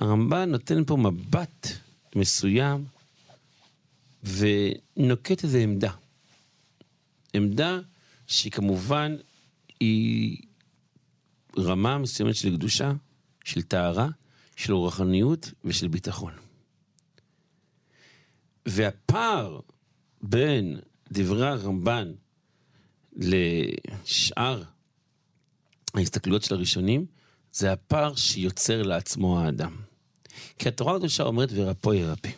הרמב"ן 0.00 0.50
נותן 0.50 0.84
פה 0.84 0.96
מבט 0.96 1.66
מסוים 2.16 2.84
ונוקט 4.22 5.44
איזו 5.44 5.58
עמדה. 5.58 5.92
עמדה 7.34 7.78
שהיא 8.26 8.52
כמובן, 8.52 9.16
היא 9.80 10.38
רמה 11.58 11.98
מסוימת 11.98 12.36
של 12.36 12.56
קדושה, 12.56 12.92
של 13.44 13.62
טהרה, 13.62 14.08
של 14.56 14.72
רוחניות 14.72 15.52
ושל 15.64 15.88
ביטחון. 15.88 16.32
והפער 18.66 19.60
בין 20.22 20.80
דברי 21.12 21.48
הרמב"ן 21.48 22.12
לשאר 23.16 24.62
ההסתכלויות 25.94 26.42
של 26.42 26.54
הראשונים, 26.54 27.06
זה 27.52 27.72
הפער 27.72 28.14
שיוצר 28.14 28.82
לעצמו 28.82 29.40
האדם. 29.40 29.89
כי 30.58 30.68
התורה 30.68 30.96
הקדושה 30.96 31.22
אומרת 31.22 31.48
ורפוא 31.54 31.94
ירפא. 31.94 32.30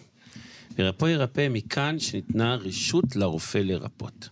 ורפוא 0.79 1.09
ירפא 1.09 1.49
מכאן 1.51 1.99
שניתנה 1.99 2.55
רשות 2.55 3.17
לרופא 3.17 3.59
לרפות. 3.59 4.29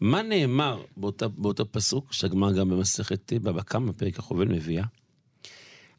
מה 0.00 0.22
נאמר 0.22 0.82
באותה, 0.96 1.28
באותו 1.28 1.72
פסוק, 1.72 2.12
שהגמר 2.12 2.52
גם 2.52 2.68
במסכת 2.68 3.32
בבא 3.32 3.62
קמא, 3.62 3.92
פרק 3.92 4.18
החובל 4.18 4.48
מביאה? 4.48 4.84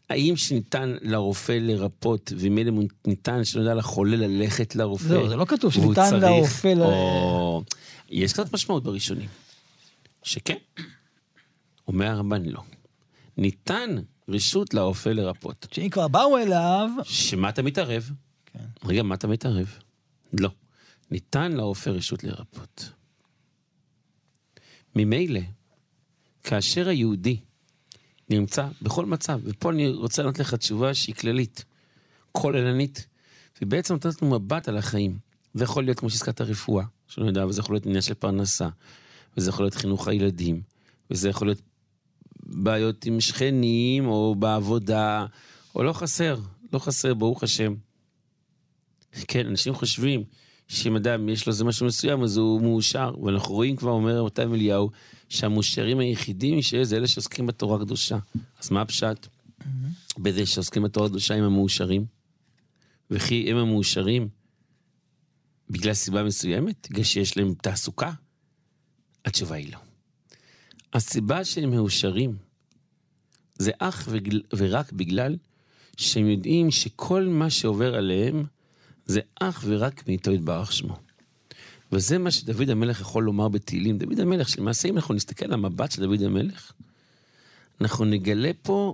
האם 0.09 0.37
שניתן 0.37 0.95
לרופא 1.01 1.51
לרפות, 1.51 2.33
ומילא 2.37 2.71
ניתן, 3.07 3.43
שלא 3.43 3.61
יודע, 3.61 3.73
לחולה 3.75 4.17
ללכת 4.17 4.75
לרופא? 4.75 5.03
זהו, 5.07 5.29
זה 5.29 5.35
לא 5.35 5.45
כתוב 5.45 5.73
שניתן 5.73 6.09
צריך, 6.09 6.23
לרופא 6.23 6.67
ל- 6.67 6.81
או... 6.81 7.63
יש 8.09 8.33
קצת 8.33 8.53
משמעות 8.53 8.83
בראשונים. 8.83 9.29
שכן. 10.23 10.57
אומר 11.87 12.07
הרמב"ן 12.07 12.45
לא. 12.45 12.61
ניתן 13.37 13.95
רשות 14.29 14.73
לרופא 14.73 15.09
לרפות. 15.09 15.67
שאם 15.71 15.89
כבר 15.89 16.07
באו 16.07 16.37
אליו, 16.37 16.89
שמה 17.03 17.49
אתה 17.49 17.61
מתערב? 17.61 18.11
כן. 18.45 18.65
רגע, 18.85 19.03
מה 19.03 19.15
אתה 19.15 19.27
מתערב? 19.27 19.77
לא. 20.33 20.49
ניתן 21.11 21.51
לרופא 21.51 21.89
רשות 21.89 22.23
לרפות. 22.23 22.91
ממילא, 24.95 25.39
כאשר 26.43 26.89
היהודי 26.89 27.39
נמצא 28.29 28.67
בכל 28.81 29.05
מצב, 29.05 29.39
ופה 29.43 29.71
אני 29.71 29.89
רוצה 29.89 30.21
לענות 30.21 30.39
לך 30.39 30.53
תשובה 30.53 30.93
שהיא 30.93 31.15
כללית, 31.15 31.65
כוללנית, 32.31 33.07
ובעצם 33.61 33.93
נותנת 33.93 34.21
לנו 34.21 34.39
מבט 34.39 34.67
על 34.67 34.77
החיים. 34.77 35.19
זה 35.53 35.63
יכול 35.63 35.83
להיות, 35.83 35.99
כמו 35.99 36.09
שהזכרת, 36.09 36.41
רפואה, 36.41 36.85
שאני 37.07 37.27
יודע, 37.27 37.45
וזה 37.45 37.59
יכול 37.59 37.75
להיות 37.75 37.85
עניין 37.85 38.01
של 38.01 38.13
פרנסה, 38.13 38.69
וזה 39.37 39.49
יכול 39.49 39.65
להיות 39.65 39.75
חינוך 39.75 40.07
הילדים, 40.07 40.61
וזה 41.11 41.29
יכול 41.29 41.47
להיות 41.47 41.61
בעיות 42.51 43.05
עם 43.05 43.21
שכנים, 43.21 44.07
או 44.07 44.35
בעבודה, 44.35 45.25
או 45.75 45.83
לא 45.83 45.93
חסר, 45.93 46.39
לא 46.73 46.79
חסר, 46.79 47.13
ברוך 47.13 47.43
השם. 47.43 47.75
כן, 49.27 49.47
אנשים 49.47 49.73
חושבים 49.73 50.23
שאם 50.67 50.95
אדם 50.95 51.29
יש 51.29 51.45
לו 51.45 51.51
איזה 51.51 51.63
משהו 51.63 51.85
מסוים, 51.85 52.23
אז 52.23 52.37
הוא 52.37 52.61
מאושר, 52.61 53.13
ואנחנו 53.23 53.55
רואים 53.55 53.75
כבר, 53.75 53.91
אומר 53.91 54.19
אותם 54.19 54.53
אליהו, 54.53 54.91
שהמאושרים 55.29 55.99
היחידים 55.99 56.61
שיש 56.61 56.87
זה 56.87 56.97
אלה 56.97 57.07
שעוסקים 57.07 57.47
בתורה 57.47 57.77
הקדושה. 57.81 58.17
אז 58.61 58.71
מה 58.71 58.81
הפשט? 58.81 59.27
בזה 60.17 60.45
שעוסקים 60.45 60.83
בתורה 60.83 61.05
הקדושה 61.05 61.35
הם 61.35 61.43
המאושרים? 61.43 62.05
וכי 63.11 63.51
הם 63.51 63.57
המאושרים 63.57 64.29
בגלל 65.69 65.93
סיבה 65.93 66.23
מסוימת? 66.23 66.87
בגלל 66.91 67.03
שיש 67.03 67.37
להם 67.37 67.53
תעסוקה? 67.53 68.11
התשובה 69.25 69.55
היא 69.55 69.71
לא. 69.71 69.88
הסיבה 70.93 71.45
שהם 71.45 71.71
מאושרים 71.71 72.37
זה 73.59 73.71
אך 73.79 74.07
וגל... 74.11 74.41
ורק 74.57 74.91
בגלל 74.91 75.35
שהם 75.97 76.27
יודעים 76.27 76.71
שכל 76.71 77.27
מה 77.27 77.49
שעובר 77.49 77.95
עליהם 77.95 78.45
זה 79.05 79.19
אך 79.39 79.63
ורק 79.67 80.07
מאיתו 80.07 80.31
יתברך 80.31 80.73
שמו. 80.73 80.99
וזה 81.91 82.17
מה 82.17 82.31
שדוד 82.31 82.69
המלך 82.69 83.01
יכול 83.01 83.23
לומר 83.23 83.47
בתהילים. 83.47 83.97
דוד 83.97 84.19
המלך, 84.19 84.49
שלמעשה 84.49 84.89
אם 84.89 84.95
אנחנו 84.95 85.13
נסתכל 85.13 85.45
על 85.45 85.53
המבט 85.53 85.91
של 85.91 86.01
דוד 86.01 86.21
המלך, 86.21 86.71
אנחנו 87.81 88.05
נגלה 88.05 88.51
פה 88.61 88.93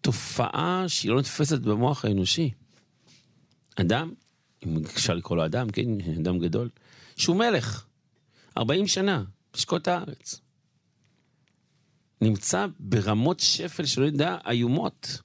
תופעה 0.00 0.84
שהיא 0.88 1.10
לא 1.10 1.18
נתפסת 1.18 1.60
במוח 1.60 2.04
האנושי. 2.04 2.50
אדם, 3.76 4.12
אם 4.66 4.76
אפשר 4.84 5.14
לקרוא 5.14 5.36
לו 5.36 5.44
אדם, 5.44 5.70
כן, 5.70 5.88
אדם 6.20 6.38
גדול, 6.38 6.68
שהוא 7.16 7.36
מלך, 7.36 7.84
40 8.58 8.86
שנה, 8.86 9.24
לשקוט 9.54 9.88
הארץ. 9.88 10.40
נמצא 12.20 12.66
ברמות 12.80 13.40
שפל 13.40 13.84
שלא 13.84 14.04
יודע, 14.04 14.36
איומות. 14.50 15.18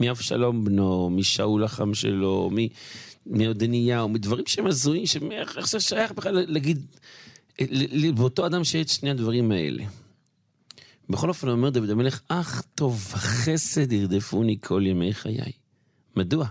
מאבשלום 0.00 0.64
בנו, 0.64 1.10
משאול 1.10 1.64
החם 1.64 1.94
שלו, 1.94 2.50
מעודניהו, 3.26 4.08
מדברים 4.08 4.44
שהם 4.46 4.66
הזויים, 4.66 5.06
שאיך 5.06 5.68
זה 5.68 5.80
שייך 5.80 6.12
בכלל 6.12 6.44
להגיד, 6.48 6.86
באותו 8.14 8.46
אדם 8.46 8.64
שיש 8.64 8.82
את 8.82 8.88
שני 8.88 9.10
הדברים 9.10 9.52
האלה. 9.52 9.84
בכל 11.08 11.28
אופן 11.28 11.48
אומר 11.48 11.70
דוד 11.70 11.90
המלך, 11.90 12.20
אך 12.28 12.62
טוב 12.74 13.12
וחסד 13.12 13.92
ירדפוני 13.92 14.58
כל 14.60 14.82
ימי 14.86 15.14
חיי. 15.14 15.52
מדוע? 16.16 16.46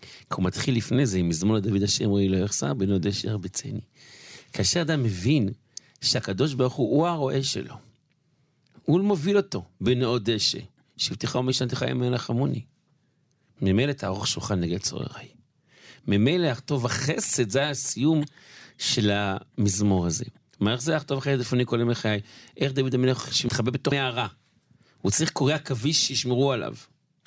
כי 0.00 0.36
הוא 0.36 0.44
מתחיל 0.44 0.76
לפני 0.76 1.06
זה 1.06 1.18
עם 1.18 1.28
מזמור 1.28 1.56
לדוד 1.56 1.82
השם 1.82 2.04
רואי 2.04 2.28
לא 2.28 2.36
יחסר, 2.36 2.74
בנו 2.74 2.98
דשא 2.98 3.26
ירבצני. 3.26 3.80
כאשר 4.52 4.80
אדם 4.80 5.02
מבין 5.02 5.48
שהקדוש 6.00 6.54
ברוך 6.54 6.74
הוא, 6.74 6.96
הוא 6.96 7.06
הרועה 7.06 7.42
שלו, 7.42 7.74
הוא 8.84 9.00
מוביל 9.00 9.36
אותו 9.36 9.64
בנאו 9.80 10.18
דשא, 10.18 10.58
שבטיחה 10.96 11.38
ומשנתך 11.38 11.84
ימי 11.90 12.10
לחמוני. 12.10 12.60
ממילא 13.60 13.92
תערוך 13.92 14.26
שולחן 14.28 14.60
נגד 14.60 14.80
צורריי. 14.80 15.28
ממילא 16.06 16.46
הכתוב 16.46 16.86
החסד, 16.86 17.50
זה 17.50 17.68
הסיום 17.68 18.22
של 18.78 19.10
המזמור 19.12 20.06
הזה. 20.06 20.24
מה 20.60 20.72
איך 20.72 20.82
זה 20.82 20.96
הכתוב 20.96 21.18
החסד 21.18 21.38
לפני 21.38 21.66
כל 21.66 21.80
ימי 21.80 21.94
חיי? 21.94 22.20
איך 22.56 22.72
דוד 22.72 22.94
המלך 22.94 23.34
שמתחבא 23.34 23.70
בתוך 23.70 23.94
מערה? 23.94 24.28
הוא 25.02 25.10
צריך 25.10 25.30
קורי 25.30 25.52
עכביש 25.52 26.06
שישמרו 26.06 26.52
עליו. 26.52 26.74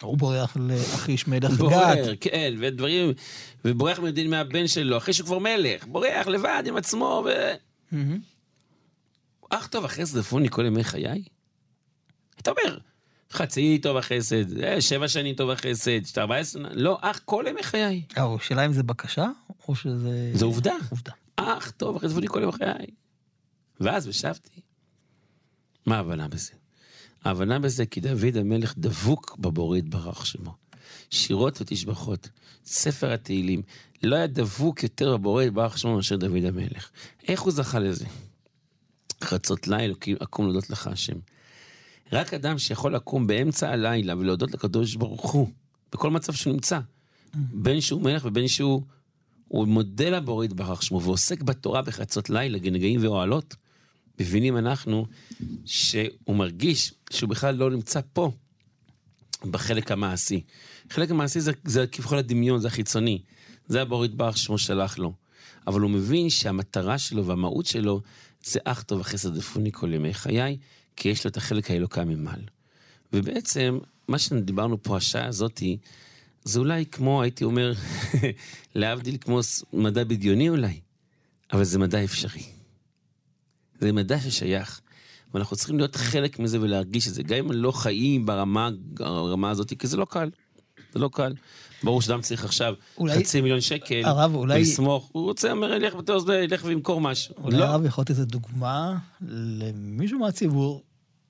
הוא 0.01 0.17
בורח 0.17 0.57
לאחיש 0.59 1.27
מלך 1.27 1.51
גת. 1.51 1.57
בורח, 1.57 1.97
כן, 2.21 2.53
ודברים, 2.59 3.13
ובורח 3.65 3.99
מדין 3.99 4.29
מהבן 4.29 4.67
שלו, 4.67 4.97
אחרי 4.97 5.13
שהוא 5.13 5.25
כבר 5.25 5.39
מלך, 5.39 5.85
בורח 5.85 6.27
לבד 6.27 6.63
עם 6.67 6.77
עצמו, 6.77 7.25
ו... 7.25 7.53
אך 9.49 9.67
טוב 9.67 9.85
החסד 9.85 10.17
לפני 10.17 10.49
כל 10.49 10.65
ימי 10.65 10.83
חיי? 10.83 11.23
אתה 12.45 12.53
אומר, 12.61 12.77
חצי 13.31 13.79
טוב 13.81 13.97
החסד, 13.97 14.63
אה, 14.63 14.81
שבע 14.81 15.07
שנים 15.07 15.35
טוב 15.35 15.49
החסד, 15.49 16.17
ארבע 16.17 16.35
עשרה, 16.35 16.69
לא, 16.71 16.97
אך 17.01 17.21
כל 17.25 17.45
ימי 17.47 17.63
חיי. 17.63 18.01
אה, 18.17 18.35
השאלה 18.35 18.65
אם 18.65 18.73
זה 18.73 18.83
בקשה, 18.83 19.27
או 19.67 19.75
שזה... 19.75 20.31
זו 20.33 20.45
עובדה. 20.45 20.73
עובדה. 20.89 21.11
אך 21.35 21.71
טוב 21.71 21.95
החסד 21.95 22.27
כל 22.27 22.41
ימי 22.43 22.51
חיי. 22.51 22.87
ואז 23.79 24.07
ושבתי. 24.07 24.61
מה 25.85 25.95
ההבנה 25.95 26.27
בזה? 26.27 26.51
ההבנה 27.23 27.59
בזה 27.59 27.85
כי 27.85 28.01
דוד 28.01 28.37
המלך 28.37 28.73
דבוק 28.77 29.37
בבורא 29.39 29.77
יתברך 29.77 30.25
שמו. 30.25 30.55
שירות 31.09 31.61
ותשבחות, 31.61 32.29
ספר 32.65 33.13
התהילים, 33.13 33.61
לא 34.03 34.15
היה 34.15 34.27
דבוק 34.27 34.83
יותר 34.83 35.17
בבורא 35.17 35.43
יתברך 35.43 35.77
שמו 35.77 35.95
מאשר 35.95 36.15
דוד 36.15 36.45
המלך. 36.45 36.89
איך 37.27 37.41
הוא 37.41 37.51
זכה 37.51 37.79
לזה? 37.79 38.05
חצות 39.23 39.67
לילה, 39.67 39.93
אקום 40.23 40.45
להודות 40.45 40.69
לך 40.69 40.87
השם. 40.87 41.17
רק 42.11 42.33
אדם 42.33 42.57
שיכול 42.57 42.95
לקום 42.95 43.27
באמצע 43.27 43.69
הלילה 43.69 44.17
ולהודות 44.17 44.53
לקדוש 44.53 44.95
ברוך 44.95 45.31
הוא, 45.31 45.49
בכל 45.91 46.09
מצב 46.11 46.33
שהוא 46.33 46.53
נמצא, 46.53 46.79
בין 47.33 47.81
שהוא 47.81 48.01
מלך 48.01 48.25
ובין 48.25 48.47
שהוא... 48.47 48.81
הוא 49.47 49.67
מודה 49.67 50.09
לבורא 50.09 50.45
יתברך 50.45 50.83
שמו 50.83 51.01
ועוסק 51.01 51.41
בתורה 51.41 51.81
בחצות 51.81 52.29
לילה, 52.29 52.57
גנגאים 52.57 53.03
ואוהלות, 53.03 53.55
מבינים 54.19 54.57
אנחנו 54.57 55.05
שהוא 55.65 56.35
מרגיש 56.35 56.93
שהוא 57.09 57.29
בכלל 57.29 57.55
לא 57.55 57.71
נמצא 57.71 57.99
פה, 58.13 58.31
בחלק 59.51 59.91
המעשי. 59.91 60.41
החלק 60.91 61.11
המעשי 61.11 61.39
זה, 61.39 61.51
זה 61.65 61.87
כביכול 61.87 62.17
הדמיון, 62.17 62.59
זה 62.59 62.67
החיצוני. 62.67 63.21
זה 63.67 63.81
הבורא 63.81 64.05
יתברך 64.05 64.37
שמו 64.37 64.57
שלח 64.57 64.97
לו. 64.97 65.13
אבל 65.67 65.81
הוא 65.81 65.91
מבין 65.91 66.29
שהמטרה 66.29 66.97
שלו 66.97 67.25
והמהות 67.25 67.65
שלו 67.65 68.01
זה 68.43 68.59
אך 68.63 68.83
טוב 68.83 68.99
וחסד 68.99 69.37
דפוני 69.37 69.71
כל 69.71 69.93
ימי 69.93 70.13
חיי, 70.13 70.57
כי 70.95 71.09
יש 71.09 71.25
לו 71.25 71.29
את 71.29 71.37
החלק 71.37 71.71
האלוקה 71.71 72.05
ממעל. 72.05 72.41
ובעצם, 73.13 73.79
מה 74.07 74.19
שדיברנו 74.19 74.83
פה, 74.83 74.97
השעה 74.97 75.25
הזאתי, 75.25 75.77
זה 76.43 76.59
אולי 76.59 76.85
כמו, 76.85 77.21
הייתי 77.21 77.43
אומר, 77.43 77.73
להבדיל 78.75 79.17
כמו 79.21 79.39
מדע 79.73 80.03
בדיוני 80.03 80.49
אולי, 80.49 80.79
אבל 81.53 81.63
זה 81.63 81.79
מדע 81.79 82.03
אפשרי. 82.03 82.43
זה 83.79 83.91
מדע 83.91 84.19
ששייך, 84.19 84.81
ואנחנו 85.33 85.55
צריכים 85.55 85.77
להיות 85.77 85.95
חלק 85.95 86.39
מזה 86.39 86.61
ולהרגיש 86.61 87.07
את 87.07 87.13
זה, 87.13 87.23
גם 87.23 87.37
אם 87.37 87.51
לא 87.51 87.71
חיים 87.71 88.25
ברמה, 88.25 88.69
ברמה 88.93 89.49
הזאת, 89.49 89.73
כי 89.79 89.87
זה 89.87 89.97
לא 89.97 90.05
קל. 90.05 90.29
זה 90.95 90.99
לא 91.01 91.09
קל. 91.13 91.33
ברור 91.83 92.01
שאדם 92.01 92.21
צריך 92.21 92.45
עכשיו 92.45 92.73
אולי, 92.97 93.19
חצי 93.19 93.41
מיליון 93.41 93.61
שקל, 93.61 94.01
הרב, 94.05 94.35
אולי... 94.35 94.59
ולסמוך, 94.59 95.09
הוא 95.11 95.23
רוצה, 95.23 95.51
אומר, 95.51 95.73
ילך 95.73 95.93
זה, 96.25 96.35
ילך 96.35 96.61
וימכור 96.65 97.01
משהו. 97.01 97.35
אולי 97.37 97.57
לא. 97.57 97.63
הרב 97.63 97.85
יכול 97.85 98.01
לתת 98.01 98.09
איזה 98.09 98.25
דוגמה 98.25 98.97
למישהו 99.21 100.19
מהציבור, 100.19 100.83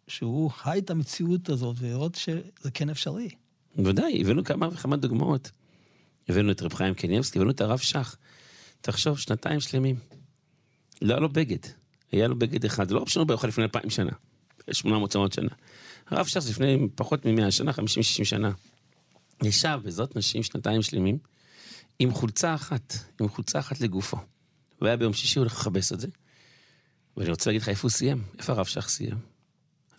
שהוא 0.07 0.51
חי 0.51 0.79
את 0.79 0.89
המציאות 0.89 1.49
הזאת, 1.49 1.75
ולראות 1.79 2.15
שזה 2.15 2.71
כן 2.73 2.89
אפשרי. 2.89 3.29
בוודאי, 3.75 4.21
הבאנו 4.21 4.43
כמה 4.43 4.67
וכמה 4.67 4.97
דוגמאות. 4.97 5.51
הבאנו 6.29 6.51
את 6.51 6.61
רב 6.61 6.73
חיים 6.73 6.93
קניאבסקי, 6.93 7.39
הבאנו 7.39 7.51
את 7.51 7.61
הרב 7.61 7.79
שך. 7.79 8.15
תחשוב, 8.81 9.19
שנתיים 9.19 9.59
שלמים. 9.59 9.95
לא 11.01 11.13
היה 11.13 11.19
לו 11.19 11.29
בגד. 11.29 11.59
היה 12.11 12.27
לו 12.27 12.39
בגד 12.39 12.65
אחד, 12.65 12.91
לא 12.91 13.03
פשוט 13.05 13.27
באוכל 13.27 13.47
לפני 13.47 13.63
אלפיים 13.63 13.89
שנה. 13.89 14.11
800-900 14.71 14.73
שנה. 15.35 15.49
הרב 16.07 16.25
שך 16.25 16.43
לפני 16.49 16.87
פחות 16.95 17.25
מ-100 17.25 17.51
שנה, 17.51 17.71
50-60 17.71 17.75
שנה. 18.23 18.51
ישב 19.43 19.79
בעזרת 19.83 20.15
נשים 20.15 20.43
שנתיים 20.43 20.81
שלמים, 20.81 21.17
עם 21.99 22.11
חולצה 22.11 22.55
אחת, 22.55 22.93
עם 23.21 23.29
חולצה 23.29 23.59
אחת 23.59 23.81
לגופו. 23.81 24.17
והיה 24.81 24.97
ביום 24.97 25.13
שישי 25.13 25.39
הולך 25.39 25.53
לכבס 25.53 25.93
את 25.93 25.99
זה. 25.99 26.07
ואני 27.17 27.29
רוצה 27.29 27.49
להגיד 27.49 27.61
לך 27.61 27.69
איפה 27.69 27.81
הוא 27.81 27.91
סיים, 27.91 28.23
איפה 28.37 28.53
הרב 28.53 28.65
שך 28.65 28.87
סיים. 28.87 29.17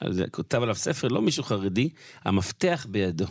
אז 0.00 0.22
כותב 0.30 0.62
עליו 0.62 0.74
ספר, 0.74 1.08
לא 1.08 1.22
מישהו 1.22 1.42
חרדי, 1.42 1.88
המפתח 2.24 2.86
בידו. 2.90 3.26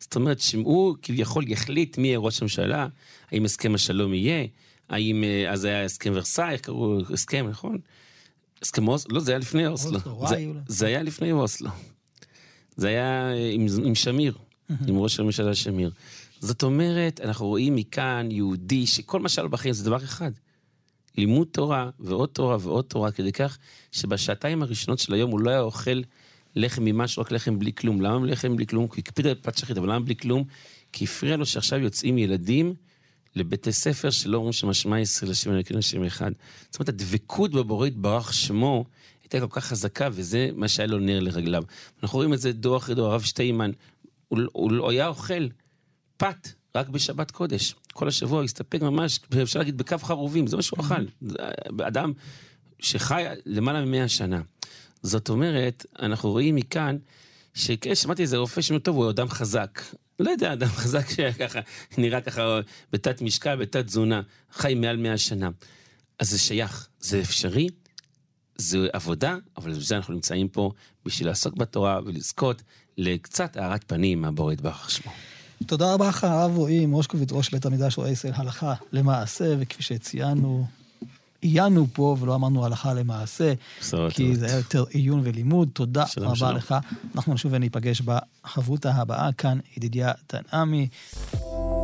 זאת 0.00 0.16
אומרת 0.16 0.40
שהוא 0.40 0.96
כביכול 1.02 1.48
יחליט 1.48 1.98
מי 1.98 2.08
יהיה 2.08 2.18
ראש 2.18 2.40
הממשלה, 2.40 2.88
האם 3.30 3.44
הסכם 3.44 3.74
השלום 3.74 4.14
יהיה, 4.14 4.46
האם 4.88 5.24
אז 5.50 5.64
היה 5.64 5.84
הסכם 5.84 6.12
ורסאי, 6.14 6.52
איך 6.52 6.60
קראו 6.60 7.00
הסכם, 7.12 7.46
נכון? 7.48 7.78
הסכם 8.62 8.88
אוסלו, 8.88 9.14
לא, 9.14 9.20
זה 9.20 9.32
היה 9.32 9.38
לפני 9.38 9.66
אוסלו. 9.66 9.94
אוסלו, 9.94 10.12
זה, 10.28 10.34
וואי. 10.34 10.52
זה 10.66 10.86
היה 10.86 11.02
לפני 11.02 11.32
אוסלו. 11.32 11.70
זה 12.76 12.88
היה 12.88 13.32
עם, 13.52 13.66
עם 13.84 13.94
שמיר, 13.94 14.38
עם 14.88 14.98
ראש 14.98 15.20
הממשלה 15.20 15.54
שמיר. 15.54 15.90
זאת 16.40 16.62
אומרת, 16.62 17.20
אנחנו 17.20 17.46
רואים 17.46 17.76
מכאן 17.76 18.28
יהודי 18.30 18.86
שכל 18.86 19.20
מה 19.20 19.28
שהיה 19.28 19.42
לו 19.42 19.50
בחיים 19.50 19.74
זה 19.74 19.84
דבר 19.84 19.96
אחד. 19.96 20.30
לימוד 21.18 21.48
תורה 21.50 21.90
ועוד 22.00 22.28
תורה 22.28 22.56
ועוד 22.60 22.84
תורה, 22.84 23.12
כדי 23.12 23.32
כך 23.32 23.58
שבשעתיים 23.92 24.62
הראשונות 24.62 24.98
של 24.98 25.14
היום 25.14 25.30
הוא 25.30 25.40
לא 25.40 25.50
היה 25.50 25.60
אוכל 25.60 26.00
לחם 26.56 26.84
ממשהו, 26.84 27.22
רק 27.22 27.32
לחם 27.32 27.58
בלי 27.58 27.72
כלום. 27.72 28.00
למה 28.00 28.26
לחם 28.26 28.56
בלי 28.56 28.66
כלום? 28.66 28.88
כי 28.88 28.94
הוא 28.94 28.98
הקפיד 28.98 29.26
על 29.26 29.34
פת 29.34 29.58
שחית, 29.58 29.78
אבל 29.78 29.88
למה 29.88 30.00
בלי 30.00 30.16
כלום? 30.16 30.44
כי 30.92 31.04
הפריע 31.04 31.36
לו 31.36 31.46
שעכשיו 31.46 31.78
יוצאים 31.78 32.18
ילדים 32.18 32.74
לבתי 33.36 33.72
ספר 33.72 34.10
שלא 34.10 34.36
אומרים 34.36 34.52
שמשמע 34.52 35.00
ישראל 35.00 35.30
השם 35.30 35.52
אלוקינו 35.52 35.78
השם 35.78 36.04
אחד. 36.04 36.32
זאת 36.70 36.80
אומרת, 36.80 36.88
הדבקות 36.88 37.52
בבורא 37.52 37.86
יתברך 37.86 38.34
שמו, 38.34 38.84
הייתה 39.22 39.40
כל 39.40 39.60
כך 39.60 39.64
חזקה, 39.64 40.08
וזה 40.12 40.50
מה 40.54 40.68
שהיה 40.68 40.86
לו 40.86 40.98
נר 40.98 41.20
לרגליו. 41.20 41.64
אנחנו 42.02 42.16
רואים 42.16 42.34
את 42.34 42.40
זה 42.40 42.52
דור 42.52 42.76
אחרי 42.76 42.94
דור, 42.94 43.06
הרב 43.06 43.22
שטיינמן, 43.22 43.70
הוא, 44.32 44.40
הוא, 44.52 44.70
הוא 44.78 44.90
היה 44.90 45.06
אוכל 45.06 45.48
פת 46.16 46.48
רק 46.74 46.88
בשבת 46.88 47.30
קודש. 47.30 47.74
כל 47.92 48.08
השבוע 48.08 48.38
הוא 48.38 48.44
הסתפק 48.44 48.82
ממש, 48.82 49.20
אפשר 49.42 49.58
להגיד, 49.58 49.78
בקו 49.78 49.98
חרובים, 49.98 50.46
זה 50.46 50.56
מה 50.56 50.62
שהוא 50.62 50.80
אכל. 50.80 51.04
אדם 51.82 52.12
שחי 52.78 53.24
למעלה 53.46 53.84
ממאה 53.84 54.08
שנה. 54.08 54.40
זאת 55.02 55.28
אומרת, 55.28 55.86
אנחנו 55.98 56.30
רואים 56.30 56.54
מכאן, 56.54 56.96
שכן, 57.54 57.94
שמעתי 57.94 58.22
איזה 58.22 58.36
רופא 58.36 58.60
שאומר, 58.60 58.80
טוב, 58.80 58.96
הוא 58.96 59.10
אדם 59.10 59.28
חזק. 59.28 59.80
לא 60.20 60.30
יודע, 60.30 60.52
אדם 60.52 60.68
חזק 60.68 61.10
שככה, 61.16 61.60
נראה 61.98 62.20
ככה 62.20 62.60
בתת 62.92 63.22
משקל, 63.22 63.56
בתת 63.56 63.86
תזונה, 63.86 64.22
חי 64.52 64.74
מעל 64.74 64.96
מאה 64.96 65.18
שנה. 65.18 65.50
אז 66.18 66.30
זה 66.30 66.38
שייך, 66.38 66.88
זה 67.00 67.20
אפשרי, 67.20 67.68
זה 68.56 68.88
עבודה, 68.92 69.36
אבל 69.56 69.70
בזה 69.70 69.96
אנחנו 69.96 70.14
נמצאים 70.14 70.48
פה 70.48 70.70
בשביל 71.04 71.28
לעסוק 71.28 71.54
בתורה 71.54 72.00
ולזכות 72.04 72.62
לקצת 72.98 73.56
הארת 73.56 73.84
פנים 73.86 74.20
מהבורא 74.22 74.52
יתברך 74.52 74.90
שמו. 74.90 75.12
תודה 75.66 75.94
רבה 75.94 76.08
לך, 76.08 76.24
הרב 76.24 76.56
רועי 76.56 76.86
מושקוביץ, 76.86 77.32
ראש 77.32 77.50
בית 77.50 77.66
המקדש 77.66 77.98
רואה 77.98 78.10
ישראל 78.10 78.32
הלכה 78.36 78.74
למעשה, 78.92 79.54
וכפי 79.58 79.82
שציינו, 79.82 80.66
עיינו 81.40 81.86
פה 81.92 82.16
ולא 82.20 82.34
אמרנו 82.34 82.64
הלכה 82.64 82.94
למעשה, 82.94 83.52
כי 84.10 84.36
זה 84.36 84.46
היה 84.46 84.56
יותר 84.56 84.84
עיון 84.90 85.20
ולימוד. 85.24 85.68
תודה 85.72 86.06
שלום, 86.06 86.26
רבה 86.26 86.36
שלום. 86.36 86.56
לך. 86.56 86.74
אנחנו 87.14 87.34
נשוב 87.34 87.52
וניפגש 87.54 88.00
בחברותה 88.00 88.94
הבאה 88.94 89.32
כאן, 89.32 89.58
ידידיה 89.76 90.12
תנעמי. 90.26 90.88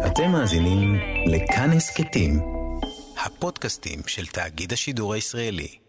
אתם 0.06 0.30
מאזינים 0.32 0.94
לכאן 1.26 1.72
הסכתים, 1.72 2.40
הפודקאסטים 3.24 4.00
של 4.06 4.26
תאגיד 4.26 4.72
השידור 4.72 5.14
הישראלי. 5.14 5.87